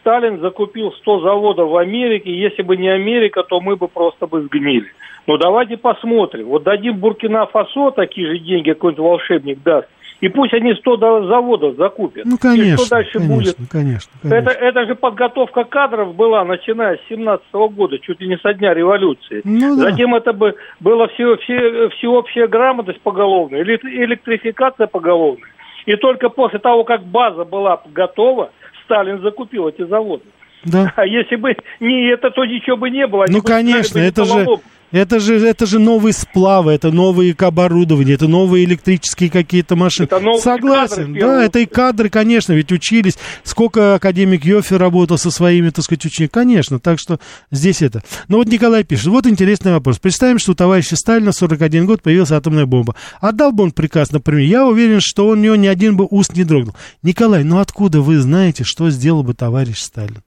Сталин 0.02 0.40
закупил 0.40 0.92
100 0.92 1.20
заводов 1.20 1.70
в 1.70 1.76
Америке, 1.76 2.34
если 2.34 2.62
бы 2.62 2.76
не 2.76 2.88
Америка, 2.88 3.42
то 3.44 3.60
мы 3.60 3.76
бы 3.76 3.86
просто 3.86 4.26
бы 4.26 4.42
сгнили. 4.42 4.86
Но 5.26 5.36
давайте 5.36 5.76
посмотрим. 5.76 6.46
Вот 6.46 6.64
дадим 6.64 6.96
Буркина-Фасо 6.96 7.92
такие 7.92 8.26
же 8.26 8.38
деньги, 8.38 8.70
какой-нибудь 8.72 9.04
волшебник 9.04 9.62
даст, 9.62 9.88
и 10.22 10.28
пусть 10.28 10.54
они 10.54 10.72
100 10.74 11.26
заводов 11.26 11.76
закупят. 11.76 12.24
Ну, 12.24 12.38
конечно. 12.38 12.74
И 12.74 12.76
что 12.76 12.90
дальше 12.90 13.12
конечно, 13.14 13.34
будет? 13.34 13.56
Конечно, 13.68 14.12
конечно. 14.22 14.50
Это, 14.50 14.50
это 14.52 14.86
же 14.86 14.94
подготовка 14.94 15.64
кадров 15.64 16.14
была, 16.14 16.44
начиная 16.44 16.96
с 16.96 17.00
17 17.08 17.44
-го 17.52 17.68
года, 17.68 17.98
чуть 17.98 18.20
ли 18.20 18.28
не 18.28 18.38
со 18.38 18.54
дня 18.54 18.72
революции. 18.72 19.40
Ну, 19.42 19.76
да. 19.76 19.90
Затем 19.90 20.14
это 20.14 20.32
бы 20.32 20.54
было 20.78 21.08
все, 21.08 21.36
все, 21.38 21.88
всеобщая 21.88 22.46
грамотность 22.46 23.00
поголовная, 23.00 23.64
электрификация 23.64 24.86
поголовная. 24.86 25.50
И 25.86 25.96
только 25.96 26.28
после 26.28 26.60
того, 26.60 26.84
как 26.84 27.02
база 27.02 27.44
была 27.44 27.82
готова, 27.92 28.52
Сталин 28.84 29.20
закупил 29.22 29.66
эти 29.66 29.84
заводы. 29.84 30.22
Да. 30.64 30.92
А 30.94 31.04
если 31.04 31.34
бы 31.34 31.56
не 31.80 32.12
это, 32.12 32.30
то 32.30 32.44
ничего 32.44 32.76
бы 32.76 32.90
не 32.90 33.08
было. 33.08 33.24
Они 33.24 33.38
ну, 33.38 33.42
конечно, 33.42 33.98
это 33.98 34.24
же, 34.24 34.46
это 34.92 35.20
же, 35.20 35.36
это 35.46 35.66
же 35.66 35.78
новые 35.78 36.12
сплавы, 36.12 36.72
это 36.72 36.92
новые 36.92 37.34
оборудование, 37.38 38.14
это 38.14 38.28
новые 38.28 38.64
электрические 38.64 39.30
какие-то 39.30 39.74
машины. 39.74 40.04
Это 40.04 40.20
Согласен, 40.38 41.14
да, 41.14 41.44
это 41.44 41.58
и 41.60 41.66
кадры, 41.66 42.10
конечно, 42.10 42.52
ведь 42.52 42.72
учились. 42.72 43.18
Сколько 43.42 43.94
академик 43.94 44.44
Йофи 44.44 44.74
работал 44.74 45.18
со 45.18 45.30
своими, 45.30 45.70
так 45.70 45.84
сказать, 45.84 46.04
учениками, 46.04 46.42
конечно, 46.42 46.80
так 46.80 46.98
что 46.98 47.20
здесь 47.50 47.82
это. 47.82 48.02
Но 48.28 48.38
вот 48.38 48.48
Николай 48.48 48.82
пишет, 48.84 49.06
вот 49.06 49.26
интересный 49.26 49.72
вопрос. 49.72 49.98
Представим, 49.98 50.38
что 50.38 50.52
у 50.52 50.54
товарища 50.54 50.96
Сталина 50.96 51.30
в 51.30 51.36
41 51.36 51.86
год 51.86 52.02
появилась 52.02 52.32
атомная 52.32 52.66
бомба. 52.66 52.96
Отдал 53.20 53.52
бы 53.52 53.64
он 53.64 53.70
приказ, 53.70 54.10
например, 54.10 54.44
я 54.44 54.66
уверен, 54.66 55.00
что 55.00 55.28
у 55.28 55.34
него 55.36 55.56
ни 55.56 55.68
один 55.68 55.96
бы 55.96 56.06
уст 56.10 56.34
не 56.34 56.44
дрогнул. 56.44 56.74
Николай, 57.02 57.44
ну 57.44 57.58
откуда 57.58 58.00
вы 58.00 58.18
знаете, 58.18 58.64
что 58.64 58.90
сделал 58.90 59.22
бы 59.22 59.34
товарищ 59.34 59.78
Сталин? 59.78 60.22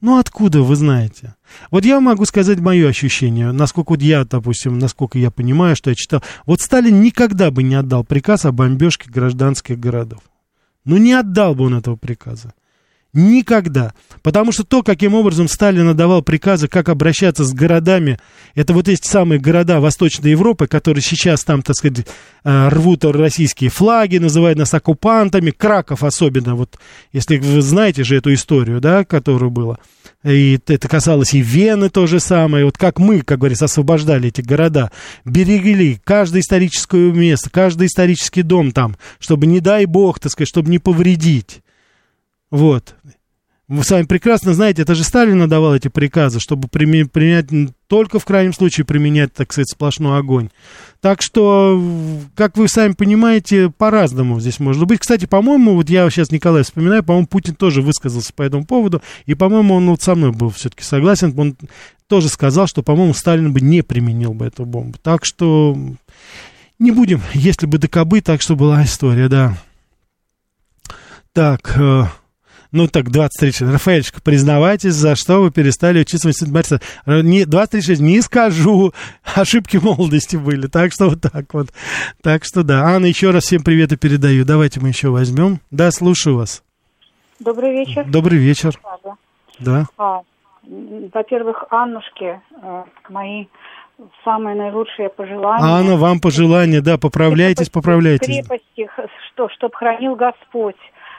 Ну, 0.00 0.18
откуда 0.18 0.62
вы 0.62 0.76
знаете? 0.76 1.34
Вот 1.70 1.84
я 1.84 2.00
могу 2.00 2.24
сказать 2.24 2.58
мое 2.60 2.88
ощущение, 2.88 3.52
насколько 3.52 3.90
вот 3.90 4.02
я, 4.02 4.24
допустим, 4.24 4.78
насколько 4.78 5.18
я 5.18 5.30
понимаю, 5.30 5.76
что 5.76 5.90
я 5.90 5.96
читал. 5.96 6.22
Вот 6.46 6.60
Сталин 6.60 7.00
никогда 7.00 7.50
бы 7.50 7.62
не 7.62 7.74
отдал 7.74 8.04
приказ 8.04 8.44
о 8.44 8.52
бомбежке 8.52 9.10
гражданских 9.10 9.78
городов. 9.78 10.20
Ну, 10.84 10.98
не 10.98 11.12
отдал 11.12 11.54
бы 11.54 11.64
он 11.64 11.74
этого 11.74 11.96
приказа. 11.96 12.52
Никогда. 13.14 13.94
Потому 14.22 14.50
что 14.50 14.64
то, 14.64 14.82
каким 14.82 15.14
образом 15.14 15.46
Сталин 15.46 15.88
отдавал 15.88 16.20
приказы, 16.22 16.66
как 16.66 16.88
обращаться 16.88 17.44
с 17.44 17.52
городами, 17.52 18.18
это 18.56 18.74
вот 18.74 18.88
эти 18.88 19.06
самые 19.06 19.38
города 19.38 19.80
Восточной 19.80 20.32
Европы, 20.32 20.66
которые 20.66 21.00
сейчас 21.00 21.44
там, 21.44 21.62
так 21.62 21.76
сказать, 21.76 22.06
э, 22.42 22.68
рвут 22.70 23.04
российские 23.04 23.70
флаги, 23.70 24.18
называют 24.18 24.58
нас 24.58 24.74
оккупантами, 24.74 25.52
Краков 25.52 26.02
особенно, 26.02 26.56
вот, 26.56 26.76
если 27.12 27.36
вы 27.36 27.62
знаете 27.62 28.02
же 28.02 28.16
эту 28.16 28.34
историю, 28.34 28.80
да, 28.80 29.04
которую 29.04 29.52
было. 29.52 29.78
И 30.24 30.58
это 30.66 30.88
касалось 30.88 31.34
и 31.34 31.40
Вены 31.40 31.90
то 31.90 32.08
же 32.08 32.18
самое. 32.18 32.64
Вот 32.64 32.78
как 32.78 32.98
мы, 32.98 33.20
как 33.20 33.38
говорится, 33.38 33.66
освобождали 33.66 34.28
эти 34.28 34.40
города, 34.40 34.90
берегли 35.24 36.00
каждое 36.02 36.40
историческое 36.40 37.12
место, 37.12 37.48
каждый 37.48 37.86
исторический 37.86 38.42
дом 38.42 38.72
там, 38.72 38.96
чтобы, 39.20 39.46
не 39.46 39.60
дай 39.60 39.84
бог, 39.84 40.18
так 40.18 40.32
сказать, 40.32 40.48
чтобы 40.48 40.70
не 40.70 40.80
повредить. 40.80 41.60
Вот. 42.54 42.94
Вы 43.66 43.82
сами 43.82 44.04
прекрасно 44.04 44.54
знаете, 44.54 44.82
это 44.82 44.94
же 44.94 45.02
Сталин 45.02 45.48
давал 45.48 45.74
эти 45.74 45.88
приказы, 45.88 46.38
чтобы 46.38 46.68
применять, 46.68 47.48
только 47.88 48.20
в 48.20 48.24
крайнем 48.24 48.52
случае 48.52 48.86
применять, 48.86 49.32
так 49.32 49.52
сказать, 49.52 49.70
сплошной 49.70 50.20
огонь. 50.20 50.50
Так 51.00 51.20
что, 51.20 51.82
как 52.36 52.56
вы 52.56 52.68
сами 52.68 52.92
понимаете, 52.92 53.70
по-разному 53.70 54.38
здесь 54.38 54.60
может 54.60 54.86
быть. 54.86 55.00
Кстати, 55.00 55.24
по-моему, 55.24 55.74
вот 55.74 55.90
я 55.90 56.08
сейчас 56.10 56.30
Николай 56.30 56.62
вспоминаю, 56.62 57.02
по-моему, 57.02 57.26
Путин 57.26 57.56
тоже 57.56 57.82
высказался 57.82 58.32
по 58.32 58.42
этому 58.44 58.64
поводу, 58.64 59.02
и, 59.26 59.34
по-моему, 59.34 59.74
он 59.74 59.90
вот 59.90 60.02
со 60.02 60.14
мной 60.14 60.30
был 60.30 60.50
все-таки 60.50 60.84
согласен, 60.84 61.34
он 61.36 61.56
тоже 62.06 62.28
сказал, 62.28 62.68
что, 62.68 62.84
по-моему, 62.84 63.14
Сталин 63.14 63.52
бы 63.52 63.60
не 63.60 63.82
применил 63.82 64.32
бы 64.32 64.46
эту 64.46 64.64
бомбу. 64.64 64.96
Так 65.02 65.24
что 65.24 65.76
не 66.78 66.92
будем, 66.92 67.20
если 67.32 67.66
бы 67.66 67.78
докобы, 67.78 68.20
так 68.20 68.42
что 68.42 68.54
была 68.54 68.84
история, 68.84 69.28
да. 69.28 69.58
Так, 71.32 71.76
э, 71.76 72.04
ну 72.74 72.88
так, 72.88 73.10
23. 73.10 73.72
Рафаэльчик, 73.72 74.20
признавайтесь, 74.20 74.94
за 74.94 75.14
что 75.14 75.40
вы 75.40 75.52
перестали 75.52 76.00
учиться 76.00 76.26
в 76.26 76.30
институте 76.32 76.52
Бориса. 76.52 76.80
Не, 77.06 77.44
26, 77.44 78.00
не 78.00 78.20
скажу. 78.20 78.92
Ошибки 79.34 79.76
молодости 79.76 80.34
были. 80.36 80.66
Так 80.66 80.92
что 80.92 81.10
вот 81.10 81.20
так 81.20 81.54
вот. 81.54 81.68
Так 82.20 82.44
что 82.44 82.64
да. 82.64 82.82
Анна, 82.82 83.06
еще 83.06 83.30
раз 83.30 83.44
всем 83.44 83.62
привет 83.62 83.92
и 83.92 83.96
передаю. 83.96 84.44
Давайте 84.44 84.80
мы 84.80 84.88
еще 84.88 85.10
возьмем. 85.10 85.60
Да, 85.70 85.92
слушаю 85.92 86.36
вас. 86.36 86.64
Добрый 87.38 87.70
вечер. 87.70 88.04
Добрый 88.06 88.38
вечер. 88.38 88.78
Да. 89.60 89.86
А, 89.96 90.22
во-первых, 90.64 91.64
Аннушке 91.70 92.40
э, 92.60 92.84
мои 93.08 93.46
самые 94.24 94.56
наилучшие 94.56 95.10
пожелания. 95.10 95.64
Анна, 95.64 95.96
вам 95.96 96.18
пожелания, 96.18 96.80
да, 96.80 96.98
поправляйтесь, 96.98 97.70
поправляйтесь. 97.70 98.26
Крепости, 98.26 98.90
что, 99.28 99.48
чтоб 99.50 99.72
хранил 99.74 100.16
Господь 100.16 100.74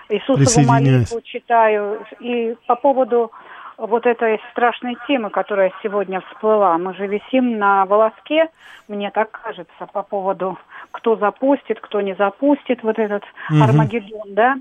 Иисусову 0.10 0.68
молитву 0.68 1.22
читаю. 1.22 2.06
И 2.20 2.56
по 2.68 2.76
поводу 2.76 3.32
вот 3.78 4.06
этой 4.06 4.40
страшной 4.52 4.98
темы, 5.08 5.30
которая 5.30 5.72
сегодня 5.84 6.22
всплыла. 6.22 6.78
Мы 6.78 6.94
же 6.94 7.08
висим 7.08 7.58
на 7.58 7.86
волоске, 7.86 8.50
мне 8.88 9.12
так 9.12 9.32
кажется, 9.32 9.88
по 9.92 10.04
поводу, 10.04 10.58
кто 10.92 11.16
запустит, 11.18 11.80
кто 11.82 12.02
не 12.02 12.16
запустит 12.16 12.84
вот 12.84 13.00
этот 13.00 13.24
угу. 13.50 13.64
Армагеддон, 13.64 14.34
да. 14.34 14.56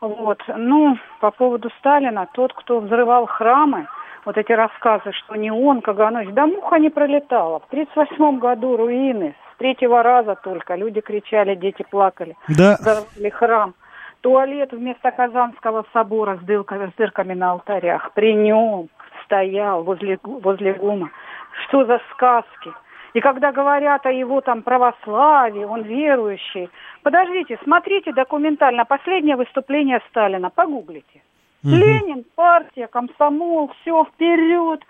Вот. 0.00 0.42
Ну, 0.48 0.96
по 1.20 1.30
поводу 1.30 1.70
Сталина, 1.78 2.26
тот, 2.32 2.52
кто 2.52 2.80
взрывал 2.80 3.26
храмы, 3.26 3.86
вот 4.24 4.38
эти 4.38 4.52
рассказы, 4.52 5.12
что 5.12 5.34
не 5.34 5.50
он, 5.50 5.82
Каганович, 5.82 6.30
да 6.32 6.46
муха 6.46 6.78
не 6.78 6.88
пролетала. 6.88 7.60
В 7.60 7.66
1938 7.66 8.38
году 8.38 8.76
руины, 8.76 9.34
с 9.52 9.58
третьего 9.58 10.02
раза 10.02 10.36
только, 10.42 10.74
люди 10.74 11.00
кричали, 11.00 11.54
дети 11.54 11.84
плакали. 11.88 12.34
Да. 12.48 12.76
Взорвали 12.80 13.30
храм 13.30 13.74
туалет 14.24 14.72
вместо 14.72 15.10
Казанского 15.10 15.84
собора 15.92 16.38
с, 16.38 16.40
дырками, 16.46 16.90
с 16.90 16.94
дырками 16.96 17.34
на 17.34 17.52
алтарях. 17.52 18.10
При 18.14 18.32
нем 18.32 18.88
стоял 19.26 19.84
возле, 19.84 20.18
возле 20.22 20.72
гума. 20.72 21.10
Что 21.62 21.84
за 21.84 22.00
сказки? 22.10 22.72
И 23.12 23.20
когда 23.20 23.52
говорят 23.52 24.06
о 24.06 24.10
его 24.10 24.40
там 24.40 24.62
православии, 24.62 25.64
он 25.64 25.82
верующий. 25.82 26.70
Подождите, 27.02 27.58
смотрите 27.64 28.14
документально. 28.14 28.86
Последнее 28.86 29.36
выступление 29.36 30.00
Сталина. 30.08 30.48
Погуглите. 30.48 31.20
Угу. 31.64 31.74
Ленин, 31.74 32.24
партия, 32.34 32.88
комсомол, 32.88 33.72
все 33.80 34.04
вперед 34.04 34.80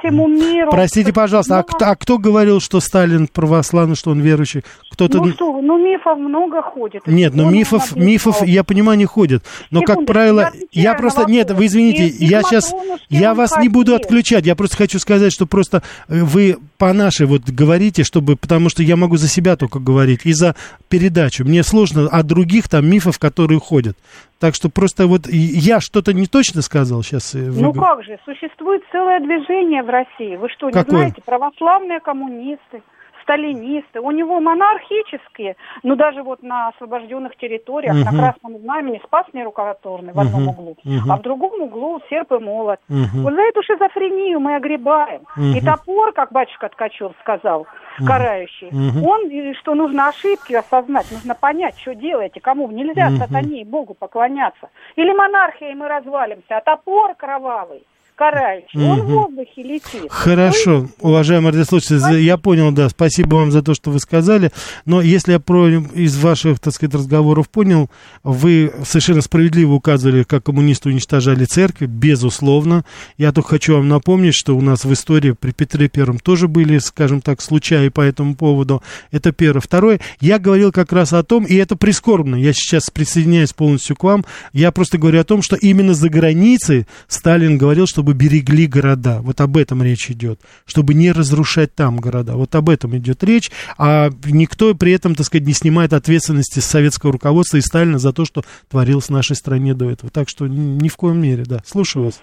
всему 0.00 0.28
миру. 0.28 0.70
Простите, 0.70 1.12
пожалуйста, 1.12 1.54
Но... 1.54 1.60
а, 1.60 1.62
кто, 1.62 1.86
а 1.86 1.96
кто 1.96 2.18
говорил, 2.18 2.60
что 2.60 2.80
Сталин 2.80 3.28
православный, 3.28 3.96
что 3.96 4.10
он 4.10 4.20
верующий? 4.20 4.64
Кто-то... 4.90 5.18
Ну 5.18 5.32
что 5.32 5.60
ну 5.60 5.78
мифов 5.78 6.18
много 6.18 6.62
ходит. 6.62 7.06
Нет, 7.06 7.34
ну 7.34 7.50
мифов, 7.50 7.94
мифов, 7.94 8.44
я 8.46 8.64
понимаю, 8.64 8.98
не 8.98 9.04
ходит. 9.04 9.44
Но, 9.70 9.80
Секунду, 9.80 10.00
как 10.00 10.06
правило, 10.06 10.50
я, 10.72 10.92
я 10.92 10.94
просто... 10.94 11.24
Нет, 11.26 11.50
вы 11.50 11.66
извините, 11.66 12.06
и, 12.06 12.24
я 12.24 12.42
сейчас... 12.42 12.74
Я 13.08 13.34
вас 13.34 13.50
хотел. 13.50 13.62
не 13.62 13.68
буду 13.68 13.94
отключать, 13.94 14.46
я 14.46 14.56
просто 14.56 14.76
хочу 14.76 14.98
сказать, 14.98 15.32
что 15.32 15.46
просто 15.46 15.82
э, 16.08 16.22
вы 16.22 16.56
по 16.78 16.92
нашей 16.92 17.26
вот 17.26 17.42
говорите, 17.42 18.04
чтобы... 18.04 18.36
Потому 18.36 18.68
что 18.68 18.82
я 18.82 18.96
могу 18.96 19.16
за 19.16 19.28
себя 19.28 19.56
только 19.56 19.78
говорить 19.78 20.20
и 20.24 20.32
за 20.32 20.54
передачу. 20.88 21.44
Мне 21.44 21.62
сложно 21.62 22.08
от 22.08 22.26
других 22.26 22.68
там 22.68 22.88
мифов, 22.88 23.18
которые 23.18 23.60
ходят. 23.60 23.96
Так 24.40 24.54
что 24.54 24.68
просто 24.68 25.06
вот 25.06 25.26
я 25.28 25.80
что-то 25.80 26.12
не 26.12 26.26
точно 26.26 26.62
сказал 26.62 27.02
сейчас. 27.02 27.34
Э, 27.34 27.50
вы... 27.50 27.60
Ну 27.60 27.72
как 27.72 28.04
же, 28.04 28.18
существует 28.24 28.82
целое 28.92 29.18
движение 29.20 29.82
в 29.82 29.88
России. 29.88 30.36
Вы 30.36 30.48
что, 30.48 30.66
не 30.66 30.72
Какое? 30.72 30.98
знаете? 30.98 31.22
Православные 31.24 32.00
коммунисты 32.00 32.82
сталинисты, 33.28 34.00
у 34.00 34.10
него 34.10 34.40
монархические, 34.40 35.56
ну 35.82 35.96
даже 35.96 36.22
вот 36.22 36.42
на 36.42 36.68
освобожденных 36.68 37.36
территориях, 37.36 37.94
угу. 37.94 38.04
на 38.04 38.10
Красном 38.10 38.58
Знамени 38.58 39.00
спас 39.04 39.26
нерукотворный 39.34 40.14
в 40.14 40.18
одном 40.18 40.48
угу. 40.48 40.50
углу, 40.50 40.70
угу. 40.70 41.12
а 41.12 41.16
в 41.16 41.22
другом 41.22 41.60
углу 41.60 42.00
серп 42.08 42.32
и 42.32 42.38
молот. 42.38 42.80
Угу. 42.88 43.22
Вот 43.22 43.34
за 43.34 43.42
эту 43.42 43.62
шизофрению 43.62 44.40
мы 44.40 44.56
огребаем. 44.56 45.22
Угу. 45.36 45.58
И 45.58 45.60
топор, 45.60 46.12
как 46.12 46.32
батюшка 46.32 46.70
Ткачев 46.70 47.12
сказал, 47.20 47.60
угу. 47.98 48.06
карающий, 48.06 48.68
угу. 48.68 49.08
он, 49.08 49.54
что 49.60 49.74
нужно 49.74 50.08
ошибки 50.08 50.54
осознать, 50.54 51.06
нужно 51.12 51.34
понять, 51.34 51.78
что 51.78 51.94
делаете, 51.94 52.40
кому 52.40 52.70
нельзя 52.70 53.08
угу. 53.08 53.16
сатане 53.16 53.60
и 53.60 53.64
Богу 53.64 53.94
поклоняться. 53.94 54.70
Или 54.96 55.12
монархией 55.12 55.74
мы 55.74 55.88
развалимся, 55.88 56.56
а 56.56 56.60
топор 56.60 57.14
кровавый 57.14 57.84
карающий, 58.18 58.80
угу. 58.80 58.90
он 58.90 59.00
в 59.02 59.06
воздухе 59.06 59.62
летит. 59.62 60.10
Хорошо, 60.10 60.82
есть... 60.82 60.94
уважаемый 61.00 61.52
радиослушатель, 61.52 62.20
я 62.20 62.36
понял, 62.36 62.72
да, 62.72 62.88
спасибо 62.88 63.36
вам 63.36 63.52
за 63.52 63.62
то, 63.62 63.74
что 63.74 63.90
вы 63.90 64.00
сказали, 64.00 64.50
но 64.84 65.00
если 65.00 65.32
я 65.32 65.40
про, 65.40 65.68
из 65.68 66.18
ваших, 66.18 66.58
так 66.58 66.74
сказать, 66.74 66.94
разговоров 66.94 67.48
понял, 67.48 67.88
вы 68.24 68.72
совершенно 68.84 69.22
справедливо 69.22 69.74
указывали, 69.74 70.24
как 70.24 70.44
коммунисты 70.44 70.88
уничтожали 70.88 71.44
церкви, 71.44 71.86
безусловно. 71.86 72.84
Я 73.16 73.32
только 73.32 73.50
хочу 73.50 73.74
вам 73.74 73.88
напомнить, 73.88 74.34
что 74.34 74.56
у 74.56 74.60
нас 74.60 74.84
в 74.84 74.92
истории 74.92 75.32
при 75.32 75.52
Петре 75.52 75.88
Первом 75.88 76.18
тоже 76.18 76.48
были, 76.48 76.78
скажем 76.78 77.20
так, 77.20 77.40
случаи 77.40 77.88
по 77.88 78.00
этому 78.00 78.34
поводу. 78.34 78.82
Это 79.12 79.30
первое. 79.30 79.60
Второе, 79.60 80.00
я 80.20 80.40
говорил 80.40 80.72
как 80.72 80.92
раз 80.92 81.12
о 81.12 81.22
том, 81.22 81.44
и 81.44 81.54
это 81.54 81.76
прискорбно, 81.76 82.34
я 82.34 82.52
сейчас 82.52 82.90
присоединяюсь 82.90 83.52
полностью 83.52 83.94
к 83.94 84.02
вам, 84.02 84.24
я 84.52 84.72
просто 84.72 84.98
говорю 84.98 85.20
о 85.20 85.24
том, 85.24 85.42
что 85.42 85.54
именно 85.54 85.94
за 85.94 86.08
границей 86.08 86.86
Сталин 87.06 87.58
говорил, 87.58 87.86
что 87.86 88.02
чтобы 88.08 88.18
берегли 88.18 88.66
города. 88.66 89.18
Вот 89.20 89.40
об 89.40 89.56
этом 89.56 89.82
речь 89.82 90.10
идет. 90.10 90.40
Чтобы 90.66 90.94
не 90.94 91.12
разрушать 91.12 91.74
там 91.74 91.98
города. 91.98 92.34
Вот 92.34 92.54
об 92.54 92.70
этом 92.70 92.96
идет 92.96 93.22
речь. 93.22 93.50
А 93.78 94.08
никто 94.24 94.74
при 94.74 94.92
этом, 94.92 95.14
так 95.14 95.26
сказать, 95.26 95.46
не 95.46 95.52
снимает 95.52 95.92
ответственности 95.92 96.60
с 96.60 96.64
советского 96.64 97.12
руководства 97.12 97.58
и 97.58 97.60
Сталина 97.60 97.98
за 97.98 98.12
то, 98.14 98.24
что 98.24 98.42
творилось 98.70 99.08
в 99.08 99.10
нашей 99.10 99.36
стране 99.36 99.74
до 99.74 99.90
этого. 99.90 100.10
Так 100.10 100.28
что 100.28 100.46
ни 100.46 100.88
в 100.88 100.96
коем 100.96 101.20
мере, 101.20 101.44
да. 101.46 101.58
Слушаю 101.64 102.06
вас. 102.06 102.22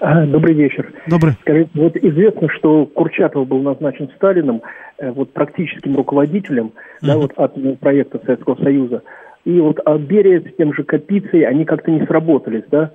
А, 0.00 0.26
добрый 0.26 0.54
вечер. 0.54 0.92
Добрый. 1.06 1.34
Скажите, 1.42 1.70
вот 1.74 1.96
известно, 1.96 2.48
что 2.58 2.86
Курчатов 2.86 3.46
был 3.46 3.60
назначен 3.62 4.10
Сталином 4.16 4.62
э, 4.98 5.10
вот 5.10 5.32
практическим 5.32 5.94
руководителем 5.96 6.66
mm-hmm. 6.66 7.06
да, 7.06 7.16
вот 7.16 7.32
атомного 7.36 7.76
проекта 7.76 8.20
Советского 8.24 8.56
Союза. 8.56 9.02
И 9.44 9.60
вот 9.60 9.78
а 9.84 9.98
Берия 9.98 10.40
с 10.40 10.56
тем 10.56 10.74
же 10.74 10.82
Капицей, 10.82 11.42
они 11.46 11.64
как-то 11.64 11.90
не 11.90 12.04
сработались, 12.06 12.64
да? 12.70 12.90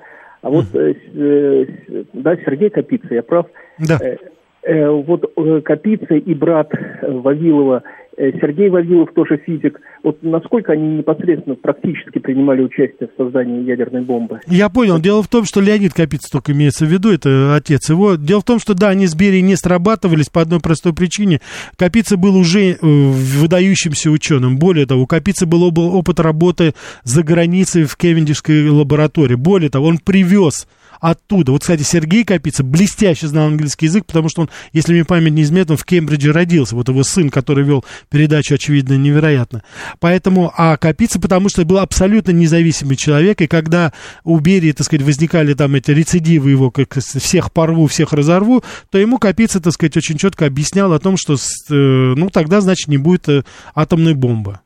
А 0.45 0.49
вот, 0.51 0.65
э, 0.75 0.93
э, 1.15 1.65
да, 2.13 2.35
Сергей 2.35 2.69
Капица, 2.69 3.15
я 3.15 3.23
прав? 3.23 3.47
Да. 3.79 3.97
Э, 3.99 4.15
э, 4.61 4.87
вот 4.87 5.33
Капица 5.63 6.13
и 6.13 6.33
брат 6.35 6.71
Вавилова 7.01 7.81
Сергей 8.17 8.69
Вавилов 8.69 9.13
тоже 9.13 9.37
физик. 9.45 9.79
Вот 10.03 10.21
насколько 10.23 10.73
они 10.73 10.97
непосредственно 10.97 11.55
практически 11.55 12.19
принимали 12.19 12.61
участие 12.61 13.09
в 13.09 13.21
создании 13.21 13.63
ядерной 13.63 14.01
бомбы? 14.01 14.39
Я 14.47 14.69
понял. 14.69 14.99
Дело 14.99 15.21
в 15.21 15.27
том, 15.27 15.45
что 15.45 15.61
Леонид 15.61 15.93
Капица 15.93 16.31
только 16.31 16.53
имеется 16.53 16.85
в 16.85 16.89
виду, 16.89 17.11
это 17.11 17.55
отец 17.55 17.89
его. 17.89 18.15
Дело 18.15 18.41
в 18.41 18.45
том, 18.45 18.59
что 18.59 18.73
да, 18.73 18.89
они 18.89 19.07
с 19.07 19.15
Берией 19.15 19.41
не 19.41 19.55
срабатывались 19.55 20.29
по 20.29 20.41
одной 20.41 20.59
простой 20.59 20.93
причине. 20.93 21.41
Капица 21.77 22.17
был 22.17 22.35
уже 22.37 22.71
э, 22.71 22.77
выдающимся 22.81 24.09
ученым. 24.09 24.57
Более 24.57 24.85
того, 24.85 25.03
у 25.03 25.07
Капицы 25.07 25.45
был 25.45 25.63
опыт 25.63 26.19
работы 26.19 26.73
за 27.03 27.23
границей 27.23 27.83
в 27.83 27.97
Кевендишской 27.97 28.69
лаборатории. 28.69 29.35
Более 29.35 29.69
того, 29.69 29.87
он 29.87 29.97
привез 29.97 30.67
оттуда. 31.05 31.51
Вот, 31.51 31.61
кстати, 31.61 31.83
Сергей 31.83 32.23
Капица 32.23 32.63
блестяще 32.63 33.27
знал 33.27 33.47
английский 33.47 33.85
язык, 33.85 34.07
потому 34.07 34.27
что 34.27 34.41
он, 34.41 34.49
если 34.73 34.91
мне 34.91 35.05
память 35.05 35.33
не 35.33 35.43
изменяет, 35.43 35.69
он 35.69 35.77
в 35.77 35.85
Кембридже 35.85 36.33
родился. 36.33 36.75
Вот 36.75 36.89
его 36.89 37.03
сын, 37.03 37.29
который 37.29 37.63
вел 37.63 37.85
передачу, 38.09 38.55
очевидно, 38.55 38.93
невероятно. 38.93 39.63
Поэтому, 39.99 40.51
а 40.57 40.77
Капица, 40.77 41.19
потому 41.19 41.49
что 41.49 41.63
был 41.63 41.77
абсолютно 41.77 42.31
независимый 42.31 42.95
человек, 42.95 43.39
и 43.41 43.47
когда 43.47 43.93
у 44.23 44.39
Берии, 44.39 44.71
так 44.71 44.87
сказать, 44.87 45.05
возникали 45.05 45.53
там 45.53 45.75
эти 45.75 45.91
рецидивы 45.91 46.49
его, 46.49 46.71
как 46.71 46.97
всех 46.97 47.51
порву, 47.51 47.85
всех 47.85 48.11
разорву, 48.11 48.63
то 48.89 48.97
ему 48.97 49.19
Капица, 49.19 49.59
так 49.59 49.73
сказать, 49.73 49.95
очень 49.97 50.17
четко 50.17 50.47
объяснял 50.47 50.91
о 50.91 50.99
том, 50.99 51.17
что, 51.17 51.35
э, 51.35 51.37
ну, 51.69 52.31
тогда, 52.31 52.61
значит, 52.61 52.87
не 52.87 52.97
будет 52.97 53.29
э, 53.29 53.43
атомной 53.75 54.15
бомбы 54.15 54.59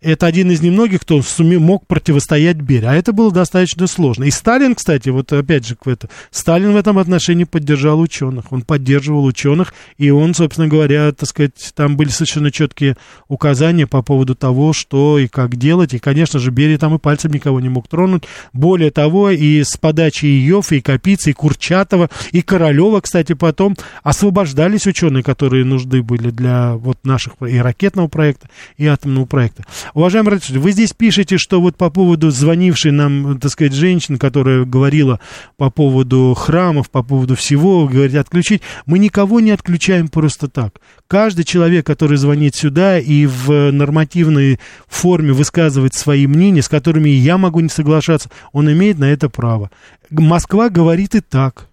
это 0.00 0.26
один 0.26 0.50
из 0.50 0.60
немногих, 0.62 1.00
кто 1.02 1.22
суме, 1.22 1.58
мог 1.58 1.86
противостоять 1.86 2.56
Берии. 2.56 2.86
А 2.86 2.94
это 2.94 3.12
было 3.12 3.32
достаточно 3.32 3.86
сложно. 3.86 4.24
И 4.24 4.30
Сталин, 4.30 4.74
кстати, 4.74 5.08
вот 5.08 5.32
опять 5.32 5.66
же, 5.66 5.76
это, 5.84 6.08
Сталин 6.30 6.72
в 6.72 6.76
этом 6.76 6.98
отношении 6.98 7.44
поддержал 7.44 8.00
ученых. 8.00 8.52
Он 8.52 8.62
поддерживал 8.62 9.24
ученых, 9.24 9.74
и 9.98 10.10
он, 10.10 10.34
собственно 10.34 10.68
говоря, 10.68 11.12
так 11.12 11.28
сказать, 11.28 11.72
там 11.74 11.96
были 11.96 12.08
совершенно 12.08 12.50
четкие 12.50 12.96
указания 13.28 13.86
по 13.86 14.02
поводу 14.02 14.34
того, 14.34 14.72
что 14.72 15.18
и 15.18 15.28
как 15.28 15.56
делать. 15.56 15.94
И, 15.94 15.98
конечно 15.98 16.38
же, 16.38 16.50
Берия 16.50 16.78
там 16.78 16.94
и 16.94 16.98
пальцем 16.98 17.32
никого 17.32 17.60
не 17.60 17.68
мог 17.68 17.88
тронуть. 17.88 18.24
Более 18.52 18.90
того, 18.90 19.30
и 19.30 19.62
с 19.62 19.76
подачи 19.76 20.26
Иёфа, 20.26 20.76
и 20.76 20.80
Капицы, 20.80 21.30
и 21.30 21.32
Курчатова, 21.32 22.10
и 22.32 22.42
Королева, 22.42 23.00
кстати, 23.00 23.34
потом 23.34 23.76
освобождались 24.02 24.86
ученые, 24.86 25.22
которые 25.22 25.64
нужны 25.64 26.02
были 26.02 26.30
для 26.30 26.74
вот 26.74 26.98
наших 27.04 27.34
и 27.40 27.58
ракетного 27.58 28.08
проекта, 28.08 28.48
и 28.76 28.86
атомного 28.86 29.26
проекта. 29.26 29.64
Уважаемый 29.94 30.30
родитель, 30.30 30.58
вы 30.58 30.72
здесь 30.72 30.92
пишете, 30.92 31.38
что 31.38 31.60
вот 31.60 31.76
по 31.76 31.90
поводу 31.90 32.30
звонившей 32.30 32.92
нам, 32.92 33.38
так 33.38 33.50
сказать, 33.50 33.72
женщины, 33.72 34.18
которая 34.18 34.64
говорила 34.64 35.20
по 35.56 35.70
поводу 35.70 36.34
храмов, 36.34 36.90
по 36.90 37.02
поводу 37.02 37.36
всего, 37.36 37.86
говорит, 37.86 38.16
отключить. 38.16 38.62
Мы 38.84 38.98
никого 38.98 39.40
не 39.40 39.50
отключаем 39.50 40.08
просто 40.08 40.48
так. 40.48 40.80
Каждый 41.08 41.44
человек, 41.44 41.86
который 41.86 42.18
звонит 42.18 42.54
сюда 42.54 42.98
и 42.98 43.26
в 43.26 43.70
нормативной 43.70 44.58
форме 44.88 45.32
высказывает 45.32 45.94
свои 45.94 46.26
мнения, 46.26 46.62
с 46.62 46.68
которыми 46.68 47.08
я 47.08 47.38
могу 47.38 47.60
не 47.60 47.68
соглашаться, 47.68 48.30
он 48.52 48.70
имеет 48.72 48.98
на 48.98 49.06
это 49.06 49.28
право. 49.28 49.70
Москва 50.10 50.68
говорит 50.68 51.14
и 51.14 51.20
так. 51.20 51.68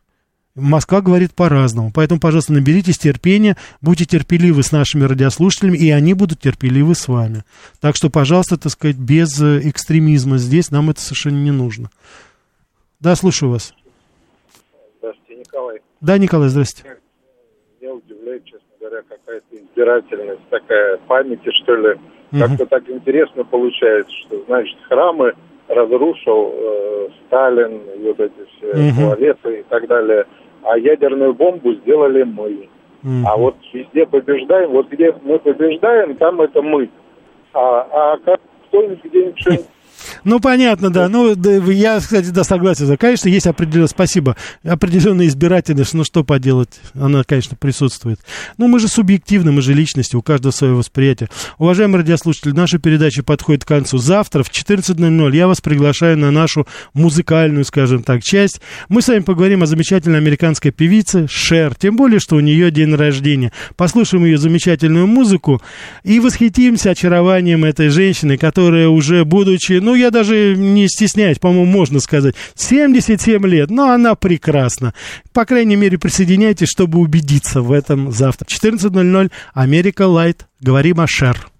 Москва 0.56 1.02
говорит 1.02 1.34
по-разному. 1.34 1.92
Поэтому, 1.94 2.20
пожалуйста, 2.20 2.54
наберитесь 2.54 3.00
терпения, 3.00 3.58
будьте 3.82 4.06
терпеливы 4.06 4.62
с 4.62 4.72
нашими 4.72 5.04
радиослушателями, 5.04 5.78
и 5.78 5.90
они 5.90 6.14
будут 6.14 6.42
терпеливы 6.42 6.94
с 6.94 7.08
вами. 7.08 7.44
Так 7.82 7.96
что, 7.96 8.12
пожалуйста, 8.12 8.60
так 8.60 8.72
сказать, 8.72 8.98
без 8.98 9.42
э, 9.42 9.68
экстремизма 9.68 10.38
здесь 10.38 10.70
нам 10.70 10.92
это 10.92 11.02
совершенно 11.02 11.44
не 11.44 11.50
нужно. 11.50 11.90
Да, 13.00 13.16
слушаю 13.16 13.52
вас. 13.52 13.74
Здравствуйте, 15.00 15.40
Николай. 15.40 15.80
Да, 16.02 16.18
Николай, 16.20 16.50
здравствуйте. 16.50 16.98
Я 17.82 17.92
удивляюсь, 17.92 18.44
честно 18.44 18.68
говоря, 18.80 19.02
какая-то 19.10 19.56
избирательность, 19.56 20.50
такая 20.52 20.98
памяти, 21.08 21.50
что 21.64 21.76
ли. 21.76 22.00
Угу. 22.32 22.40
Как-то 22.40 22.66
так 22.68 22.88
интересно 22.90 23.44
получается, 23.44 24.14
что, 24.22 24.44
значит, 24.46 24.78
храмы 24.88 25.34
разрушил 25.68 26.54
э, 26.54 27.08
Сталин, 27.26 27.82
и 27.98 28.04
вот 28.04 28.20
эти 28.20 28.48
все 28.56 28.68
угу. 28.68 29.16
туалеты 29.16 29.62
и 29.62 29.64
так 29.64 29.88
далее– 29.88 30.28
а 30.66 30.78
ядерную 30.78 31.34
бомбу 31.34 31.74
сделали 31.74 32.24
мы. 32.24 32.70
Mm-hmm. 33.04 33.24
А 33.26 33.38
вот 33.38 33.56
везде 33.74 34.06
побеждаем, 34.06 34.72
вот 34.72 34.90
где 34.90 35.14
мы 35.24 35.40
побеждаем, 35.40 36.16
там 36.16 36.42
это 36.42 36.62
мы. 36.62 36.90
А, 37.54 37.88
а 37.92 38.18
как 38.18 38.40
кто-нибудь 38.68 39.04
где-нибудь 39.04 39.68
ну, 40.24 40.40
понятно, 40.40 40.90
да. 40.90 41.10
Ну, 41.10 41.36
да, 41.36 41.52
я, 41.72 42.00
кстати, 42.00 42.28
да, 42.28 42.44
согласен. 42.44 42.96
Конечно, 42.98 43.30
есть 43.30 43.48
определенное, 43.48 43.88
спасибо, 43.88 44.36
определенная 44.64 45.28
избирательность, 45.28 45.94
ну, 45.94 46.04
что 46.04 46.24
поделать, 46.24 46.80
она, 46.94 47.24
конечно, 47.24 47.58
присутствует. 47.58 48.20
Но 48.58 48.68
мы 48.68 48.80
же 48.80 48.88
субъективны, 48.88 49.52
мы 49.52 49.62
же 49.62 49.74
личности, 49.74 50.16
у 50.16 50.22
каждого 50.22 50.52
свое 50.52 50.74
восприятие. 50.74 51.30
Уважаемые 51.58 52.00
радиослушатели, 52.00 52.52
наша 52.52 52.80
передача 52.80 53.24
подходит 53.24 53.66
к 53.66 53.68
концу. 53.68 53.98
Завтра 53.98 54.44
в 54.44 54.52
14.00 54.52 55.36
я 55.36 55.48
вас 55.48 55.62
приглашаю 55.62 56.18
на 56.18 56.32
нашу 56.32 56.68
музыкальную, 56.94 57.66
скажем 57.66 58.04
так, 58.04 58.24
часть. 58.24 58.62
Мы 58.90 59.02
с 59.02 59.08
вами 59.08 59.20
поговорим 59.20 59.64
о 59.64 59.66
замечательной 59.66 60.20
американской 60.20 60.72
певице 60.72 61.28
Шер, 61.30 61.76
тем 61.76 61.96
более, 61.96 62.20
что 62.20 62.36
у 62.36 62.40
нее 62.40 62.72
день 62.72 62.96
рождения. 62.96 63.52
Послушаем 63.76 64.26
ее 64.26 64.38
замечательную 64.38 65.08
музыку 65.08 65.62
и 66.04 66.20
восхитимся 66.20 66.92
очарованием 66.92 67.66
этой 67.66 67.90
женщины, 67.90 68.38
которая 68.38 68.88
уже, 68.88 69.26
будучи, 69.26 69.74
ну, 69.74 69.96
я 69.96 70.12
даже 70.14 70.56
не 70.56 70.88
стесняюсь, 70.88 71.40
по-моему, 71.40 71.66
можно 71.66 72.00
сказать. 72.00 72.36
77 72.56 73.46
лет, 73.48 73.70
но 73.70 73.92
она 73.92 74.16
прекрасна. 74.16 74.94
По 75.34 75.46
крайней 75.46 75.76
мере, 75.76 75.98
присоединяйтесь, 75.98 76.70
чтобы 76.70 77.00
убедиться 77.00 77.62
в 77.62 77.74
этом 77.74 78.12
завтра. 78.12 78.46
14.00, 78.46 79.32
Америка 79.54 80.08
Лайт. 80.08 80.48
Говорим 80.62 81.02
о 81.02 81.08
Шер. 81.08 81.50